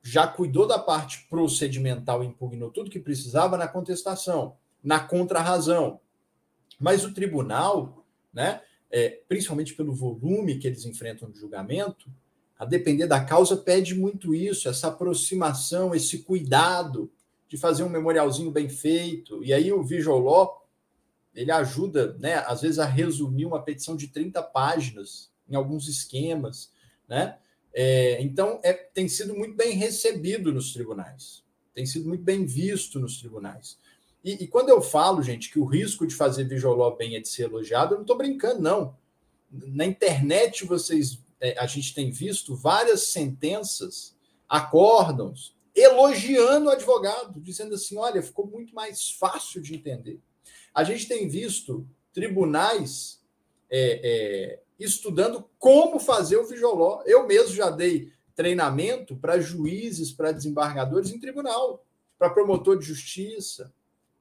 já 0.04 0.28
cuidou 0.28 0.68
da 0.68 0.78
parte 0.78 1.26
procedimental 1.28 2.24
impugnou 2.24 2.70
tudo 2.70 2.92
que 2.92 3.00
precisava 3.00 3.58
na 3.58 3.68
contestação, 3.68 4.56
na 4.88 5.02
contrarrazão. 5.02 6.00
Mas 6.80 7.04
o 7.04 7.14
tribunal, 7.14 8.06
né, 8.34 8.62
é, 8.90 9.22
principalmente 9.28 9.74
pelo 9.74 9.94
volume 9.94 10.58
que 10.58 10.66
eles 10.66 10.86
enfrentam 10.86 11.28
no 11.28 11.36
julgamento, 11.36 12.10
a 12.58 12.64
depender 12.64 13.06
da 13.06 13.22
causa, 13.22 13.58
pede 13.58 13.94
muito 13.94 14.34
isso, 14.34 14.70
essa 14.70 14.88
aproximação, 14.88 15.94
esse 15.94 16.20
cuidado 16.20 17.12
de 17.50 17.58
fazer 17.58 17.84
um 17.84 17.90
memorialzinho 17.90 18.50
bem 18.50 18.70
feito. 18.70 19.44
E 19.44 19.52
aí 19.52 19.74
o 19.74 19.84
Law 20.20 20.66
ele 21.36 21.52
ajuda, 21.52 22.14
né, 22.18 22.36
às 22.48 22.62
vezes, 22.62 22.80
a 22.80 22.86
resumir 22.86 23.46
uma 23.46 23.62
petição 23.62 23.96
de 23.96 24.08
30 24.08 24.42
páginas 24.42 25.30
em 25.50 25.56
alguns 25.56 25.90
esquemas, 25.90 26.72
né? 27.10 27.38
É, 27.74 28.22
então, 28.22 28.60
é, 28.64 28.74
tem 28.74 29.08
sido 29.08 29.36
muito 29.36 29.56
bem 29.56 29.74
recebido 29.74 30.52
nos 30.52 30.74
tribunais, 30.74 31.44
tem 31.76 31.86
sido 31.86 32.08
muito 32.08 32.24
bem 32.24 32.46
visto 32.46 33.00
nos 33.00 33.20
tribunais. 33.20 33.78
E, 34.28 34.44
e 34.44 34.48
quando 34.48 34.68
eu 34.68 34.82
falo, 34.82 35.24
gente, 35.24 35.50
que 35.50 35.58
o 35.58 35.64
risco 35.64 36.06
de 36.06 36.14
fazer 36.14 36.46
law 36.66 36.98
bem 36.98 37.16
é 37.16 37.22
de 37.22 37.30
ser 37.30 37.44
elogiado, 37.44 37.94
eu 37.94 38.00
não 38.00 38.02
estou 38.02 38.18
brincando, 38.18 38.62
não. 38.62 38.98
Na 39.50 39.86
internet, 39.86 40.66
vocês, 40.66 41.18
é, 41.40 41.58
a 41.58 41.66
gente 41.66 41.96
tem 41.96 42.12
visto 42.12 42.54
várias 42.54 43.04
sentenças, 43.04 44.18
acórdãos, 44.50 45.56
elogiando 45.74 46.68
o 46.68 46.72
advogado, 46.72 47.40
dizendo 47.40 47.76
assim: 47.76 47.96
olha, 47.98 48.22
ficou 48.22 48.46
muito 48.46 48.76
mais 48.76 49.12
fácil 49.12 49.62
de 49.62 49.74
entender. 49.74 50.20
A 50.74 50.84
gente 50.84 51.08
tem 51.08 51.30
visto 51.30 51.88
tribunais 52.12 53.24
é, 53.70 54.02
é, 54.04 54.60
estudando 54.78 55.50
como 55.58 56.02
fazer 56.02 56.36
o 56.36 56.46
visual 56.46 57.02
Eu 57.06 57.26
mesmo 57.26 57.56
já 57.56 57.70
dei 57.70 58.12
treinamento 58.36 59.16
para 59.16 59.40
juízes, 59.40 60.12
para 60.12 60.34
desembargadores 60.34 61.12
em 61.12 61.20
tribunal, 61.20 61.86
para 62.20 62.30
promotor 62.30 62.78
de 62.78 62.86
justiça, 62.86 63.74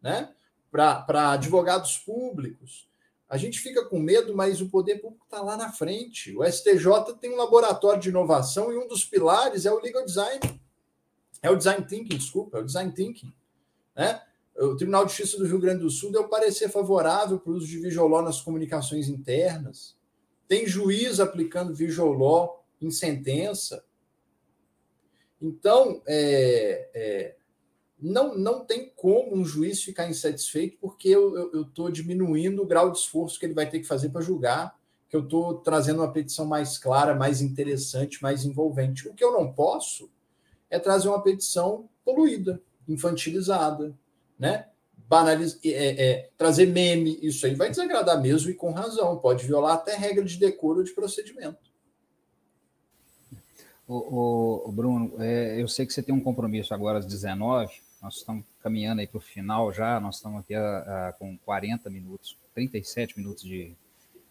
né? 0.02 0.32
para 0.70 1.32
advogados 1.32 1.98
públicos. 1.98 2.88
A 3.28 3.36
gente 3.36 3.58
fica 3.60 3.84
com 3.84 3.98
medo, 3.98 4.36
mas 4.36 4.60
o 4.60 4.68
poder 4.68 4.96
público 4.96 5.24
está 5.24 5.42
lá 5.42 5.56
na 5.56 5.72
frente. 5.72 6.36
O 6.36 6.44
STJ 6.44 7.14
tem 7.20 7.32
um 7.32 7.36
laboratório 7.36 8.00
de 8.00 8.10
inovação 8.10 8.72
e 8.72 8.76
um 8.76 8.86
dos 8.86 9.04
pilares 9.04 9.66
é 9.66 9.72
o 9.72 9.80
legal 9.80 10.04
design. 10.04 10.40
É 11.42 11.50
o 11.50 11.56
design 11.56 11.84
thinking, 11.84 12.16
desculpa, 12.16 12.58
é 12.58 12.60
o 12.60 12.64
design 12.64 12.92
thinking. 12.92 13.32
Né? 13.94 14.22
o 14.58 14.74
Tribunal 14.74 15.04
de 15.04 15.12
Justiça 15.12 15.38
do 15.38 15.46
Rio 15.46 15.60
Grande 15.60 15.82
do 15.82 15.90
Sul 15.90 16.10
deu 16.10 16.28
parecer 16.28 16.70
favorável 16.70 17.38
para 17.38 17.52
o 17.52 17.56
uso 17.56 17.66
de 17.66 17.78
Visual 17.78 18.22
nas 18.22 18.40
comunicações 18.40 19.08
internas. 19.08 19.94
Tem 20.48 20.66
juiz 20.66 21.20
aplicando 21.20 21.74
Visual 21.74 22.64
em 22.80 22.90
sentença. 22.90 23.84
Então, 25.40 26.00
é, 26.06 26.88
é, 26.94 27.36
não, 28.00 28.36
não 28.36 28.64
tem 28.64 28.92
como 28.94 29.34
um 29.34 29.44
juiz 29.44 29.82
ficar 29.82 30.08
insatisfeito 30.08 30.76
porque 30.80 31.08
eu 31.08 31.62
estou 31.62 31.90
diminuindo 31.90 32.62
o 32.62 32.66
grau 32.66 32.90
de 32.90 32.98
esforço 32.98 33.38
que 33.38 33.46
ele 33.46 33.54
vai 33.54 33.68
ter 33.68 33.80
que 33.80 33.86
fazer 33.86 34.10
para 34.10 34.20
julgar, 34.20 34.78
que 35.08 35.16
eu 35.16 35.22
estou 35.22 35.54
trazendo 35.60 36.00
uma 36.00 36.12
petição 36.12 36.44
mais 36.44 36.76
clara, 36.76 37.14
mais 37.14 37.40
interessante, 37.40 38.22
mais 38.22 38.44
envolvente. 38.44 39.08
O 39.08 39.14
que 39.14 39.24
eu 39.24 39.32
não 39.32 39.52
posso 39.52 40.10
é 40.68 40.78
trazer 40.78 41.08
uma 41.08 41.22
petição 41.22 41.88
poluída, 42.04 42.60
infantilizada, 42.88 43.94
né? 44.38 44.66
Banaliz... 45.08 45.58
É, 45.64 46.04
é, 46.04 46.30
trazer 46.36 46.66
meme, 46.66 47.18
isso 47.22 47.46
aí 47.46 47.54
vai 47.54 47.70
desagradar 47.70 48.20
mesmo 48.20 48.50
e 48.50 48.54
com 48.54 48.72
razão, 48.72 49.18
pode 49.18 49.46
violar 49.46 49.74
até 49.74 49.96
regra 49.96 50.24
de 50.24 50.36
decoro 50.36 50.84
de 50.84 50.92
procedimento. 50.92 51.74
O 53.88 54.68
Bruno, 54.72 55.14
é, 55.20 55.62
eu 55.62 55.68
sei 55.68 55.86
que 55.86 55.92
você 55.92 56.02
tem 56.02 56.12
um 56.12 56.20
compromisso 56.20 56.74
agora 56.74 56.98
às 56.98 57.06
19, 57.06 57.72
nós 58.06 58.18
estamos 58.18 58.44
caminhando 58.62 59.00
aí 59.00 59.06
para 59.08 59.18
o 59.18 59.20
final 59.20 59.72
já, 59.72 59.98
nós 59.98 60.16
estamos 60.16 60.40
aqui 60.40 60.54
a, 60.54 61.08
a, 61.08 61.12
com 61.14 61.36
40 61.38 61.90
minutos, 61.90 62.36
37 62.54 63.18
minutos 63.18 63.42
de, 63.42 63.72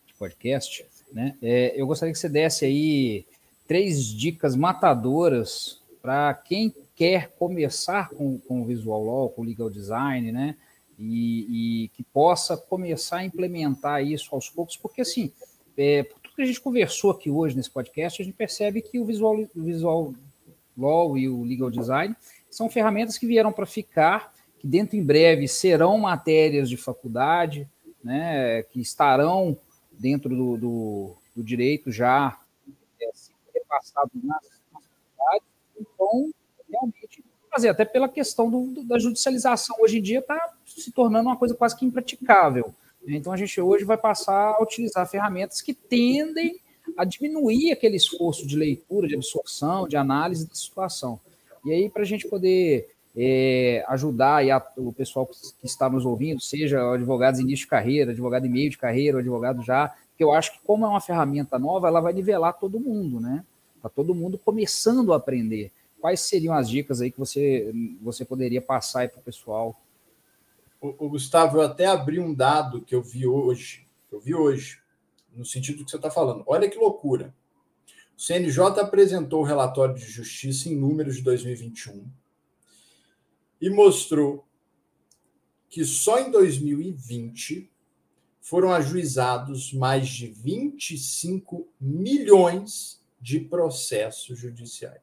de 0.08 0.14
podcast, 0.18 0.86
né? 1.12 1.36
É, 1.42 1.74
eu 1.76 1.86
gostaria 1.86 2.14
que 2.14 2.18
você 2.18 2.30
desse 2.30 2.64
aí 2.64 3.26
três 3.68 4.06
dicas 4.06 4.56
matadoras 4.56 5.82
para 6.02 6.34
quem 6.34 6.74
quer 6.96 7.32
começar 7.32 8.10
com, 8.12 8.38
com 8.40 8.62
o 8.62 8.66
Visual 8.66 9.04
Law, 9.04 9.30
com 9.30 9.44
Legal 9.44 9.70
Design, 9.70 10.32
né? 10.32 10.56
E, 10.98 11.84
e, 11.84 11.88
que 11.90 12.04
possa 12.04 12.56
começar 12.56 13.18
a 13.18 13.26
implementar 13.26 14.02
isso 14.02 14.34
aos 14.34 14.50
poucos, 14.50 14.78
porque 14.78 15.02
assim, 15.02 15.34
é, 15.76 16.04
por 16.04 16.18
tudo 16.22 16.36
que 16.38 16.42
a 16.42 16.46
gente 16.46 16.62
conversou 16.62 17.12
aqui 17.12 17.30
hoje 17.30 17.58
nesse 17.58 17.70
podcast, 17.70 18.22
a 18.22 18.26
gente 18.26 18.36
percebe 18.36 18.82
que 18.82 18.98
o 18.98 19.04
Visual, 19.04 19.36
o 19.54 19.62
Visual 19.62 20.14
Law 20.78 21.18
e 21.18 21.28
o 21.28 21.44
Legal 21.44 21.70
Design 21.70 22.16
são 22.56 22.70
ferramentas 22.70 23.18
que 23.18 23.28
vieram 23.28 23.52
para 23.52 23.66
ficar, 23.66 24.34
que 24.58 24.68
dentro 24.68 24.96
em 24.96 25.04
breve 25.04 25.48
serão 25.48 25.98
matérias 25.98 26.70
de 26.70 26.78
faculdade, 26.78 27.70
né, 28.04 28.64
que 28.64 28.80
estarão 28.80 29.58
dentro 29.92 30.30
do, 30.30 30.58
do, 30.58 31.16
do 31.36 31.44
direito 31.44 31.92
já 31.92 32.40
é, 33.02 33.12
repassado 33.54 34.12
nas, 34.24 34.42
nas 34.72 34.84
faculdades. 34.86 35.48
Então, 35.78 36.32
realmente 36.70 37.24
fazer, 37.52 37.70
até 37.70 37.84
pela 37.84 38.08
questão 38.08 38.50
do, 38.50 38.68
do, 38.68 38.84
da 38.84 39.00
judicialização. 39.00 39.76
Hoje 39.82 40.00
em 40.00 40.02
dia 40.02 40.20
está 40.20 40.54
se 40.66 40.92
tornando 40.92 41.30
uma 41.30 41.38
coisa 41.38 41.56
quase 41.56 41.76
que 41.76 41.86
impraticável. 41.86 42.74
Então 43.06 43.34
a 43.34 43.38
gente 43.38 43.60
hoje 43.60 43.84
vai 43.84 43.98
passar 43.98 44.56
a 44.56 44.64
utilizar 44.64 45.08
ferramentas 45.10 45.62
que 45.62 45.74
tendem 45.74 46.60
a 46.98 47.04
diminuir 47.04 47.72
aquele 47.72 47.98
esforço 47.98 48.48
de 48.48 48.56
leitura, 48.56 49.08
de 49.08 49.16
absorção, 49.16 49.88
de 49.88 49.98
análise 49.98 50.48
da 50.48 50.56
situação. 50.56 51.20
E 51.66 51.72
aí, 51.72 51.90
para 51.90 52.04
a 52.04 52.06
gente 52.06 52.28
poder 52.28 52.90
é, 53.16 53.84
ajudar 53.88 54.44
a, 54.50 54.62
o 54.78 54.94
pessoal 54.94 55.26
que 55.26 55.66
está 55.66 55.90
nos 55.90 56.06
ouvindo, 56.06 56.40
seja 56.40 56.94
advogados 56.94 57.40
início 57.40 57.66
de 57.66 57.70
carreira, 57.70 58.12
advogado 58.12 58.46
em 58.46 58.50
meio 58.50 58.70
de 58.70 58.78
carreira, 58.78 59.20
advogado 59.20 59.64
já, 59.64 59.94
que 60.18 60.24
eu 60.24 60.32
acho 60.32 60.54
que 60.54 60.60
como 60.66 60.86
é 60.86 60.88
uma 60.88 61.02
ferramenta 61.02 61.58
nova, 61.58 61.88
ela 61.88 62.00
vai 62.00 62.14
nivelar 62.14 62.54
todo 62.54 62.80
mundo, 62.80 63.20
né? 63.20 63.44
Está 63.76 63.90
todo 63.90 64.16
mundo 64.16 64.38
começando 64.38 65.14
a 65.14 65.18
aprender 65.18 65.72
quais 66.06 66.20
seriam 66.20 66.54
as 66.54 66.70
dicas 66.70 67.02
aí 67.02 67.10
que 67.10 67.18
você, 67.18 67.74
você 68.00 68.24
poderia 68.24 68.62
passar 68.62 69.10
para 69.10 69.20
o 69.20 69.24
pessoal? 69.24 69.76
O, 70.80 71.10
Gustavo, 71.10 71.58
eu 71.58 71.62
até 71.62 71.88
abri 71.88 72.20
um 72.20 72.32
dado 72.32 72.82
que 72.82 72.94
eu 72.94 73.02
vi 73.02 73.26
hoje, 73.26 73.88
eu 74.12 74.20
vi 74.20 74.36
hoje, 74.36 74.80
no 75.36 75.44
sentido 75.44 75.80
do 75.80 75.86
que 75.86 75.90
você 75.90 75.96
está 75.96 76.12
falando. 76.12 76.44
Olha 76.46 76.70
que 76.70 76.78
loucura. 76.78 77.34
O 78.18 78.22
CNJ 78.22 78.80
apresentou 78.80 79.42
o 79.42 79.46
relatório 79.46 79.96
de 79.96 80.06
justiça 80.06 80.70
em 80.70 80.76
números 80.76 81.18
de 81.18 81.22
2021 81.24 82.08
e 83.60 83.70
mostrou 83.70 84.48
que 85.70 85.84
só 85.84 86.20
em 86.20 86.32
2020 86.32 87.70
foram 88.40 88.72
ajuizados 88.72 89.74
mais 89.74 90.08
de 90.08 90.28
25 90.28 91.68
milhões 91.82 93.02
de 93.20 93.40
processos 93.40 94.38
judiciais. 94.38 95.02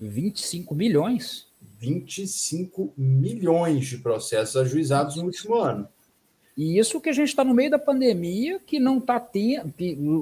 25 0.00 0.74
milhões? 0.74 1.46
25 1.78 2.92
milhões 2.96 3.86
de 3.86 3.98
processos 3.98 4.56
ajuizados 4.56 5.16
no 5.16 5.24
último 5.24 5.56
ano. 5.56 5.88
E 6.56 6.78
isso 6.78 7.00
que 7.00 7.10
a 7.10 7.12
gente 7.12 7.28
está 7.28 7.44
no 7.44 7.52
meio 7.52 7.70
da 7.70 7.78
pandemia, 7.78 8.58
que 8.58 8.80
não 8.80 8.98
está 8.98 9.20
tendo, 9.20 9.74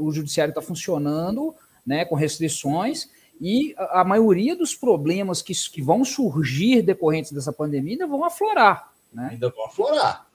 o 0.05 0.11
judiciário 0.11 0.51
está 0.51 0.61
funcionando, 0.61 1.55
né, 1.87 2.05
com 2.05 2.17
restrições, 2.17 3.09
e 3.41 3.75
a, 3.77 4.01
a, 4.01 4.05
maioria 4.05 4.57
dos 4.57 4.75
problemas 4.75 5.43
que, 5.43 5.53
que 5.71 5.83
vão 5.83 6.05
surgir 6.05 6.83
decorrentes 6.83 7.31
dessa 7.33 7.53
pandemia 7.53 7.93
ainda 7.93 8.07
vão 8.07 8.25
aflorar. 8.25 8.93
Né? 9.13 9.29
Ainda 9.33 9.51
vão 9.51 9.67
aflorar. 9.67 10.27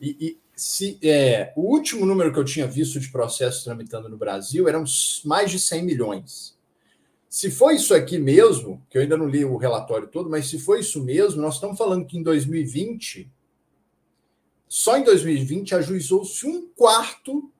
E, 0.00 0.16
e 0.20 0.38
se 0.54 0.98
é, 1.02 1.52
o 1.54 1.62
último 1.62 2.06
número 2.06 2.32
que 2.32 2.38
eu 2.38 2.44
tinha 2.44 2.66
visto 2.66 2.98
de 2.98 3.10
processos 3.10 3.62
tramitando 3.62 4.08
no 4.08 4.16
Brasil 4.16 4.66
eram 4.66 4.84
mais 5.24 5.50
de 5.50 5.60
100 5.60 5.84
milhões. 5.84 6.56
Se 7.28 7.50
foi 7.50 7.74
isso 7.74 7.92
aqui 7.94 8.18
mesmo, 8.18 8.82
que 8.88 8.96
eu 8.96 9.02
ainda 9.02 9.16
não 9.18 9.28
li 9.28 9.44
o 9.44 9.58
relatório 9.58 10.08
todo, 10.08 10.30
mas 10.30 10.48
se 10.48 10.58
foi 10.58 10.80
isso 10.80 11.04
mesmo, 11.04 11.42
nós 11.42 11.54
estamos 11.54 11.76
falando 11.76 12.06
que 12.06 12.16
em 12.16 12.22
2020, 12.22 13.30
só 14.68 14.96
em 14.96 15.04
2020, 15.04 15.74
ajuizou-se 15.74 16.46
um 16.46 16.68
quarto 16.68 17.50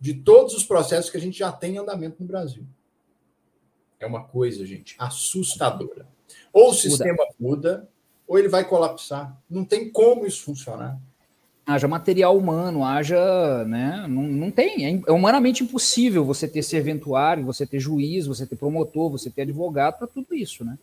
de 0.00 0.14
todos 0.14 0.54
os 0.54 0.64
processos 0.64 1.10
que 1.10 1.16
a 1.16 1.20
gente 1.20 1.38
já 1.38 1.50
tem 1.50 1.74
em 1.74 1.78
andamento 1.78 2.16
no 2.20 2.26
Brasil. 2.26 2.64
É 3.98 4.06
uma 4.06 4.24
coisa, 4.24 4.64
gente, 4.64 4.94
assustadora. 4.98 6.06
Ou 6.52 6.70
o 6.70 6.74
sistema 6.74 7.24
muda, 7.38 7.88
ou 8.26 8.38
ele 8.38 8.48
vai 8.48 8.64
colapsar. 8.64 9.36
Não 9.50 9.64
tem 9.64 9.90
como 9.90 10.24
isso 10.24 10.44
funcionar. 10.44 11.00
haja 11.66 11.88
material 11.88 12.36
humano, 12.38 12.84
haja, 12.84 13.64
né, 13.64 14.06
não, 14.08 14.22
não 14.22 14.50
tem, 14.50 14.86
é, 14.86 15.02
é 15.06 15.12
humanamente 15.12 15.64
impossível 15.64 16.24
você 16.24 16.46
ter 16.46 16.62
serventuário, 16.62 17.44
você 17.44 17.66
ter 17.66 17.80
juiz, 17.80 18.26
você 18.26 18.46
ter 18.46 18.56
promotor, 18.56 19.10
você 19.10 19.30
ter 19.30 19.42
advogado 19.42 19.98
para 19.98 20.06
tudo 20.06 20.34
isso, 20.34 20.64
né? 20.64 20.78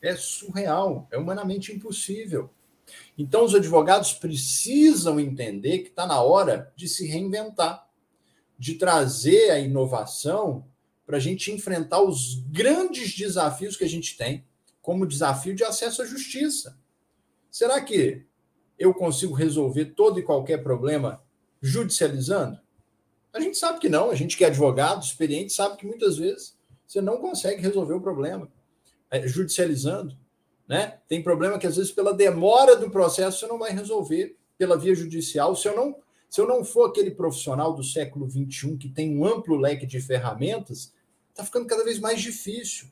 É 0.00 0.16
surreal, 0.16 1.06
é 1.10 1.18
humanamente 1.18 1.72
impossível. 1.72 2.50
Então 3.16 3.44
os 3.44 3.54
advogados 3.54 4.12
precisam 4.12 5.18
entender 5.18 5.80
que 5.80 5.88
está 5.88 6.06
na 6.06 6.20
hora 6.22 6.72
de 6.76 6.88
se 6.88 7.06
reinventar, 7.06 7.88
de 8.58 8.74
trazer 8.74 9.50
a 9.50 9.58
inovação 9.58 10.66
para 11.06 11.16
a 11.16 11.20
gente 11.20 11.50
enfrentar 11.50 12.02
os 12.02 12.34
grandes 12.50 13.16
desafios 13.16 13.76
que 13.76 13.84
a 13.84 13.88
gente 13.88 14.16
tem, 14.16 14.44
como 14.82 15.04
o 15.04 15.08
desafio 15.08 15.54
de 15.54 15.64
acesso 15.64 16.02
à 16.02 16.06
justiça. 16.06 16.78
Será 17.50 17.80
que 17.80 18.26
eu 18.78 18.92
consigo 18.94 19.34
resolver 19.34 19.86
todo 19.86 20.18
e 20.18 20.22
qualquer 20.22 20.62
problema 20.62 21.22
judicializando? 21.60 22.60
A 23.32 23.40
gente 23.40 23.56
sabe 23.56 23.78
que 23.78 23.88
não, 23.88 24.10
a 24.10 24.14
gente 24.14 24.36
que 24.36 24.44
é 24.44 24.48
advogado, 24.48 25.02
experiente, 25.02 25.52
sabe 25.52 25.76
que 25.76 25.86
muitas 25.86 26.18
vezes 26.18 26.56
você 26.86 27.00
não 27.00 27.18
consegue 27.18 27.60
resolver 27.60 27.94
o 27.94 28.00
problema 28.00 28.50
é, 29.10 29.26
judicializando. 29.26 30.16
Né? 30.68 30.98
Tem 31.08 31.22
problema 31.22 31.58
que, 31.58 31.66
às 31.66 31.76
vezes, 31.76 31.90
pela 31.90 32.12
demora 32.12 32.76
do 32.76 32.90
processo, 32.90 33.40
você 33.40 33.46
não 33.46 33.58
vai 33.58 33.72
resolver 33.72 34.36
pela 34.58 34.76
via 34.76 34.94
judicial. 34.94 35.56
Se 35.56 35.66
eu 35.66 35.74
não, 35.74 35.96
se 36.28 36.40
eu 36.40 36.46
não 36.46 36.62
for 36.64 36.90
aquele 36.90 37.10
profissional 37.10 37.72
do 37.72 37.82
século 37.82 38.28
XXI 38.28 38.76
que 38.76 38.88
tem 38.88 39.16
um 39.16 39.24
amplo 39.24 39.56
leque 39.56 39.86
de 39.86 40.00
ferramentas, 40.00 40.92
está 41.30 41.44
ficando 41.44 41.66
cada 41.66 41.84
vez 41.84 41.98
mais 41.98 42.20
difícil. 42.20 42.88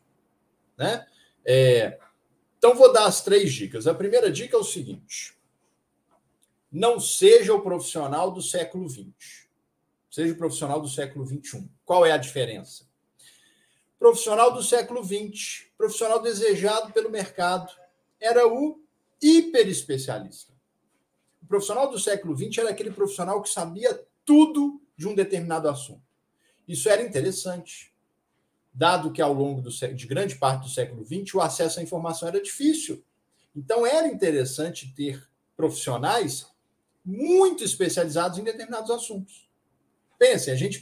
Né? 0.78 1.06
É, 1.44 1.98
então, 2.56 2.74
vou 2.74 2.92
dar 2.92 3.04
as 3.04 3.22
três 3.22 3.52
dicas. 3.52 3.86
A 3.86 3.94
primeira 3.94 4.30
dica 4.30 4.56
é 4.56 4.58
o 4.58 4.64
seguinte: 4.64 5.36
não 6.72 6.98
seja 6.98 7.52
o 7.52 7.60
profissional 7.60 8.30
do 8.30 8.40
século 8.40 8.88
XX. 8.88 9.46
Seja 10.10 10.32
o 10.32 10.36
profissional 10.36 10.80
do 10.80 10.88
século 10.88 11.26
XXI. 11.26 11.68
Qual 11.84 12.06
é 12.06 12.12
a 12.12 12.16
diferença? 12.16 12.88
Profissional 13.98 14.52
do 14.52 14.62
século 14.62 15.04
XX, 15.04 15.65
profissional 15.76 16.20
desejado 16.20 16.92
pelo 16.92 17.10
mercado, 17.10 17.72
era 18.20 18.46
o 18.46 18.80
hiperespecialista. 19.20 20.52
O 21.42 21.46
profissional 21.46 21.90
do 21.90 21.98
século 21.98 22.36
XX 22.36 22.58
era 22.58 22.70
aquele 22.70 22.90
profissional 22.90 23.42
que 23.42 23.48
sabia 23.48 24.04
tudo 24.24 24.80
de 24.96 25.06
um 25.06 25.14
determinado 25.14 25.68
assunto. 25.68 26.02
Isso 26.66 26.88
era 26.88 27.02
interessante, 27.02 27.94
dado 28.72 29.12
que 29.12 29.22
ao 29.22 29.32
longo 29.32 29.60
do, 29.60 29.70
de 29.70 30.06
grande 30.06 30.36
parte 30.36 30.64
do 30.64 30.68
século 30.68 31.04
XX 31.04 31.34
o 31.34 31.40
acesso 31.40 31.78
à 31.78 31.82
informação 31.82 32.28
era 32.28 32.40
difícil. 32.40 33.04
Então 33.54 33.86
era 33.86 34.08
interessante 34.08 34.92
ter 34.94 35.26
profissionais 35.56 36.46
muito 37.04 37.62
especializados 37.62 38.38
em 38.38 38.44
determinados 38.44 38.90
assuntos. 38.90 39.48
Pense, 40.18 40.50
a 40.50 40.56
gente 40.56 40.80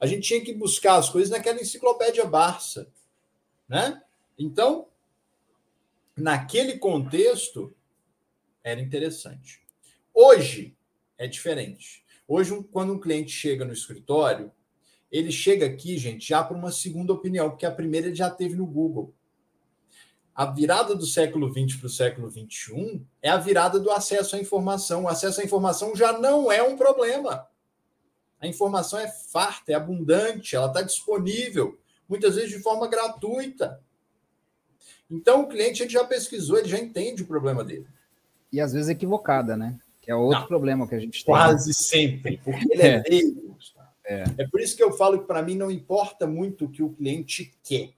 a 0.00 0.06
gente 0.06 0.26
tinha 0.26 0.40
que 0.40 0.52
buscar 0.52 0.96
as 0.96 1.08
coisas 1.08 1.30
naquela 1.30 1.60
enciclopédia 1.60 2.24
Barça, 2.24 2.90
né? 3.68 4.02
Então, 4.38 4.88
naquele 6.16 6.78
contexto 6.78 7.74
era 8.62 8.80
interessante. 8.80 9.62
Hoje 10.12 10.76
é 11.18 11.26
diferente. 11.26 12.04
Hoje, 12.26 12.62
quando 12.72 12.92
um 12.92 13.00
cliente 13.00 13.30
chega 13.30 13.64
no 13.64 13.72
escritório, 13.72 14.52
ele 15.10 15.32
chega 15.32 15.66
aqui, 15.66 15.98
gente, 15.98 16.28
já 16.28 16.42
para 16.42 16.56
uma 16.56 16.70
segunda 16.70 17.12
opinião, 17.12 17.50
porque 17.50 17.66
a 17.66 17.72
primeira 17.72 18.06
ele 18.06 18.16
já 18.16 18.30
teve 18.30 18.54
no 18.54 18.66
Google 18.66 19.14
a 20.40 20.46
virada 20.46 20.94
do 20.94 21.04
século 21.04 21.52
XX 21.52 21.76
para 21.76 21.86
o 21.86 21.90
século 21.90 22.30
XXI 22.30 23.04
é 23.20 23.28
a 23.28 23.36
virada 23.36 23.78
do 23.78 23.90
acesso 23.90 24.36
à 24.36 24.38
informação. 24.38 25.04
O 25.04 25.08
acesso 25.08 25.38
à 25.38 25.44
informação 25.44 25.94
já 25.94 26.18
não 26.18 26.50
é 26.50 26.62
um 26.62 26.78
problema. 26.78 27.46
A 28.40 28.46
informação 28.46 28.98
é 28.98 29.06
farta, 29.06 29.72
é 29.72 29.74
abundante, 29.74 30.56
ela 30.56 30.68
está 30.68 30.80
disponível, 30.80 31.78
muitas 32.08 32.36
vezes 32.36 32.50
de 32.50 32.62
forma 32.62 32.88
gratuita. 32.88 33.82
Então 35.10 35.42
o 35.42 35.48
cliente 35.48 35.82
ele 35.82 35.90
já 35.90 36.04
pesquisou, 36.04 36.58
ele 36.58 36.68
já 36.68 36.78
entende 36.78 37.22
o 37.22 37.26
problema 37.26 37.64
dele. 37.64 37.86
E 38.52 38.60
às 38.60 38.72
vezes 38.72 38.88
equivocada, 38.88 39.56
né? 39.56 39.78
Que 40.00 40.10
é 40.10 40.14
outro 40.14 40.40
não, 40.40 40.46
problema 40.46 40.88
que 40.88 40.94
a 40.94 41.00
gente 41.00 41.24
tem. 41.24 41.34
Quase 41.34 41.74
sempre, 41.74 42.38
porque 42.44 42.66
ele 42.72 42.82
é, 42.82 42.96
é 42.96 43.02
leigo. 43.08 43.58
É. 44.04 44.24
é 44.38 44.48
por 44.48 44.60
isso 44.60 44.76
que 44.76 44.82
eu 44.82 44.92
falo 44.92 45.20
que 45.20 45.26
para 45.26 45.42
mim 45.42 45.54
não 45.54 45.70
importa 45.70 46.26
muito 46.26 46.64
o 46.64 46.68
que 46.68 46.82
o 46.82 46.90
cliente 46.90 47.52
quer 47.62 47.90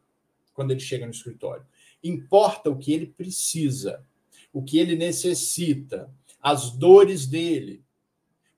quando 0.53 0.71
ele 0.71 0.81
chega 0.81 1.07
no 1.07 1.13
escritório 1.13 1.65
Importa 2.03 2.69
o 2.69 2.77
que 2.77 2.93
ele 2.93 3.07
precisa, 3.07 4.05
o 4.53 4.63
que 4.63 4.79
ele 4.79 4.97
necessita, 4.97 6.11
as 6.41 6.71
dores 6.71 7.27
dele. 7.27 7.85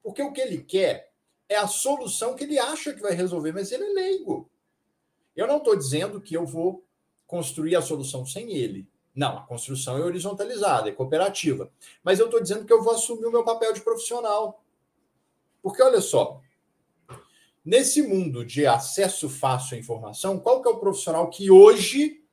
Porque 0.03 0.23
o 0.23 0.33
que 0.33 0.41
ele 0.41 0.59
quer 0.59 1.13
é 1.49 1.57
a 1.57 1.67
solução 1.67 2.35
que 2.35 2.45
ele 2.45 2.59
acha 2.59 2.95
que 2.95 3.03
vai 3.03 3.13
resolver, 3.13 3.53
mas 3.53 3.71
ele 3.71 3.85
é 3.85 3.93
leigo. 3.93 4.51
Eu 5.37 5.47
não 5.47 5.59
estou 5.59 5.77
dizendo 5.77 6.21
que 6.21 6.35
eu 6.35 6.47
vou 6.47 6.84
construir 7.27 7.77
a 7.77 7.83
solução 7.83 8.25
sem 8.25 8.53
ele. 8.53 8.89
Não, 9.15 9.39
a 9.39 9.43
construção 9.43 9.97
é 9.97 10.01
horizontalizada, 10.01 10.89
é 10.89 10.93
cooperativa. 10.93 11.71
Mas 12.03 12.19
eu 12.19 12.27
estou 12.27 12.43
dizendo 12.43 12.65
que 12.65 12.73
eu 12.73 12.83
vou 12.83 12.95
assumir 12.95 13.27
o 13.27 13.31
meu 13.31 13.45
papel 13.45 13.73
de 13.73 13.81
profissional. 13.81 14.63
Porque 15.63 15.83
olha 15.83 16.01
só, 16.01 16.41
nesse 17.65 18.03
mundo 18.03 18.45
de 18.45 18.67
acesso 18.67 19.29
fácil 19.29 19.77
à 19.77 19.81
informação, 19.81 20.39
qual 20.39 20.61
que 20.61 20.69
é 20.69 20.73
o 20.73 20.79
profissional 20.79 21.31
que 21.31 21.51
hoje 21.51 22.25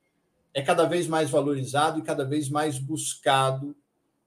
é 0.54 0.60
cada 0.60 0.84
vez 0.84 1.06
mais 1.06 1.30
valorizado 1.30 1.98
e 1.98 2.02
cada 2.02 2.24
vez 2.24 2.48
mais 2.48 2.78
buscado 2.78 3.74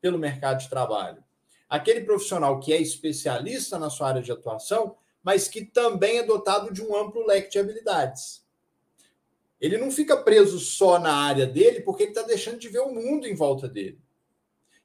pelo 0.01 0.17
mercado 0.17 0.59
de 0.59 0.69
trabalho. 0.69 1.23
Aquele 1.69 2.01
profissional 2.01 2.59
que 2.59 2.73
é 2.73 2.81
especialista 2.81 3.77
na 3.77 3.89
sua 3.89 4.09
área 4.09 4.21
de 4.21 4.31
atuação, 4.31 4.95
mas 5.23 5.47
que 5.47 5.65
também 5.65 6.19
é 6.19 6.23
dotado 6.23 6.71
de 6.71 6.81
um 6.81 6.95
amplo 6.95 7.25
leque 7.25 7.49
de 7.49 7.59
habilidades. 7.59 8.44
Ele 9.59 9.77
não 9.77 9.89
fica 9.89 10.17
preso 10.17 10.59
só 10.59 10.99
na 10.99 11.13
área 11.13 11.45
dele, 11.45 11.81
porque 11.81 12.03
ele 12.03 12.11
está 12.11 12.23
deixando 12.23 12.59
de 12.59 12.69
ver 12.69 12.79
o 12.79 12.93
mundo 12.93 13.27
em 13.27 13.35
volta 13.35 13.67
dele. 13.67 13.99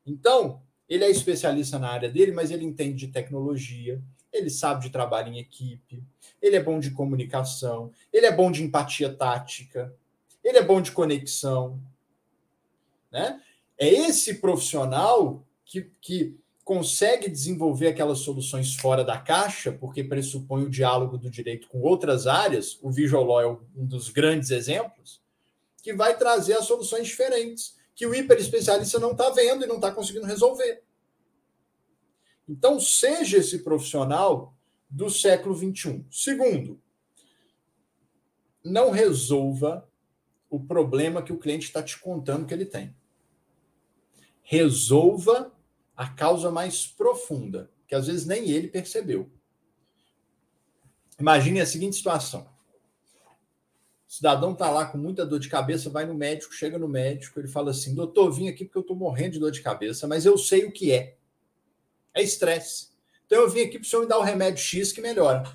Então, 0.07 0.63
ele 0.89 1.05
é 1.05 1.11
especialista 1.11 1.79
na 1.79 1.89
área 1.89 2.09
dele, 2.09 2.33
mas 2.33 2.51
ele 2.51 2.65
entende 2.65 3.07
de 3.07 3.13
tecnologia, 3.13 4.03
ele 4.33 4.51
sabe 4.51 4.83
de 4.83 4.91
trabalho 4.91 5.33
em 5.33 5.39
equipe, 5.39 6.03
ele 6.41 6.57
é 6.57 6.63
bom 6.63 6.79
de 6.79 6.91
comunicação, 6.91 7.93
ele 8.13 8.27
é 8.27 8.33
bom 8.33 8.51
de 8.51 8.63
empatia 8.63 9.13
tática, 9.13 9.95
ele 10.43 10.59
é 10.59 10.63
bom 10.63 10.81
de 10.81 10.93
conexão. 10.93 11.81
Né? 13.11 13.41
É 13.79 13.89
esse 13.89 14.35
profissional 14.35 15.45
que, 15.65 15.91
que 16.01 16.37
consegue 16.71 17.29
desenvolver 17.29 17.89
aquelas 17.89 18.21
soluções 18.21 18.77
fora 18.77 19.03
da 19.03 19.19
caixa, 19.19 19.73
porque 19.73 20.05
pressupõe 20.05 20.63
o 20.63 20.71
diálogo 20.71 21.19
do 21.19 21.29
direito 21.29 21.67
com 21.67 21.81
outras 21.81 22.29
áreas, 22.29 22.79
o 22.81 22.93
Visual 22.93 23.25
Law 23.25 23.41
é 23.41 23.49
um 23.49 23.85
dos 23.85 24.09
grandes 24.09 24.53
exemplos, 24.53 25.21
que 25.83 25.93
vai 25.93 26.17
trazer 26.17 26.53
as 26.53 26.67
soluções 26.67 27.09
diferentes, 27.09 27.77
que 27.93 28.07
o 28.07 28.15
hiperespecialista 28.15 29.01
não 29.01 29.11
está 29.11 29.31
vendo 29.31 29.65
e 29.65 29.67
não 29.67 29.75
está 29.75 29.91
conseguindo 29.91 30.27
resolver. 30.27 30.85
Então, 32.49 32.79
seja 32.79 33.39
esse 33.39 33.65
profissional 33.65 34.55
do 34.89 35.11
século 35.11 35.57
XXI. 35.57 36.07
Segundo, 36.09 36.81
não 38.63 38.93
resolva 38.93 39.91
o 40.49 40.61
problema 40.61 41.21
que 41.21 41.33
o 41.33 41.39
cliente 41.39 41.67
está 41.67 41.83
te 41.83 41.99
contando 41.99 42.47
que 42.47 42.55
ele 42.55 42.65
tem. 42.65 42.95
Resolva 44.41 45.53
a 46.01 46.09
causa 46.09 46.51
mais 46.51 46.87
profunda, 46.87 47.71
que 47.87 47.95
às 47.95 48.07
vezes 48.07 48.25
nem 48.25 48.49
ele 48.49 48.69
percebeu. 48.69 49.31
Imagine 51.19 51.61
a 51.61 51.67
seguinte 51.67 51.97
situação. 51.97 52.49
O 54.09 54.11
cidadão 54.11 54.55
está 54.55 54.71
lá 54.71 54.87
com 54.87 54.97
muita 54.97 55.27
dor 55.27 55.39
de 55.39 55.51
cabeça, 55.51 55.91
vai 55.91 56.07
no 56.07 56.15
médico, 56.15 56.55
chega 56.55 56.79
no 56.79 56.89
médico, 56.89 57.39
ele 57.39 57.49
fala 57.49 57.73
assim: 57.73 57.95
doutor, 57.95 58.33
vim 58.33 58.49
aqui 58.49 58.65
porque 58.65 58.79
eu 58.79 58.81
estou 58.81 58.97
morrendo 58.97 59.33
de 59.33 59.41
dor 59.41 59.51
de 59.51 59.61
cabeça, 59.61 60.09
mas 60.09 60.25
eu 60.25 60.39
sei 60.39 60.65
o 60.65 60.73
que 60.73 60.91
é. 60.91 61.19
É 62.15 62.23
estresse. 62.23 62.93
Então 63.27 63.39
eu 63.39 63.51
vim 63.51 63.61
aqui 63.61 63.79
para 63.79 63.85
o 63.85 63.89
senhor 63.89 64.01
me 64.01 64.09
dar 64.09 64.19
o 64.19 64.23
remédio 64.23 64.65
X 64.65 64.93
que 64.93 65.03
melhora. 65.03 65.55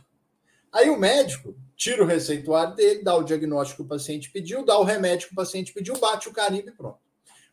Aí 0.71 0.91
o 0.91 0.99
médico 0.99 1.57
tira 1.75 2.03
o 2.03 2.05
receituário 2.05 2.75
dele, 2.75 3.01
dá 3.01 3.15
o 3.15 3.23
diagnóstico 3.23 3.81
que 3.81 3.85
o 3.87 3.89
paciente 3.89 4.29
pediu, 4.29 4.63
dá 4.63 4.77
o 4.77 4.83
remédio 4.83 5.27
que 5.27 5.33
o 5.33 5.37
paciente 5.37 5.73
pediu, 5.73 5.97
bate 5.97 6.29
o 6.29 6.31
carimbo 6.31 6.69
e 6.69 6.71
pronto. 6.71 7.04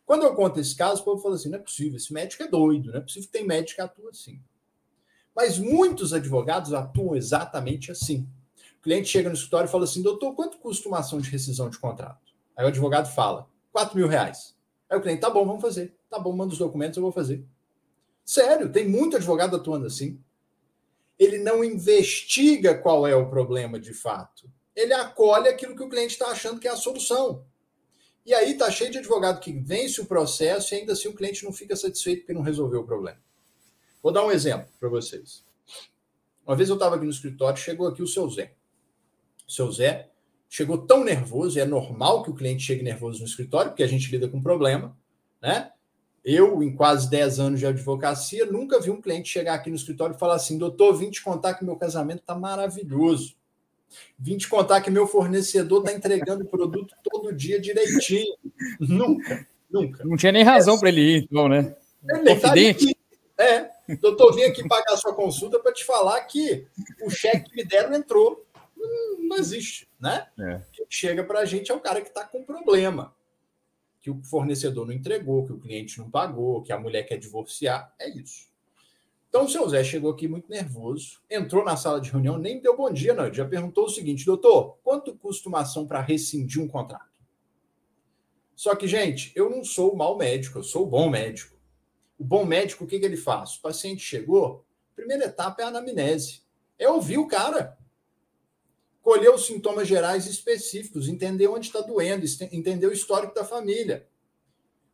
Quando 0.05 0.23
eu 0.23 0.35
conto 0.35 0.59
esse 0.59 0.75
caso, 0.75 1.01
o 1.01 1.05
povo 1.05 1.21
fala 1.21 1.35
assim: 1.35 1.49
não 1.49 1.57
é 1.57 1.61
possível, 1.61 1.97
esse 1.97 2.13
médico 2.13 2.43
é 2.43 2.47
doido, 2.47 2.91
não 2.91 2.99
é 2.99 3.01
possível 3.01 3.27
que 3.27 3.33
tem 3.33 3.45
médico 3.45 3.75
que 3.75 3.81
atua 3.81 4.09
assim. 4.09 4.39
Mas 5.35 5.57
muitos 5.57 6.13
advogados 6.13 6.73
atuam 6.73 7.15
exatamente 7.15 7.91
assim. 7.91 8.27
O 8.79 8.83
cliente 8.83 9.09
chega 9.09 9.29
no 9.29 9.35
escritório 9.35 9.67
e 9.67 9.71
fala 9.71 9.85
assim: 9.85 10.01
doutor, 10.01 10.33
quanto 10.35 10.57
custa 10.57 10.87
uma 10.87 10.99
ação 10.99 11.19
de 11.19 11.29
rescisão 11.29 11.69
de 11.69 11.79
contrato? 11.79 12.33
Aí 12.55 12.65
o 12.65 12.67
advogado 12.67 13.13
fala: 13.13 13.47
4 13.71 13.97
mil 13.97 14.07
reais. 14.07 14.55
Aí 14.89 14.97
o 14.97 15.01
cliente, 15.01 15.21
tá 15.21 15.29
bom, 15.29 15.45
vamos 15.45 15.61
fazer. 15.61 15.95
Tá 16.09 16.19
bom, 16.19 16.31
manda 16.33 16.53
os 16.53 16.59
documentos, 16.59 16.97
eu 16.97 17.03
vou 17.03 17.11
fazer. 17.11 17.43
Sério, 18.25 18.71
tem 18.71 18.87
muito 18.87 19.15
advogado 19.15 19.55
atuando 19.55 19.87
assim 19.87 20.19
ele 21.17 21.37
não 21.39 21.63
investiga 21.63 22.77
qual 22.77 23.07
é 23.07 23.15
o 23.15 23.29
problema 23.29 23.79
de 23.79 23.93
fato. 23.93 24.49
Ele 24.75 24.93
acolhe 24.93 25.47
aquilo 25.47 25.75
que 25.75 25.83
o 25.83 25.89
cliente 25.89 26.13
está 26.13 26.27
achando 26.27 26.59
que 26.59 26.67
é 26.67 26.71
a 26.71 26.75
solução. 26.75 27.45
E 28.25 28.33
aí 28.33 28.53
está 28.53 28.71
cheio 28.71 28.91
de 28.91 28.99
advogado 28.99 29.39
que 29.39 29.51
vence 29.51 29.99
o 29.99 30.05
processo 30.05 30.73
e 30.73 30.77
ainda 30.77 30.93
assim 30.93 31.09
o 31.09 31.13
cliente 31.13 31.43
não 31.43 31.51
fica 31.51 31.75
satisfeito 31.75 32.21
porque 32.21 32.33
não 32.33 32.41
resolveu 32.41 32.81
o 32.81 32.85
problema. 32.85 33.19
Vou 34.01 34.11
dar 34.11 34.25
um 34.25 34.31
exemplo 34.31 34.67
para 34.79 34.89
vocês. 34.89 35.45
Uma 36.45 36.55
vez 36.55 36.69
eu 36.69 36.75
estava 36.75 36.95
aqui 36.95 37.05
no 37.05 37.11
escritório, 37.11 37.57
chegou 37.57 37.87
aqui 37.87 38.01
o 38.01 38.07
seu 38.07 38.29
Zé. 38.29 38.53
O 39.47 39.51
seu 39.51 39.71
Zé 39.71 40.09
chegou 40.49 40.77
tão 40.77 41.03
nervoso, 41.03 41.57
e 41.57 41.61
é 41.61 41.65
normal 41.65 42.21
que 42.21 42.29
o 42.29 42.35
cliente 42.35 42.63
chegue 42.63 42.83
nervoso 42.83 43.19
no 43.19 43.25
escritório, 43.25 43.71
porque 43.71 43.81
a 43.83 43.87
gente 43.87 44.11
lida 44.11 44.27
com 44.27 44.41
problema, 44.41 44.95
né? 45.41 45.71
Eu, 46.23 46.61
em 46.63 46.73
quase 46.73 47.09
10 47.09 47.39
anos 47.39 47.59
de 47.59 47.65
advocacia, 47.65 48.45
nunca 48.45 48.79
vi 48.79 48.89
um 48.89 49.01
cliente 49.01 49.29
chegar 49.29 49.55
aqui 49.55 49.69
no 49.69 49.75
escritório 49.75 50.15
e 50.15 50.19
falar 50.19 50.35
assim: 50.35 50.57
doutor, 50.57 50.95
vim 50.95 51.09
te 51.09 51.21
contar 51.21 51.55
que 51.55 51.65
meu 51.65 51.75
casamento 51.75 52.19
está 52.19 52.35
maravilhoso. 52.35 53.35
Vim 54.17 54.37
te 54.37 54.47
contar 54.47 54.81
que 54.81 54.89
meu 54.89 55.07
fornecedor 55.07 55.79
está 55.79 55.93
entregando 55.93 56.43
o 56.43 56.47
produto 56.47 56.95
todo 57.03 57.33
dia 57.33 57.59
direitinho. 57.59 58.35
nunca, 58.79 59.47
nunca. 59.69 60.03
Não 60.03 60.17
tinha 60.17 60.31
nem 60.31 60.43
razão 60.43 60.75
é, 60.75 60.79
para 60.79 60.89
ele 60.89 61.01
ir, 61.01 61.23
então, 61.23 61.47
né? 61.47 61.75
Ele 62.09 62.35
Confidente. 62.35 62.95
Tá 63.35 63.43
é, 63.43 63.69
doutor, 63.99 64.35
vim 64.35 64.43
aqui 64.43 64.67
pagar 64.67 64.95
sua 64.97 65.13
consulta 65.13 65.59
para 65.59 65.73
te 65.73 65.83
falar 65.83 66.21
que 66.21 66.67
o 67.01 67.09
cheque 67.09 67.49
que 67.49 67.55
me 67.55 67.63
deram 67.63 67.93
entrou. 67.93 68.45
Não, 68.75 69.29
não 69.29 69.37
existe, 69.37 69.87
né? 69.99 70.27
É. 70.39 70.61
Quem 70.71 70.85
chega 70.89 71.23
para 71.23 71.39
a 71.39 71.45
gente 71.45 71.71
é 71.71 71.73
o 71.73 71.79
cara 71.79 72.01
que 72.01 72.09
está 72.09 72.23
com 72.25 72.43
problema 72.43 73.13
que 74.03 74.11
o 74.11 74.21
fornecedor 74.21 74.85
não 74.85 74.93
entregou, 74.93 75.45
que 75.45 75.53
o 75.53 75.57
cliente 75.57 75.97
não 75.97 76.11
pagou, 76.11 76.61
que 76.61 76.73
a 76.73 76.77
mulher 76.77 77.03
quer 77.03 77.15
divorciar. 77.15 77.95
É 77.97 78.09
isso. 78.09 78.49
Então 79.33 79.45
o 79.45 79.49
seu 79.49 79.67
Zé 79.67 79.83
chegou 79.83 80.11
aqui 80.11 80.27
muito 80.27 80.47
nervoso, 80.47 81.19
entrou 81.27 81.65
na 81.65 81.75
sala 81.75 81.99
de 81.99 82.11
reunião, 82.11 82.37
nem 82.37 82.61
deu 82.61 82.77
bom 82.77 82.93
dia, 82.93 83.15
não. 83.15 83.25
Ele 83.25 83.33
já 83.33 83.43
perguntou 83.43 83.85
o 83.85 83.89
seguinte: 83.89 84.27
doutor, 84.27 84.77
quanto 84.83 85.17
custa 85.17 85.49
uma 85.49 85.61
ação 85.61 85.87
para 85.87 86.01
rescindir 86.01 86.61
um 86.61 86.67
contrato? 86.67 87.11
Só 88.55 88.75
que, 88.75 88.87
gente, 88.87 89.31
eu 89.35 89.49
não 89.49 89.63
sou 89.63 89.91
o 89.91 89.97
mau 89.97 90.15
médico, 90.15 90.59
eu 90.59 90.63
sou 90.63 90.83
o 90.83 90.85
bom 90.85 91.09
médico. 91.09 91.57
O 92.19 92.23
bom 92.23 92.45
médico, 92.45 92.83
o 92.83 92.87
que, 92.87 92.99
que 92.99 93.05
ele 93.07 93.17
faz? 93.17 93.55
O 93.55 93.61
paciente 93.63 94.03
chegou, 94.03 94.63
primeira 94.95 95.25
etapa 95.25 95.63
é 95.63 95.65
a 95.65 95.69
anamnese. 95.69 96.43
É 96.77 96.87
ouvir 96.87 97.17
o 97.17 97.27
cara 97.27 97.75
colher 99.01 99.33
os 99.33 99.47
sintomas 99.47 99.87
gerais 99.87 100.27
específicos, 100.27 101.09
entender 101.09 101.47
onde 101.47 101.65
está 101.65 101.81
doendo, 101.81 102.23
entender 102.51 102.85
o 102.85 102.93
histórico 102.93 103.33
da 103.33 103.43
família, 103.43 104.07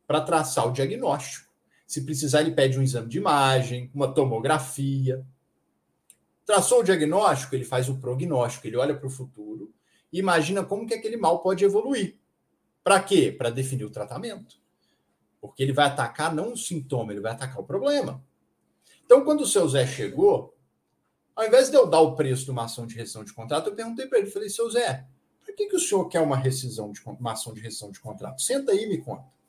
para 0.06 0.22
traçar 0.22 0.66
o 0.66 0.72
diagnóstico. 0.72 1.49
Se 1.90 2.02
precisar, 2.02 2.42
ele 2.42 2.52
pede 2.52 2.78
um 2.78 2.82
exame 2.84 3.08
de 3.08 3.18
imagem, 3.18 3.90
uma 3.92 4.14
tomografia. 4.14 5.26
Traçou 6.46 6.82
o 6.82 6.82
diagnóstico, 6.84 7.52
ele 7.56 7.64
faz 7.64 7.88
o 7.88 7.96
prognóstico, 7.96 8.64
ele 8.68 8.76
olha 8.76 8.96
para 8.96 9.08
o 9.08 9.10
futuro 9.10 9.74
e 10.12 10.20
imagina 10.20 10.62
como 10.62 10.86
que 10.86 10.94
aquele 10.94 11.16
mal 11.16 11.40
pode 11.40 11.64
evoluir. 11.64 12.16
Para 12.84 13.02
quê? 13.02 13.34
Para 13.36 13.50
definir 13.50 13.86
o 13.86 13.90
tratamento. 13.90 14.54
Porque 15.40 15.64
ele 15.64 15.72
vai 15.72 15.86
atacar 15.86 16.32
não 16.32 16.52
o 16.52 16.56
sintoma, 16.56 17.12
ele 17.12 17.20
vai 17.20 17.32
atacar 17.32 17.58
o 17.58 17.64
problema. 17.64 18.24
Então, 19.04 19.24
quando 19.24 19.40
o 19.40 19.46
seu 19.46 19.68
Zé 19.68 19.84
chegou, 19.84 20.56
ao 21.34 21.44
invés 21.44 21.70
de 21.70 21.76
eu 21.76 21.88
dar 21.88 22.02
o 22.02 22.14
preço 22.14 22.44
de 22.44 22.52
uma 22.52 22.66
ação 22.66 22.86
de 22.86 22.94
rescisão 22.94 23.24
de 23.24 23.32
contrato, 23.32 23.68
eu 23.68 23.74
perguntei 23.74 24.06
para 24.06 24.20
ele, 24.20 24.30
falei, 24.30 24.48
seu 24.48 24.70
Zé, 24.70 25.08
por 25.44 25.56
que, 25.56 25.66
que 25.66 25.74
o 25.74 25.80
senhor 25.80 26.08
quer 26.08 26.20
uma 26.20 26.36
rescisão 26.36 26.92
de 26.92 27.00
uma 27.04 27.32
ação 27.32 27.52
de 27.52 27.60
rescisão 27.60 27.90
de 27.90 27.98
contrato? 27.98 28.40
Senta 28.40 28.70
aí 28.70 28.84
e 28.84 28.88
me 28.88 28.98
conta. 28.98 29.39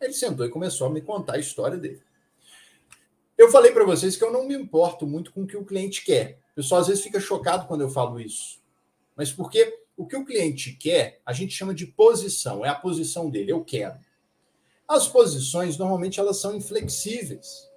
Ele 0.00 0.12
sentou 0.12 0.44
e 0.44 0.50
começou 0.50 0.86
a 0.86 0.90
me 0.90 1.00
contar 1.00 1.34
a 1.34 1.38
história 1.38 1.78
dele. 1.78 2.02
Eu 3.36 3.50
falei 3.50 3.72
para 3.72 3.84
vocês 3.84 4.16
que 4.16 4.24
eu 4.24 4.32
não 4.32 4.46
me 4.46 4.54
importo 4.54 5.06
muito 5.06 5.32
com 5.32 5.42
o 5.42 5.46
que 5.46 5.56
o 5.56 5.64
cliente 5.64 6.04
quer. 6.04 6.38
O 6.52 6.54
pessoal 6.56 6.80
às 6.80 6.86
vezes 6.86 7.02
fica 7.02 7.20
chocado 7.20 7.66
quando 7.66 7.82
eu 7.82 7.90
falo 7.90 8.18
isso. 8.18 8.60
Mas 9.14 9.30
porque 9.30 9.80
o 9.96 10.06
que 10.06 10.16
o 10.16 10.24
cliente 10.24 10.72
quer, 10.72 11.20
a 11.24 11.32
gente 11.32 11.54
chama 11.54 11.74
de 11.74 11.86
posição, 11.86 12.64
é 12.64 12.68
a 12.68 12.74
posição 12.74 13.30
dele, 13.30 13.52
eu 13.52 13.64
quero. 13.64 13.98
As 14.86 15.08
posições, 15.08 15.76
normalmente, 15.76 16.20
elas 16.20 16.38
são 16.38 16.54
inflexíveis 16.54 17.68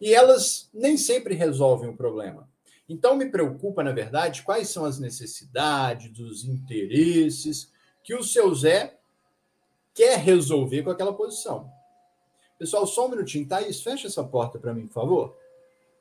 e 0.00 0.12
elas 0.12 0.68
nem 0.74 0.96
sempre 0.96 1.34
resolvem 1.34 1.88
o 1.88 1.96
problema. 1.96 2.48
Então, 2.88 3.16
me 3.16 3.30
preocupa, 3.30 3.82
na 3.82 3.92
verdade, 3.92 4.42
quais 4.42 4.68
são 4.68 4.84
as 4.84 4.98
necessidades, 4.98 6.18
os 6.18 6.44
interesses 6.44 7.72
que 8.04 8.14
o 8.14 8.22
seu 8.22 8.54
Zé 8.54 8.95
quer 9.96 10.18
resolver 10.18 10.82
com 10.82 10.90
aquela 10.90 11.14
posição. 11.14 11.72
Pessoal, 12.58 12.86
só 12.86 13.06
um 13.06 13.10
minutinho, 13.10 13.48
Thaís, 13.48 13.80
fecha 13.82 14.06
essa 14.06 14.22
porta 14.22 14.58
para 14.58 14.72
mim, 14.72 14.86
por 14.86 14.92
favor. 14.92 15.36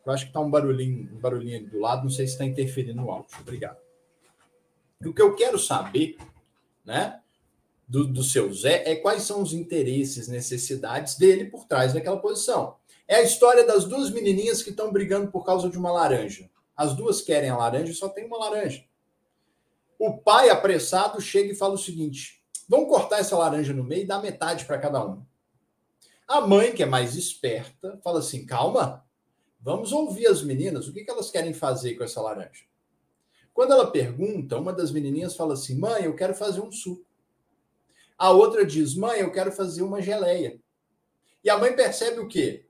Eu 0.05 0.11
acho 0.11 0.25
que 0.25 0.29
está 0.29 0.39
um 0.39 0.51
barulhinho, 0.51 1.09
um 1.15 1.19
barulhinho 1.19 1.57
ali 1.57 1.67
do 1.67 1.79
lado, 1.79 2.03
não 2.03 2.09
sei 2.09 2.27
se 2.27 2.33
está 2.33 2.45
interferindo 2.45 3.01
no 3.01 3.09
áudio. 3.09 3.35
Obrigado. 3.39 3.77
O 5.03 5.13
que 5.13 5.21
eu 5.21 5.35
quero 5.35 5.57
saber, 5.57 6.17
né, 6.83 7.19
do, 7.87 8.05
do 8.05 8.23
seu 8.23 8.51
Zé 8.53 8.83
é 8.89 8.95
quais 8.95 9.23
são 9.23 9.41
os 9.41 9.53
interesses, 9.53 10.27
necessidades 10.27 11.17
dele 11.17 11.45
por 11.45 11.65
trás 11.65 11.93
daquela 11.93 12.17
posição. 12.17 12.75
É 13.07 13.15
a 13.15 13.23
história 13.23 13.65
das 13.65 13.85
duas 13.85 14.11
menininhas 14.11 14.61
que 14.61 14.71
estão 14.71 14.91
brigando 14.91 15.31
por 15.31 15.43
causa 15.45 15.69
de 15.69 15.77
uma 15.77 15.91
laranja. 15.91 16.49
As 16.75 16.95
duas 16.95 17.21
querem 17.21 17.49
a 17.49 17.57
laranja 17.57 17.91
e 17.91 17.95
só 17.95 18.09
tem 18.09 18.25
uma 18.25 18.37
laranja. 18.37 18.83
O 19.97 20.17
pai, 20.17 20.49
apressado, 20.49 21.21
chega 21.21 21.53
e 21.53 21.55
fala 21.55 21.75
o 21.75 21.77
seguinte: 21.77 22.43
vamos 22.67 22.89
cortar 22.89 23.19
essa 23.19 23.37
laranja 23.37 23.73
no 23.73 23.83
meio 23.83 24.03
e 24.03 24.07
dar 24.07 24.21
metade 24.21 24.65
para 24.65 24.77
cada 24.77 25.05
um. 25.05 25.23
A 26.27 26.41
mãe, 26.41 26.73
que 26.73 26.83
é 26.83 26.85
mais 26.85 27.15
esperta, 27.15 27.99
fala 28.03 28.19
assim: 28.19 28.45
calma, 28.45 29.05
vamos 29.59 29.91
ouvir 29.91 30.27
as 30.27 30.41
meninas, 30.43 30.87
o 30.87 30.93
que 30.93 31.05
elas 31.07 31.29
querem 31.29 31.53
fazer 31.53 31.95
com 31.95 32.03
essa 32.03 32.21
laranja? 32.21 32.65
Quando 33.53 33.71
ela 33.71 33.89
pergunta, 33.89 34.57
uma 34.57 34.73
das 34.73 34.91
menininhas 34.91 35.35
fala 35.35 35.53
assim: 35.53 35.77
mãe, 35.77 36.03
eu 36.03 36.15
quero 36.15 36.33
fazer 36.33 36.61
um 36.61 36.71
suco. 36.71 37.05
A 38.17 38.31
outra 38.31 38.65
diz: 38.65 38.95
mãe, 38.95 39.19
eu 39.19 39.31
quero 39.31 39.51
fazer 39.51 39.81
uma 39.81 40.01
geleia. 40.01 40.59
E 41.43 41.49
a 41.49 41.57
mãe 41.57 41.75
percebe 41.75 42.19
o 42.19 42.27
quê? 42.27 42.65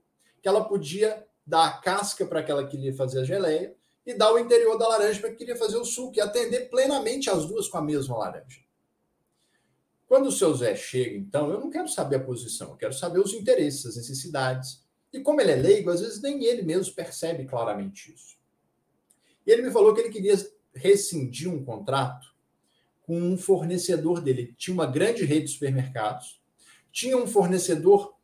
que 0.46 0.48
ela 0.48 0.64
podia 0.64 1.26
dar 1.44 1.66
a 1.66 1.72
casca 1.78 2.24
para 2.24 2.40
que 2.40 2.52
ela 2.52 2.64
queria 2.64 2.94
fazer 2.94 3.18
a 3.18 3.24
geleia 3.24 3.74
e 4.06 4.14
dar 4.14 4.32
o 4.32 4.38
interior 4.38 4.78
da 4.78 4.86
laranja 4.86 5.18
para 5.18 5.30
que 5.30 5.38
queria 5.38 5.56
fazer 5.56 5.76
o 5.76 5.84
suco 5.84 6.16
e 6.16 6.20
atender 6.20 6.70
plenamente 6.70 7.28
as 7.28 7.46
duas 7.46 7.66
com 7.66 7.78
a 7.78 7.82
mesma 7.82 8.16
laranja. 8.16 8.60
Quando 10.06 10.26
o 10.28 10.32
seu 10.32 10.54
Zé 10.54 10.74
chega, 10.76 11.16
então, 11.16 11.50
eu 11.50 11.58
não 11.58 11.68
quero 11.68 11.88
saber 11.88 12.16
a 12.16 12.24
posição, 12.24 12.70
eu 12.70 12.76
quero 12.76 12.92
saber 12.92 13.18
os 13.18 13.32
interesses, 13.32 13.86
as 13.86 13.96
necessidades. 13.96 14.84
E 15.12 15.20
como 15.20 15.40
ele 15.40 15.52
é 15.52 15.56
leigo, 15.56 15.90
às 15.90 16.00
vezes 16.00 16.22
nem 16.22 16.44
ele 16.44 16.62
mesmo 16.62 16.94
percebe 16.94 17.44
claramente 17.44 18.14
isso. 18.14 18.36
E 19.44 19.50
ele 19.50 19.62
me 19.62 19.70
falou 19.70 19.94
que 19.94 20.00
ele 20.00 20.10
queria 20.10 20.34
rescindir 20.74 21.52
um 21.52 21.64
contrato 21.64 22.34
com 23.02 23.18
um 23.18 23.36
fornecedor 23.36 24.20
dele. 24.20 24.42
Ele 24.42 24.54
tinha 24.56 24.74
uma 24.74 24.86
grande 24.86 25.24
rede 25.24 25.46
de 25.46 25.52
supermercados, 25.52 26.40
tinha 26.92 27.16
um 27.16 27.26
fornecedor 27.26 28.14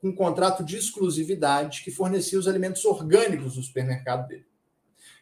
com 0.00 0.08
um 0.08 0.14
contrato 0.14 0.64
de 0.64 0.76
exclusividade 0.76 1.82
que 1.82 1.90
fornecia 1.90 2.38
os 2.38 2.48
alimentos 2.48 2.84
orgânicos 2.84 3.54
do 3.54 3.62
supermercado 3.62 4.28
dele. 4.28 4.46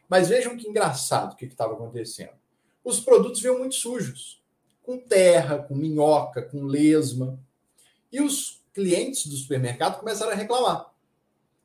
Mas 0.09 0.29
vejam 0.29 0.57
que 0.57 0.69
engraçado 0.69 1.33
o 1.33 1.37
que 1.37 1.47
estava 1.47 1.75
acontecendo. 1.75 2.35
Os 2.85 3.01
produtos 3.01 3.41
vinham 3.41 3.59
muito 3.59 3.75
sujos, 3.75 4.43
com 4.87 4.99
terra, 4.99 5.59
com 5.59 5.75
minhoca, 5.75 6.41
com 6.41 6.65
lesma. 6.65 7.39
E 8.11 8.23
os 8.23 8.63
clientes 8.73 9.27
do 9.27 9.37
supermercado 9.37 9.99
começaram 9.99 10.33
a 10.33 10.37
reclamar. 10.37 10.91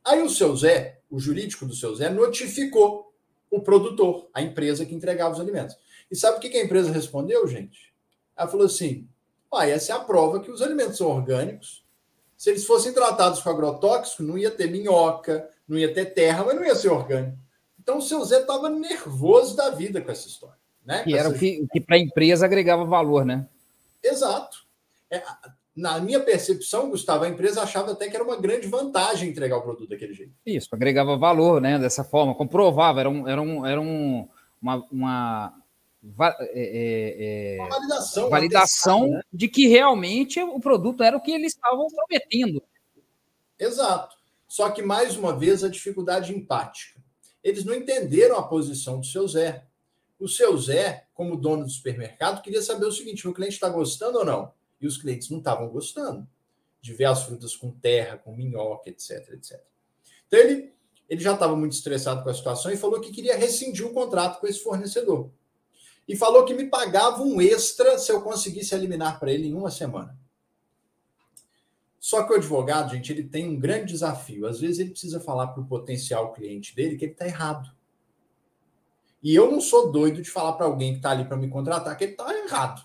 Aí 0.04 0.22
o 0.22 0.30
seu 0.30 0.56
Zé, 0.58 1.00
o 1.10 1.20
jurídico 1.20 1.66
do 1.66 1.76
seu 1.76 1.96
Zé, 1.96 2.10
notificou 2.10 3.14
o 3.50 3.62
produtor, 3.62 4.28
a 4.34 4.42
empresa 4.42 4.86
que 4.86 4.96
entregava 4.96 5.36
os 5.36 5.40
alimentos. 5.40 5.78
E 6.10 6.16
sabe 6.16 6.38
o 6.38 6.40
que 6.42 6.58
a 6.58 6.64
empresa 6.64 6.92
respondeu, 6.92 7.48
gente? 7.48 7.94
Ela 8.36 8.50
falou 8.50 8.66
assim: 8.66 9.08
ah, 9.54 9.68
essa 9.68 9.94
é 9.94 9.96
a 9.96 10.00
prova 10.00 10.40
que 10.40 10.50
os 10.50 10.62
alimentos 10.62 10.98
são 10.98 11.08
orgânicos 11.08 11.82
se 12.42 12.50
eles 12.50 12.66
fossem 12.66 12.92
tratados 12.92 13.40
com 13.40 13.52
agrotóxico, 13.52 14.24
não 14.24 14.36
ia 14.36 14.50
ter 14.50 14.66
minhoca, 14.66 15.48
não 15.68 15.78
ia 15.78 15.94
ter 15.94 16.06
terra, 16.08 16.44
mas 16.44 16.56
não 16.56 16.66
ia 16.66 16.74
ser 16.74 16.90
orgânico. 16.90 17.38
Então 17.80 18.00
o 18.00 18.02
seu 18.02 18.26
Zé 18.26 18.40
estava 18.40 18.68
nervoso 18.68 19.56
da 19.56 19.70
vida 19.70 20.02
com 20.02 20.10
essa 20.10 20.28
história. 20.28 20.58
Né? 20.86 21.04
E 21.06 21.16
era 21.16 21.30
o 21.30 21.38
que, 21.38 21.66
que 21.72 21.80
para 21.80 21.96
a 21.96 22.00
empresa 22.00 22.46
agregava 22.46 22.84
valor, 22.86 23.26
né? 23.26 23.48
Exato. 24.04 24.66
É, 25.10 25.22
na 25.76 26.00
minha 26.00 26.20
percepção, 26.20 26.90
Gustavo, 26.90 27.24
a 27.24 27.30
empresa 27.30 27.62
achava 27.62 27.92
até 27.92 28.10
que 28.10 28.16
era 28.16 28.24
uma 28.24 28.40
grande 28.40 28.68
vantagem 28.68 29.30
entregar 29.30 29.58
o 29.58 29.62
produto 29.62 29.90
daquele 29.90 30.14
jeito. 30.14 30.34
Isso, 30.46 30.70
agregava 30.72 31.18
valor, 31.18 31.62
né? 31.62 31.78
Dessa 31.78 32.04
forma, 32.04 32.36
comprovava, 32.36 33.00
era, 33.00 33.10
um, 33.10 33.28
era, 33.28 33.42
um, 33.42 33.66
era 33.66 33.82
um, 33.82 34.28
uma, 34.62 34.86
uma, 34.92 35.54
é, 36.40 37.58
é, 37.58 37.64
é 37.64 37.70
validação, 37.70 38.30
validação 38.30 39.08
né? 39.08 39.22
de 39.32 39.48
que 39.48 39.68
realmente 39.68 40.42
o 40.42 40.60
produto 40.60 41.04
era 41.04 41.16
o 41.16 41.22
que 41.22 41.32
eles 41.32 41.54
estavam 41.54 41.88
prometendo. 41.88 42.62
Exato. 43.58 44.16
Só 44.48 44.70
que, 44.70 44.82
mais 44.82 45.16
uma 45.16 45.38
vez, 45.38 45.64
a 45.64 45.70
dificuldade 45.70 46.36
empática. 46.36 47.00
Eles 47.44 47.64
não 47.64 47.74
entenderam 47.74 48.38
a 48.38 48.44
posição 48.44 49.00
do 49.00 49.06
seu 49.06 49.28
Zé. 49.28 49.64
O 50.22 50.28
seu 50.28 50.56
Zé, 50.58 51.08
como 51.14 51.36
dono 51.36 51.64
do 51.64 51.70
supermercado, 51.70 52.42
queria 52.42 52.62
saber 52.62 52.86
o 52.86 52.92
seguinte: 52.92 53.28
o 53.28 53.34
cliente 53.34 53.56
está 53.56 53.68
gostando 53.68 54.20
ou 54.20 54.26
não? 54.26 54.54
E 54.80 54.86
os 54.86 54.98
clientes 54.98 55.30
não 55.30 55.40
estavam 55.40 55.68
gostando 55.70 56.28
de 56.80 56.94
ver 56.94 57.06
as 57.06 57.24
frutas 57.24 57.56
com 57.56 57.72
terra, 57.72 58.18
com 58.18 58.36
minhoca, 58.36 58.90
etc, 58.90 59.34
etc. 59.34 59.60
Então 60.28 60.40
ele, 60.40 60.74
ele 61.10 61.22
já 61.22 61.34
estava 61.34 61.56
muito 61.56 61.74
estressado 61.74 62.24
com 62.24 62.30
a 62.30 62.34
situação 62.34 62.72
e 62.72 62.78
falou 62.78 63.02
que 63.02 63.12
queria 63.12 63.36
rescindir 63.36 63.86
o 63.86 63.94
contrato 63.94 64.40
com 64.40 64.48
esse 64.48 64.60
fornecedor 64.60 65.30
e 66.08 66.16
falou 66.16 66.46
que 66.46 66.54
me 66.54 66.66
pagava 66.68 67.22
um 67.24 67.42
extra 67.42 67.98
se 67.98 68.12
eu 68.12 68.22
conseguisse 68.22 68.76
eliminar 68.76 69.20
para 69.20 69.32
ele 69.32 69.48
em 69.48 69.54
uma 69.54 69.72
semana. 69.72 70.18
Só 72.00 72.24
que 72.24 72.34
o 72.34 72.36
advogado, 72.36 72.92
gente, 72.92 73.12
ele 73.12 73.24
tem 73.24 73.48
um 73.48 73.60
grande 73.60 73.94
desafio. 73.94 74.48
Às 74.48 74.60
vezes 74.60 74.80
ele 74.80 74.90
precisa 74.90 75.20
falar 75.20 75.48
para 75.48 75.62
o 75.62 75.68
potencial 75.68 76.34
cliente 76.34 76.76
dele 76.76 76.96
que 76.96 77.06
ele 77.06 77.12
está 77.12 77.28
errado. 77.28 77.72
E 79.22 79.36
eu 79.36 79.52
não 79.52 79.62
sou 79.62 79.92
doido 79.92 80.22
de 80.22 80.30
falar 80.30 80.54
para 80.54 80.66
alguém 80.66 80.94
que 80.94 80.98
está 81.00 81.12
ali 81.12 81.26
para 81.26 81.38
me 81.38 81.50
contratar 81.50 81.96
que 81.98 82.04
ele 82.04 82.14
está 82.14 82.34
errado. 82.34 82.82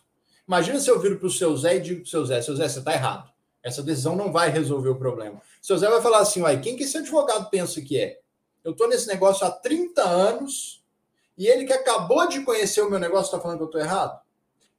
Imagina 0.47 0.79
se 0.79 0.91
eu 0.91 1.01
viro 1.01 1.19
para 1.19 1.27
o 1.27 1.31
seu 1.31 1.57
Zé 1.57 1.77
e 1.77 1.81
digo 1.81 2.01
para 2.01 2.07
o 2.07 2.11
seu 2.11 2.25
Zé, 2.25 2.43
seu 2.43 2.55
Zé, 2.57 2.69
você 2.69 2.79
está 2.79 2.93
errado. 2.93 3.31
Essa 3.63 3.83
decisão 3.83 4.15
não 4.15 4.31
vai 4.31 4.51
resolver 4.51 4.91
o 4.91 4.99
problema. 4.99 5.41
Seu 5.61 5.77
Zé 5.77 5.89
vai 5.89 6.01
falar 6.01 6.19
assim, 6.19 6.43
uai, 6.43 6.61
quem 6.61 6.77
que 6.77 6.85
esse 6.85 6.99
advogado 6.99 7.51
pensa 7.51 7.81
que 7.81 7.99
é? 7.99 8.21
Eu 8.63 8.73
estou 8.73 8.89
nesse 8.89 9.09
negócio 9.09 9.47
há 9.47 9.51
30 9.51 10.03
anos 10.03 10.85
e 11.37 11.47
ele 11.47 11.65
que 11.65 11.73
acabou 11.73 12.29
de 12.29 12.43
conhecer 12.43 12.81
o 12.81 12.91
meu 12.91 12.99
negócio 12.99 13.27
está 13.27 13.41
falando 13.41 13.59
que 13.59 13.65
eu 13.65 13.67
estou 13.67 13.81
errado? 13.81 14.21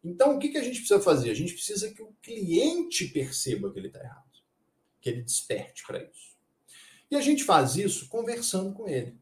Então, 0.03 0.35
o 0.35 0.39
que, 0.39 0.49
que 0.49 0.57
a 0.57 0.63
gente 0.63 0.79
precisa 0.79 1.01
fazer? 1.01 1.31
A 1.31 1.35
gente 1.35 1.53
precisa 1.53 1.89
que 1.89 2.01
o 2.01 2.13
cliente 2.21 3.07
perceba 3.07 3.71
que 3.71 3.79
ele 3.79 3.87
está 3.87 3.99
errado 3.99 4.27
que 5.07 5.09
ele 5.09 5.21
desperte 5.21 5.85
para 5.85 6.03
isso. 6.03 6.35
E 7.09 7.15
a 7.15 7.21
gente 7.21 7.43
faz 7.43 7.77
isso 7.77 8.09
conversando 8.09 8.73
com 8.73 8.89
ele, 8.89 9.17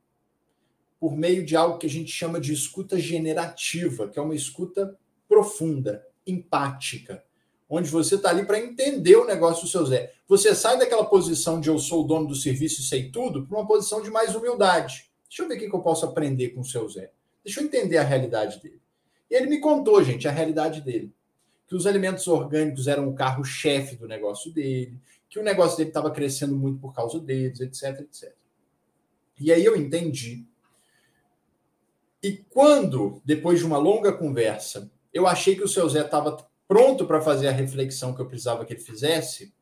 por 1.06 1.16
meio 1.16 1.46
de 1.46 1.56
algo 1.56 1.78
que 1.78 1.86
a 1.86 1.90
gente 1.90 2.12
chama 2.12 2.42
de 2.42 2.52
escuta 2.52 2.98
generativa, 2.98 4.10
que 4.10 4.18
é 4.18 4.22
uma 4.24 4.34
escuta 4.34 4.98
profunda, 5.28 6.04
empática, 6.26 7.24
onde 7.70 7.92
você 7.92 8.16
está 8.16 8.32
ali 8.32 8.44
para 8.44 8.60
entender 8.60 9.16
o 9.16 9.24
negócio 9.24 9.66
do 9.66 9.70
seu 9.70 9.86
Zé. 9.86 10.12
Você 10.28 10.56
sai 10.56 10.80
daquela 10.80 11.06
posição 11.06 11.62
de 11.62 11.70
eu 11.70 11.78
sou 11.78 12.04
o 12.04 12.08
dono 12.08 12.28
do 12.28 12.34
serviço 12.34 12.82
e 12.82 12.86
sei 12.86 13.12
tudo 13.12 13.46
para 13.46 13.56
uma 13.56 13.68
posição 13.68 14.02
de 14.02 14.10
mais 14.10 14.34
humildade. 14.34 15.12
Deixa 15.30 15.44
eu 15.44 15.48
ver 15.48 15.58
o 15.58 15.70
que 15.70 15.76
eu 15.76 15.80
posso 15.80 16.08
aprender 16.08 16.50
com 16.56 16.62
o 16.62 16.66
seu 16.66 16.90
Zé. 16.90 17.12
Deixa 17.44 17.62
eu 17.62 17.66
entender 17.66 17.98
a 17.98 18.04
realidade 18.04 18.60
dele. 18.60 18.82
E 19.30 19.36
ele 19.36 19.46
me 19.46 19.60
contou, 19.60 20.04
gente, 20.04 20.28
a 20.28 20.32
realidade 20.32 20.82
dele. 20.82 21.14
Que 21.68 21.76
os 21.76 21.86
alimentos 21.86 22.28
orgânicos 22.28 22.88
eram 22.88 23.08
o 23.10 23.14
carro-chefe 23.14 23.96
do 23.96 24.08
negócio 24.08 24.52
dele, 24.52 25.00
que 25.30 25.38
o 25.38 25.44
negócio 25.44 25.78
dele 25.78 25.92
estava 25.92 26.10
crescendo 26.10 26.56
muito 26.56 26.80
por 26.80 26.96
causa 26.96 27.20
deles, 27.20 27.60
etc, 27.60 28.00
etc. 28.00 28.34
E 29.40 29.52
aí 29.52 29.64
eu 29.64 29.76
entendi. 29.76 30.48
E 32.26 32.38
quando, 32.50 33.22
depois 33.24 33.60
de 33.60 33.66
uma 33.68 33.78
longa 33.78 34.12
conversa, 34.12 34.92
eu 35.14 35.28
achei 35.28 35.56
que 35.56 35.64
o 35.64 35.68
seu 35.68 35.88
Zé 35.88 36.02
estava 36.02 36.36
pronto 36.68 37.06
para 37.06 37.22
fazer 37.22 37.48
a 37.48 37.52
reflexão 37.52 38.16
que 38.16 38.20
eu 38.20 38.26
precisava 38.26 38.66
que 38.66 38.74
ele 38.74 38.80
fizesse, 38.80 39.54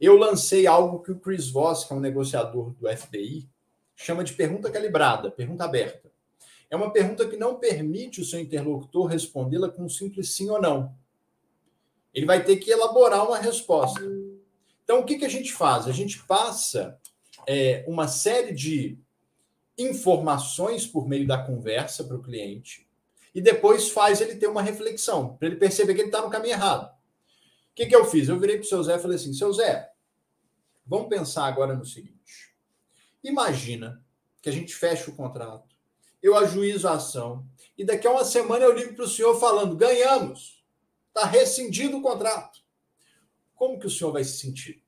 eu 0.00 0.16
lancei 0.16 0.66
algo 0.66 1.00
que 1.04 1.12
o 1.12 1.20
Chris 1.20 1.48
Voss, 1.48 1.84
que 1.84 1.92
é 1.92 1.96
um 1.96 2.00
negociador 2.00 2.74
do 2.74 2.88
FBI, 2.88 3.48
chama 3.94 4.24
de 4.24 4.32
pergunta 4.32 4.72
calibrada, 4.72 5.30
pergunta 5.30 5.62
aberta. 5.62 6.10
É 6.68 6.74
uma 6.74 6.92
pergunta 6.92 7.28
que 7.28 7.36
não 7.36 7.60
permite 7.60 8.20
o 8.20 8.24
seu 8.24 8.40
interlocutor 8.40 9.06
respondê-la 9.06 9.68
com 9.68 9.84
um 9.84 9.88
simples 9.88 10.34
sim 10.34 10.50
ou 10.50 10.60
não. 10.60 10.92
Ele 12.12 12.26
vai 12.26 12.42
ter 12.42 12.56
que 12.56 12.72
elaborar 12.72 13.24
uma 13.24 13.38
resposta. 13.38 14.02
Então, 14.82 14.98
o 14.98 15.04
que, 15.04 15.16
que 15.16 15.24
a 15.24 15.30
gente 15.30 15.52
faz? 15.52 15.86
A 15.86 15.92
gente 15.92 16.26
passa 16.26 16.98
é, 17.46 17.84
uma 17.86 18.08
série 18.08 18.52
de 18.52 18.98
informações 19.78 20.86
por 20.86 21.08
meio 21.08 21.26
da 21.26 21.38
conversa 21.38 22.04
para 22.04 22.16
o 22.16 22.22
cliente 22.22 22.88
e 23.34 23.40
depois 23.40 23.90
faz 23.90 24.20
ele 24.20 24.36
ter 24.36 24.48
uma 24.48 24.62
reflexão, 24.62 25.36
para 25.36 25.48
ele 25.48 25.56
perceber 25.56 25.94
que 25.94 26.00
ele 26.00 26.08
está 26.08 26.20
no 26.20 26.30
caminho 26.30 26.54
errado. 26.54 26.90
O 27.70 27.74
que, 27.74 27.86
que 27.86 27.94
eu 27.94 28.04
fiz? 28.04 28.28
Eu 28.28 28.40
virei 28.40 28.56
para 28.56 28.64
o 28.64 28.68
seu 28.68 28.82
Zé 28.82 28.96
e 28.96 28.98
falei 28.98 29.16
assim: 29.16 29.32
seu 29.32 29.52
Zé, 29.52 29.90
vamos 30.84 31.08
pensar 31.08 31.44
agora 31.46 31.76
no 31.76 31.84
seguinte. 31.84 32.54
Imagina 33.22 34.04
que 34.42 34.48
a 34.48 34.52
gente 34.52 34.74
fecha 34.74 35.10
o 35.10 35.14
contrato, 35.14 35.76
eu 36.20 36.36
ajuizo 36.36 36.88
a 36.88 36.94
ação, 36.94 37.46
e 37.76 37.84
daqui 37.84 38.06
a 38.06 38.10
uma 38.10 38.24
semana 38.24 38.64
eu 38.64 38.72
ligo 38.72 38.94
para 38.94 39.04
o 39.04 39.08
senhor 39.08 39.38
falando: 39.38 39.76
ganhamos, 39.76 40.64
está 41.08 41.24
rescindido 41.24 41.98
o 41.98 42.02
contrato 42.02 42.58
como 43.58 43.78
que 43.78 43.88
o 43.88 43.90
senhor 43.90 44.12
vai 44.12 44.22
se 44.22 44.38
sentir? 44.38 44.82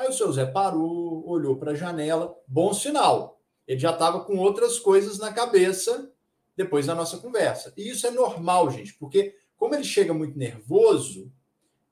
Aí 0.00 0.08
o 0.08 0.14
seu 0.14 0.32
Zé 0.32 0.46
parou, 0.46 1.28
olhou 1.28 1.56
para 1.56 1.72
a 1.72 1.74
janela, 1.74 2.34
bom 2.48 2.72
sinal. 2.72 3.38
Ele 3.68 3.78
já 3.78 3.90
estava 3.90 4.24
com 4.24 4.38
outras 4.38 4.78
coisas 4.78 5.18
na 5.18 5.30
cabeça 5.30 6.10
depois 6.56 6.86
da 6.86 6.94
nossa 6.94 7.18
conversa. 7.18 7.70
E 7.76 7.90
isso 7.90 8.06
é 8.06 8.10
normal, 8.10 8.70
gente, 8.70 8.94
porque 8.94 9.36
como 9.58 9.74
ele 9.74 9.84
chega 9.84 10.14
muito 10.14 10.38
nervoso, 10.38 11.30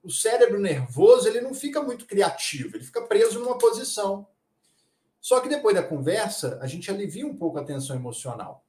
o 0.01 0.09
cérebro 0.09 0.59
nervoso 0.59 1.27
ele 1.27 1.39
não 1.39 1.53
fica 1.53 1.83
muito 1.83 2.07
criativo, 2.07 2.77
ele 2.77 2.83
fica 2.83 3.03
preso 3.03 3.39
numa 3.39 3.59
posição. 3.59 4.25
Só 5.21 5.39
que 5.39 5.47
depois 5.47 5.75
da 5.75 5.83
conversa, 5.83 6.57
a 6.63 6.65
gente 6.65 6.89
alivia 6.89 7.27
um 7.27 7.37
pouco 7.37 7.59
a 7.59 7.63
tensão 7.63 7.95
emocional. 7.95 8.65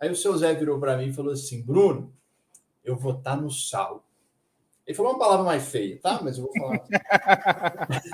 Aí 0.00 0.10
o 0.10 0.16
seu 0.16 0.36
Zé 0.36 0.52
virou 0.52 0.80
para 0.80 0.96
mim 0.96 1.10
e 1.10 1.12
falou 1.12 1.32
assim: 1.32 1.62
Bruno, 1.62 2.12
eu 2.82 2.96
vou 2.96 3.12
estar 3.12 3.36
tá 3.36 3.40
no 3.40 3.52
sal. 3.52 4.04
Ele 4.84 4.96
falou 4.96 5.12
uma 5.12 5.18
palavra 5.20 5.44
mais 5.44 5.68
feia, 5.68 5.96
tá? 6.00 6.18
Mas 6.20 6.38
eu 6.38 6.44
vou 6.44 6.52
falar. 6.58 6.88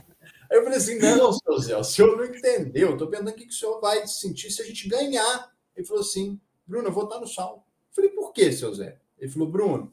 Aí 0.51 0.59
eu 0.59 0.63
falei 0.63 0.79
assim: 0.79 0.99
não, 0.99 1.33
seu 1.33 1.59
Zé, 1.59 1.77
o 1.77 1.85
senhor 1.85 2.17
não 2.17 2.25
entendeu. 2.25 2.93
Estou 2.93 3.09
perguntando 3.09 3.37
o 3.37 3.41
que 3.41 3.49
o 3.49 3.53
senhor 3.53 3.81
vai 3.81 4.07
sentir 4.07 4.51
se 4.51 4.63
a 4.63 4.65
gente 4.65 4.89
ganhar. 4.89 5.53
Ele 5.75 5.87
falou 5.87 6.03
assim: 6.03 6.41
Bruno, 6.67 6.89
eu 6.89 6.93
vou 6.93 7.05
estar 7.05 7.21
no 7.21 7.27
sal. 7.27 7.67
Eu 7.91 7.95
falei: 7.95 8.11
por 8.11 8.33
quê, 8.33 8.53
seu 8.53 8.75
Zé? 8.75 8.99
Ele 9.19 9.31
falou: 9.31 9.49
Bruno, 9.49 9.93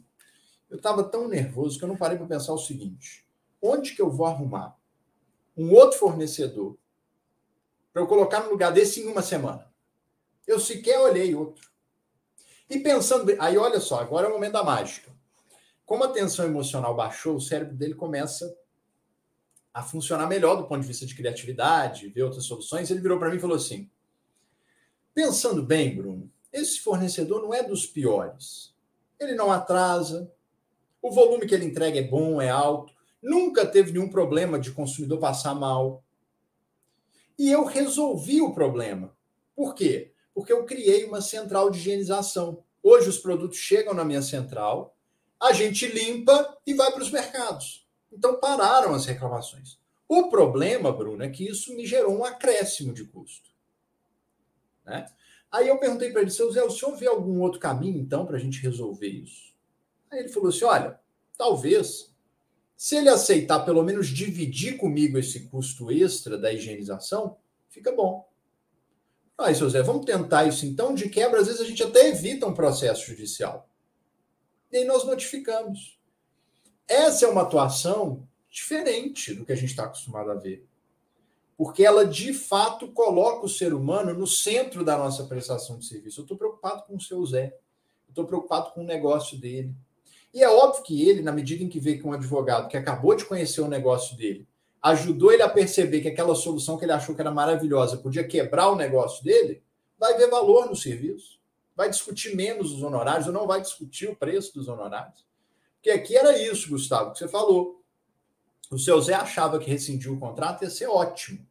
eu 0.69 0.77
estava 0.77 1.03
tão 1.03 1.27
nervoso 1.27 1.77
que 1.77 1.83
eu 1.83 1.89
não 1.89 1.97
parei 1.97 2.17
para 2.17 2.27
pensar 2.27 2.53
o 2.53 2.57
seguinte: 2.57 3.25
onde 3.61 3.95
que 3.95 4.01
eu 4.01 4.09
vou 4.09 4.25
arrumar 4.25 4.77
um 5.55 5.71
outro 5.71 5.99
fornecedor 5.99 6.77
para 7.91 8.01
eu 8.01 8.07
colocar 8.07 8.41
no 8.43 8.49
lugar 8.49 8.71
desse 8.71 9.01
em 9.01 9.07
uma 9.07 9.21
semana? 9.21 9.71
Eu 10.45 10.59
sequer 10.59 10.99
olhei 10.99 11.33
outro. 11.35 11.71
E 12.69 12.79
pensando, 12.79 13.33
aí 13.39 13.57
olha 13.57 13.79
só, 13.79 13.99
agora 13.99 14.27
é 14.27 14.29
o 14.29 14.33
momento 14.33 14.53
da 14.53 14.63
mágica. 14.63 15.11
Como 15.85 16.03
a 16.03 16.09
tensão 16.09 16.45
emocional 16.45 16.95
baixou, 16.95 17.35
o 17.35 17.41
cérebro 17.41 17.75
dele 17.75 17.93
começa 17.93 18.53
a 19.73 19.81
funcionar 19.81 20.27
melhor 20.27 20.55
do 20.55 20.65
ponto 20.65 20.81
de 20.81 20.87
vista 20.87 21.05
de 21.05 21.15
criatividade, 21.15 22.09
ver 22.09 22.23
outras 22.23 22.45
soluções. 22.45 22.91
Ele 22.91 23.01
virou 23.01 23.17
para 23.17 23.29
mim 23.29 23.37
e 23.37 23.41
falou 23.41 23.57
assim: 23.57 23.89
Pensando 25.13 25.63
bem, 25.63 25.95
Bruno, 25.95 26.31
esse 26.51 26.79
fornecedor 26.79 27.41
não 27.41 27.53
é 27.53 27.63
dos 27.63 27.85
piores. 27.85 28.73
Ele 29.19 29.33
não 29.33 29.51
atrasa, 29.51 30.31
o 31.01 31.11
volume 31.11 31.47
que 31.47 31.55
ele 31.55 31.65
entrega 31.65 31.99
é 31.99 32.03
bom, 32.03 32.41
é 32.41 32.49
alto, 32.49 32.93
nunca 33.21 33.65
teve 33.65 33.91
nenhum 33.91 34.09
problema 34.09 34.59
de 34.59 34.71
consumidor 34.71 35.19
passar 35.19 35.55
mal. 35.55 36.03
E 37.37 37.49
eu 37.51 37.65
resolvi 37.65 38.41
o 38.41 38.53
problema. 38.53 39.15
Por 39.55 39.73
quê? 39.73 40.13
Porque 40.33 40.53
eu 40.53 40.65
criei 40.65 41.05
uma 41.05 41.21
central 41.21 41.69
de 41.69 41.79
higienização. 41.79 42.63
Hoje 42.81 43.09
os 43.09 43.17
produtos 43.17 43.57
chegam 43.57 43.93
na 43.93 44.05
minha 44.05 44.21
central, 44.21 44.95
a 45.39 45.51
gente 45.53 45.87
limpa 45.87 46.57
e 46.65 46.73
vai 46.73 46.91
para 46.91 47.01
os 47.01 47.11
mercados. 47.11 47.82
Então 48.13 48.39
pararam 48.39 48.93
as 48.93 49.05
reclamações. 49.05 49.79
O 50.07 50.29
problema, 50.29 50.91
Bruno, 50.91 51.23
é 51.23 51.29
que 51.29 51.47
isso 51.47 51.75
me 51.75 51.85
gerou 51.85 52.17
um 52.17 52.23
acréscimo 52.23 52.93
de 52.93 53.05
custo. 53.05 53.49
Né? 54.85 55.05
Aí 55.51 55.67
eu 55.67 55.79
perguntei 55.79 56.11
para 56.11 56.21
ele, 56.21 56.31
seu 56.31 56.51
Zé, 56.51 56.63
o 56.63 56.69
senhor 56.69 56.95
vê 56.95 57.07
algum 57.07 57.39
outro 57.41 57.59
caminho, 57.59 57.99
então, 57.99 58.25
para 58.25 58.37
a 58.37 58.39
gente 58.39 58.61
resolver 58.61 59.07
isso? 59.07 59.53
Aí 60.11 60.19
ele 60.19 60.29
falou 60.29 60.49
assim: 60.49 60.65
olha, 60.65 60.99
talvez, 61.37 62.13
se 62.75 62.95
ele 62.95 63.09
aceitar 63.09 63.59
pelo 63.61 63.83
menos 63.83 64.07
dividir 64.07 64.77
comigo 64.77 65.17
esse 65.17 65.47
custo 65.47 65.91
extra 65.91 66.37
da 66.37 66.51
higienização, 66.51 67.37
fica 67.69 67.91
bom. 67.91 68.29
Aí, 69.37 69.55
seu 69.55 69.69
Zé, 69.69 69.81
vamos 69.81 70.05
tentar 70.05 70.45
isso 70.45 70.65
então. 70.65 70.93
De 70.93 71.09
quebra, 71.09 71.39
às 71.39 71.47
vezes 71.47 71.61
a 71.61 71.65
gente 71.65 71.81
até 71.81 72.09
evita 72.09 72.45
um 72.45 72.53
processo 72.53 73.07
judicial 73.07 73.69
e 74.73 74.77
aí 74.77 74.85
nós 74.85 75.05
notificamos. 75.05 75.99
Essa 76.87 77.25
é 77.25 77.29
uma 77.29 77.41
atuação 77.43 78.27
diferente 78.49 79.33
do 79.33 79.45
que 79.45 79.51
a 79.51 79.55
gente 79.55 79.69
está 79.69 79.85
acostumado 79.85 80.31
a 80.31 80.35
ver. 80.35 80.65
Porque 81.57 81.85
ela, 81.85 82.05
de 82.05 82.33
fato, 82.33 82.87
coloca 82.91 83.45
o 83.45 83.49
ser 83.49 83.73
humano 83.73 84.13
no 84.13 84.27
centro 84.27 84.83
da 84.83 84.97
nossa 84.97 85.23
prestação 85.25 85.77
de 85.77 85.85
serviço. 85.85 86.21
Eu 86.21 86.23
estou 86.23 86.37
preocupado 86.37 86.83
com 86.83 86.95
o 86.95 87.01
seu 87.01 87.23
Zé. 87.25 87.55
estou 88.09 88.25
preocupado 88.25 88.71
com 88.71 88.81
o 88.81 88.85
negócio 88.85 89.37
dele. 89.37 89.73
E 90.33 90.43
é 90.43 90.49
óbvio 90.49 90.83
que 90.83 91.07
ele, 91.07 91.21
na 91.21 91.31
medida 91.31 91.63
em 91.63 91.69
que 91.69 91.79
vê 91.79 91.97
que 91.97 92.07
um 92.07 92.13
advogado 92.13 92.67
que 92.67 92.77
acabou 92.77 93.15
de 93.15 93.25
conhecer 93.25 93.61
o 93.61 93.67
negócio 93.67 94.17
dele 94.17 94.47
ajudou 94.81 95.31
ele 95.31 95.41
a 95.41 95.47
perceber 95.47 96.01
que 96.01 96.09
aquela 96.09 96.35
solução 96.35 96.77
que 96.77 96.83
ele 96.83 96.91
achou 96.91 97.15
que 97.15 97.21
era 97.21 97.31
maravilhosa 97.31 97.95
podia 97.95 98.27
quebrar 98.27 98.69
o 98.69 98.75
negócio 98.75 99.23
dele, 99.23 99.63
vai 99.97 100.17
ver 100.17 100.29
valor 100.29 100.65
no 100.65 100.75
serviço 100.75 101.39
vai 101.75 101.89
discutir 101.89 102.35
menos 102.35 102.71
os 102.71 102.83
honorários 102.83 103.27
ou 103.27 103.33
não 103.33 103.47
vai 103.47 103.61
discutir 103.61 104.09
o 104.09 104.15
preço 104.15 104.53
dos 104.53 104.67
honorários. 104.67 105.25
Porque 105.83 105.91
aqui 105.91 106.15
era 106.15 106.41
isso, 106.41 106.69
Gustavo, 106.69 107.11
que 107.11 107.17
você 107.17 107.27
falou. 107.27 107.83
O 108.71 108.79
seu 108.79 109.01
Zé 109.01 109.15
achava 109.15 109.59
que 109.59 109.69
rescindir 109.69 110.09
o 110.09 110.17
contrato 110.17 110.63
ia 110.63 110.69
ser 110.69 110.87
ótimo. 110.87 111.45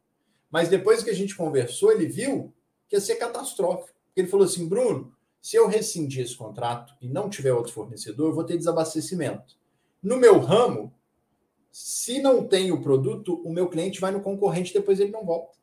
Mas 0.49 0.69
depois 0.69 1.03
que 1.03 1.11
a 1.11 1.13
gente 1.13 1.35
conversou, 1.35 1.91
ele 1.91 2.07
viu 2.07 2.51
que 2.89 2.95
ia 2.95 2.99
ser 2.99 3.17
catastrófico. 3.17 3.95
Ele 4.15 4.27
falou 4.27 4.47
assim: 4.47 4.67
Bruno, 4.67 5.15
se 5.39 5.55
eu 5.55 5.67
rescindir 5.67 6.23
esse 6.23 6.35
contrato 6.35 6.95
e 6.99 7.07
não 7.07 7.29
tiver 7.29 7.53
outro 7.53 7.71
fornecedor, 7.71 8.29
eu 8.29 8.33
vou 8.33 8.43
ter 8.43 8.57
desabastecimento. 8.57 9.55
No 10.01 10.17
meu 10.17 10.39
ramo, 10.39 10.91
se 11.71 12.19
não 12.19 12.43
tem 12.47 12.71
o 12.71 12.81
produto, 12.81 13.39
o 13.45 13.53
meu 13.53 13.69
cliente 13.69 14.01
vai 14.01 14.11
no 14.11 14.21
concorrente 14.21 14.73
depois 14.73 14.99
ele 14.99 15.11
não 15.11 15.23
volta. 15.23 15.59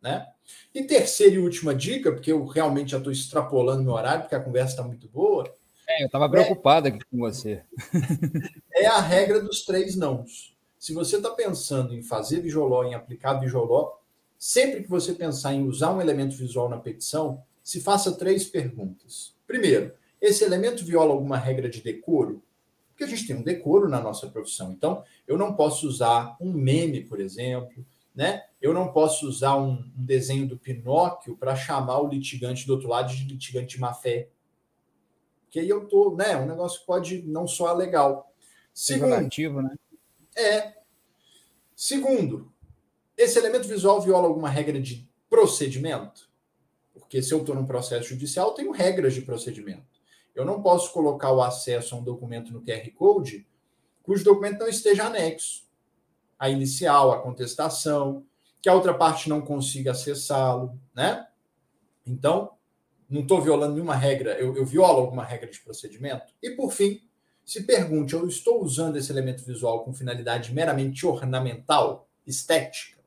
Né? 0.00 0.26
E 0.74 0.84
terceira 0.84 1.34
e 1.34 1.38
última 1.38 1.74
dica, 1.74 2.10
porque 2.10 2.32
eu 2.32 2.46
realmente 2.46 2.92
já 2.92 2.98
estou 2.98 3.12
extrapolando 3.12 3.84
meu 3.84 3.92
horário, 3.92 4.22
porque 4.22 4.34
a 4.34 4.40
conversa 4.40 4.70
está 4.70 4.82
muito 4.82 5.06
boa. 5.06 5.54
É, 5.88 6.02
eu 6.02 6.06
estava 6.06 6.28
preocupado 6.28 6.88
é, 6.88 6.90
aqui 6.90 7.04
com 7.10 7.18
você. 7.18 7.62
É 8.74 8.86
a 8.86 9.00
regra 9.00 9.40
dos 9.40 9.64
três 9.64 9.94
nãos. 9.94 10.56
se 10.76 10.92
você 10.92 11.16
está 11.16 11.30
pensando 11.30 11.94
em 11.94 12.02
fazer 12.02 12.40
Visualó, 12.40 12.82
em 12.82 12.94
aplicar 12.94 13.34
Visualó, 13.34 13.92
sempre 14.36 14.82
que 14.82 14.90
você 14.90 15.12
pensar 15.12 15.54
em 15.54 15.62
usar 15.62 15.92
um 15.92 16.00
elemento 16.00 16.34
visual 16.34 16.68
na 16.68 16.78
petição, 16.78 17.44
se 17.62 17.80
faça 17.80 18.10
três 18.10 18.44
perguntas. 18.44 19.36
Primeiro, 19.46 19.94
esse 20.20 20.42
elemento 20.42 20.84
viola 20.84 21.12
alguma 21.12 21.36
regra 21.36 21.68
de 21.68 21.80
decoro? 21.80 22.42
Porque 22.88 23.04
a 23.04 23.06
gente 23.06 23.26
tem 23.26 23.36
um 23.36 23.42
decoro 23.42 23.88
na 23.88 24.00
nossa 24.00 24.26
profissão. 24.28 24.72
Então, 24.72 25.04
eu 25.28 25.38
não 25.38 25.54
posso 25.54 25.86
usar 25.86 26.36
um 26.40 26.52
meme, 26.52 27.02
por 27.02 27.20
exemplo, 27.20 27.86
né? 28.14 28.42
Eu 28.60 28.74
não 28.74 28.92
posso 28.92 29.28
usar 29.28 29.56
um, 29.56 29.72
um 29.96 30.04
desenho 30.04 30.46
do 30.46 30.58
Pinóquio 30.58 31.36
para 31.36 31.56
chamar 31.56 32.00
o 32.00 32.08
litigante 32.08 32.66
do 32.66 32.74
outro 32.74 32.88
lado 32.88 33.14
de 33.14 33.24
litigante 33.24 33.76
de 33.76 33.80
má 33.80 33.94
fé. 33.94 34.28
Que 35.52 35.60
aí 35.60 35.68
eu 35.68 35.86
tô, 35.86 36.16
né? 36.16 36.34
Um 36.38 36.46
negócio 36.46 36.80
que 36.80 36.86
pode 36.86 37.22
não 37.24 37.46
soar 37.46 37.76
legal. 37.76 38.34
Segundo, 38.72 39.14
né? 39.62 39.76
É. 40.34 40.78
Segundo, 41.76 42.50
esse 43.14 43.38
elemento 43.38 43.68
visual 43.68 44.00
viola 44.00 44.26
alguma 44.26 44.48
regra 44.48 44.80
de 44.80 45.06
procedimento? 45.28 46.30
Porque 46.94 47.22
se 47.22 47.34
eu 47.34 47.40
estou 47.40 47.54
num 47.54 47.66
processo 47.66 48.08
judicial, 48.08 48.48
eu 48.48 48.54
tenho 48.54 48.70
regras 48.72 49.12
de 49.12 49.20
procedimento. 49.20 50.00
Eu 50.34 50.46
não 50.46 50.62
posso 50.62 50.90
colocar 50.90 51.30
o 51.30 51.42
acesso 51.42 51.94
a 51.94 51.98
um 51.98 52.02
documento 52.02 52.50
no 52.50 52.62
QR 52.62 52.90
Code 52.94 53.46
cujo 54.02 54.24
documento 54.24 54.58
não 54.58 54.68
esteja 54.68 55.04
anexo. 55.04 55.68
A 56.38 56.48
inicial, 56.48 57.12
a 57.12 57.20
contestação, 57.20 58.24
que 58.62 58.70
a 58.70 58.74
outra 58.74 58.94
parte 58.94 59.28
não 59.28 59.42
consiga 59.42 59.90
acessá-lo, 59.90 60.80
né? 60.94 61.28
Então, 62.06 62.52
não 63.12 63.20
estou 63.20 63.42
violando 63.42 63.74
nenhuma 63.74 63.94
regra, 63.94 64.32
eu, 64.38 64.56
eu 64.56 64.64
violo 64.64 65.00
alguma 65.00 65.22
regra 65.22 65.50
de 65.50 65.60
procedimento. 65.60 66.32
E, 66.42 66.50
por 66.52 66.72
fim, 66.72 67.02
se 67.44 67.62
pergunte: 67.64 68.14
eu 68.14 68.26
estou 68.26 68.62
usando 68.62 68.96
esse 68.96 69.12
elemento 69.12 69.44
visual 69.44 69.84
com 69.84 69.92
finalidade 69.92 70.52
meramente 70.54 71.04
ornamental, 71.06 72.08
estética? 72.26 72.98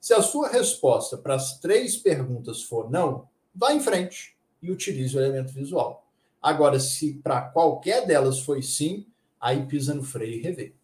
Se 0.00 0.14
a 0.14 0.22
sua 0.22 0.48
resposta 0.48 1.18
para 1.18 1.34
as 1.34 1.58
três 1.58 1.96
perguntas 1.96 2.62
for 2.62 2.90
não, 2.90 3.28
vá 3.52 3.72
em 3.72 3.80
frente 3.80 4.36
e 4.62 4.70
utilize 4.70 5.16
o 5.16 5.20
elemento 5.20 5.52
visual. 5.52 6.06
Agora, 6.40 6.78
se 6.78 7.14
para 7.14 7.40
qualquer 7.40 8.06
delas 8.06 8.38
foi 8.38 8.62
sim, 8.62 9.06
aí 9.40 9.66
pisa 9.66 9.94
no 9.94 10.04
freio 10.04 10.34
e 10.34 10.42
revê. 10.42 10.74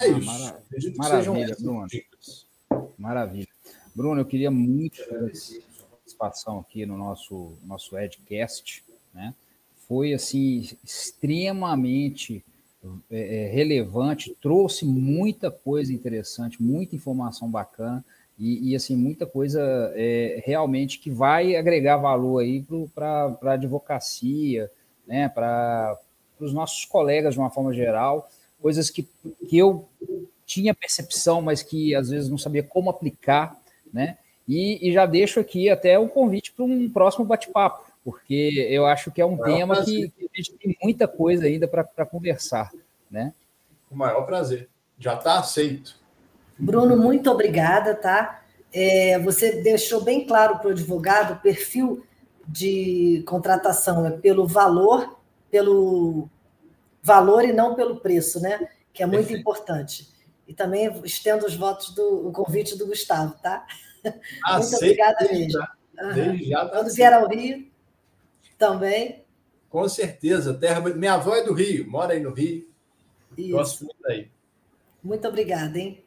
É 0.00 0.06
ah, 0.06 0.08
isso. 0.08 0.26
Maravilha, 0.26 0.94
maravilha 0.96 1.56
Bruno. 1.60 1.86
Dicas. 1.86 2.46
Maravilha. 2.98 3.48
Bruno, 3.94 4.20
eu 4.20 4.26
queria 4.26 4.50
muito 4.50 5.02
agradecer 5.02 5.65
participação 6.16 6.58
aqui 6.60 6.84
no 6.86 6.96
nosso, 6.96 7.52
nosso 7.64 7.96
Edcast. 7.98 8.84
Né? 9.14 9.34
Foi 9.88 10.12
assim 10.12 10.68
extremamente 10.84 12.44
é, 13.10 13.44
é, 13.44 13.48
relevante, 13.48 14.36
trouxe 14.40 14.84
muita 14.84 15.50
coisa 15.50 15.92
interessante, 15.92 16.62
muita 16.62 16.94
informação 16.94 17.50
bacana 17.50 18.04
e, 18.38 18.70
e 18.70 18.76
assim 18.76 18.96
muita 18.96 19.26
coisa 19.26 19.60
é, 19.94 20.42
realmente 20.44 20.98
que 20.98 21.10
vai 21.10 21.56
agregar 21.56 21.96
valor 21.96 22.40
aí 22.40 22.64
para 22.94 23.36
a 23.42 23.52
advocacia, 23.52 24.70
né, 25.06 25.28
para 25.28 25.98
os 26.38 26.52
nossos 26.52 26.84
colegas 26.84 27.34
de 27.34 27.40
uma 27.40 27.50
forma 27.50 27.72
geral, 27.72 28.28
coisas 28.60 28.90
que, 28.90 29.08
que 29.48 29.56
eu 29.56 29.88
tinha 30.44 30.74
percepção, 30.74 31.42
mas 31.42 31.62
que 31.62 31.94
às 31.94 32.10
vezes 32.10 32.28
não 32.28 32.38
sabia 32.38 32.62
como 32.62 32.90
aplicar, 32.90 33.56
né? 33.92 34.18
E, 34.48 34.88
e 34.88 34.92
já 34.92 35.06
deixo 35.06 35.40
aqui 35.40 35.68
até 35.68 35.98
o 35.98 36.08
convite 36.08 36.52
para 36.52 36.64
um 36.64 36.88
próximo 36.88 37.24
bate-papo, 37.24 37.90
porque 38.04 38.66
eu 38.70 38.86
acho 38.86 39.10
que 39.10 39.20
é 39.20 39.26
um 39.26 39.36
tema 39.36 39.84
que, 39.84 40.08
que, 40.10 40.30
a 40.32 40.36
gente 40.36 40.52
tem 40.52 40.76
muita 40.82 41.08
coisa 41.08 41.46
ainda 41.46 41.66
para 41.66 42.06
conversar, 42.06 42.70
né? 43.10 43.32
Com 43.88 43.96
o 43.96 43.98
maior 43.98 44.22
prazer. 44.24 44.68
Já 44.98 45.14
está 45.14 45.38
aceito. 45.38 45.98
Bruno, 46.58 46.96
muito 46.96 47.30
obrigada, 47.30 47.94
tá? 47.94 48.42
É, 48.72 49.18
você 49.18 49.62
deixou 49.62 50.02
bem 50.02 50.26
claro 50.26 50.58
para 50.58 50.68
o 50.68 50.70
advogado 50.70 51.34
o 51.34 51.40
perfil 51.40 52.04
de 52.46 53.24
contratação 53.26 54.06
é 54.06 54.10
pelo 54.10 54.46
valor, 54.46 55.18
pelo 55.50 56.28
valor 57.02 57.44
e 57.44 57.52
não 57.52 57.74
pelo 57.74 57.96
preço, 57.96 58.40
né? 58.40 58.68
Que 58.92 59.02
é 59.02 59.06
muito 59.06 59.20
Perfeito. 59.20 59.40
importante. 59.40 60.08
E 60.46 60.54
também 60.54 60.88
estendo 61.04 61.44
os 61.44 61.56
votos 61.56 61.94
do 61.94 62.28
o 62.28 62.32
convite 62.32 62.76
do 62.78 62.86
Gustavo, 62.86 63.34
tá? 63.42 63.66
Muito 64.12 64.76
obrigada 64.76 65.28
mesmo. 65.30 65.66
Uhum. 65.98 66.36
Já 66.38 66.64
tá 66.64 66.68
Quando 66.70 66.94
vier 66.94 67.12
ao 67.12 67.28
Rio, 67.28 67.70
também. 68.58 69.24
Com 69.68 69.88
certeza. 69.88 70.54
Terra... 70.54 70.80
Minha 70.80 71.14
avó 71.14 71.34
é 71.34 71.42
do 71.42 71.52
Rio, 71.52 71.90
mora 71.90 72.12
aí 72.12 72.20
no 72.20 72.32
Rio. 72.32 72.68
Isso. 73.36 73.50
Gosto 73.50 73.84
muito 73.84 74.06
aí. 74.06 74.30
Muito 75.02 75.28
obrigada, 75.28 75.78
hein? 75.78 76.02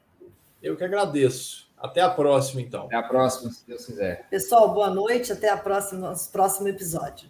Eu 0.62 0.76
que 0.76 0.84
agradeço. 0.84 1.70
Até 1.78 2.02
a 2.02 2.10
próxima, 2.10 2.60
então. 2.60 2.84
Até 2.84 2.96
a 2.96 3.02
próxima, 3.02 3.50
se 3.50 3.66
Deus 3.66 3.86
quiser. 3.86 4.28
Pessoal, 4.28 4.74
boa 4.74 4.90
noite. 4.90 5.32
Até 5.32 5.48
a 5.48 5.56
próxima, 5.56 6.08
nosso 6.08 6.30
próximo 6.30 6.68
episódio. 6.68 7.29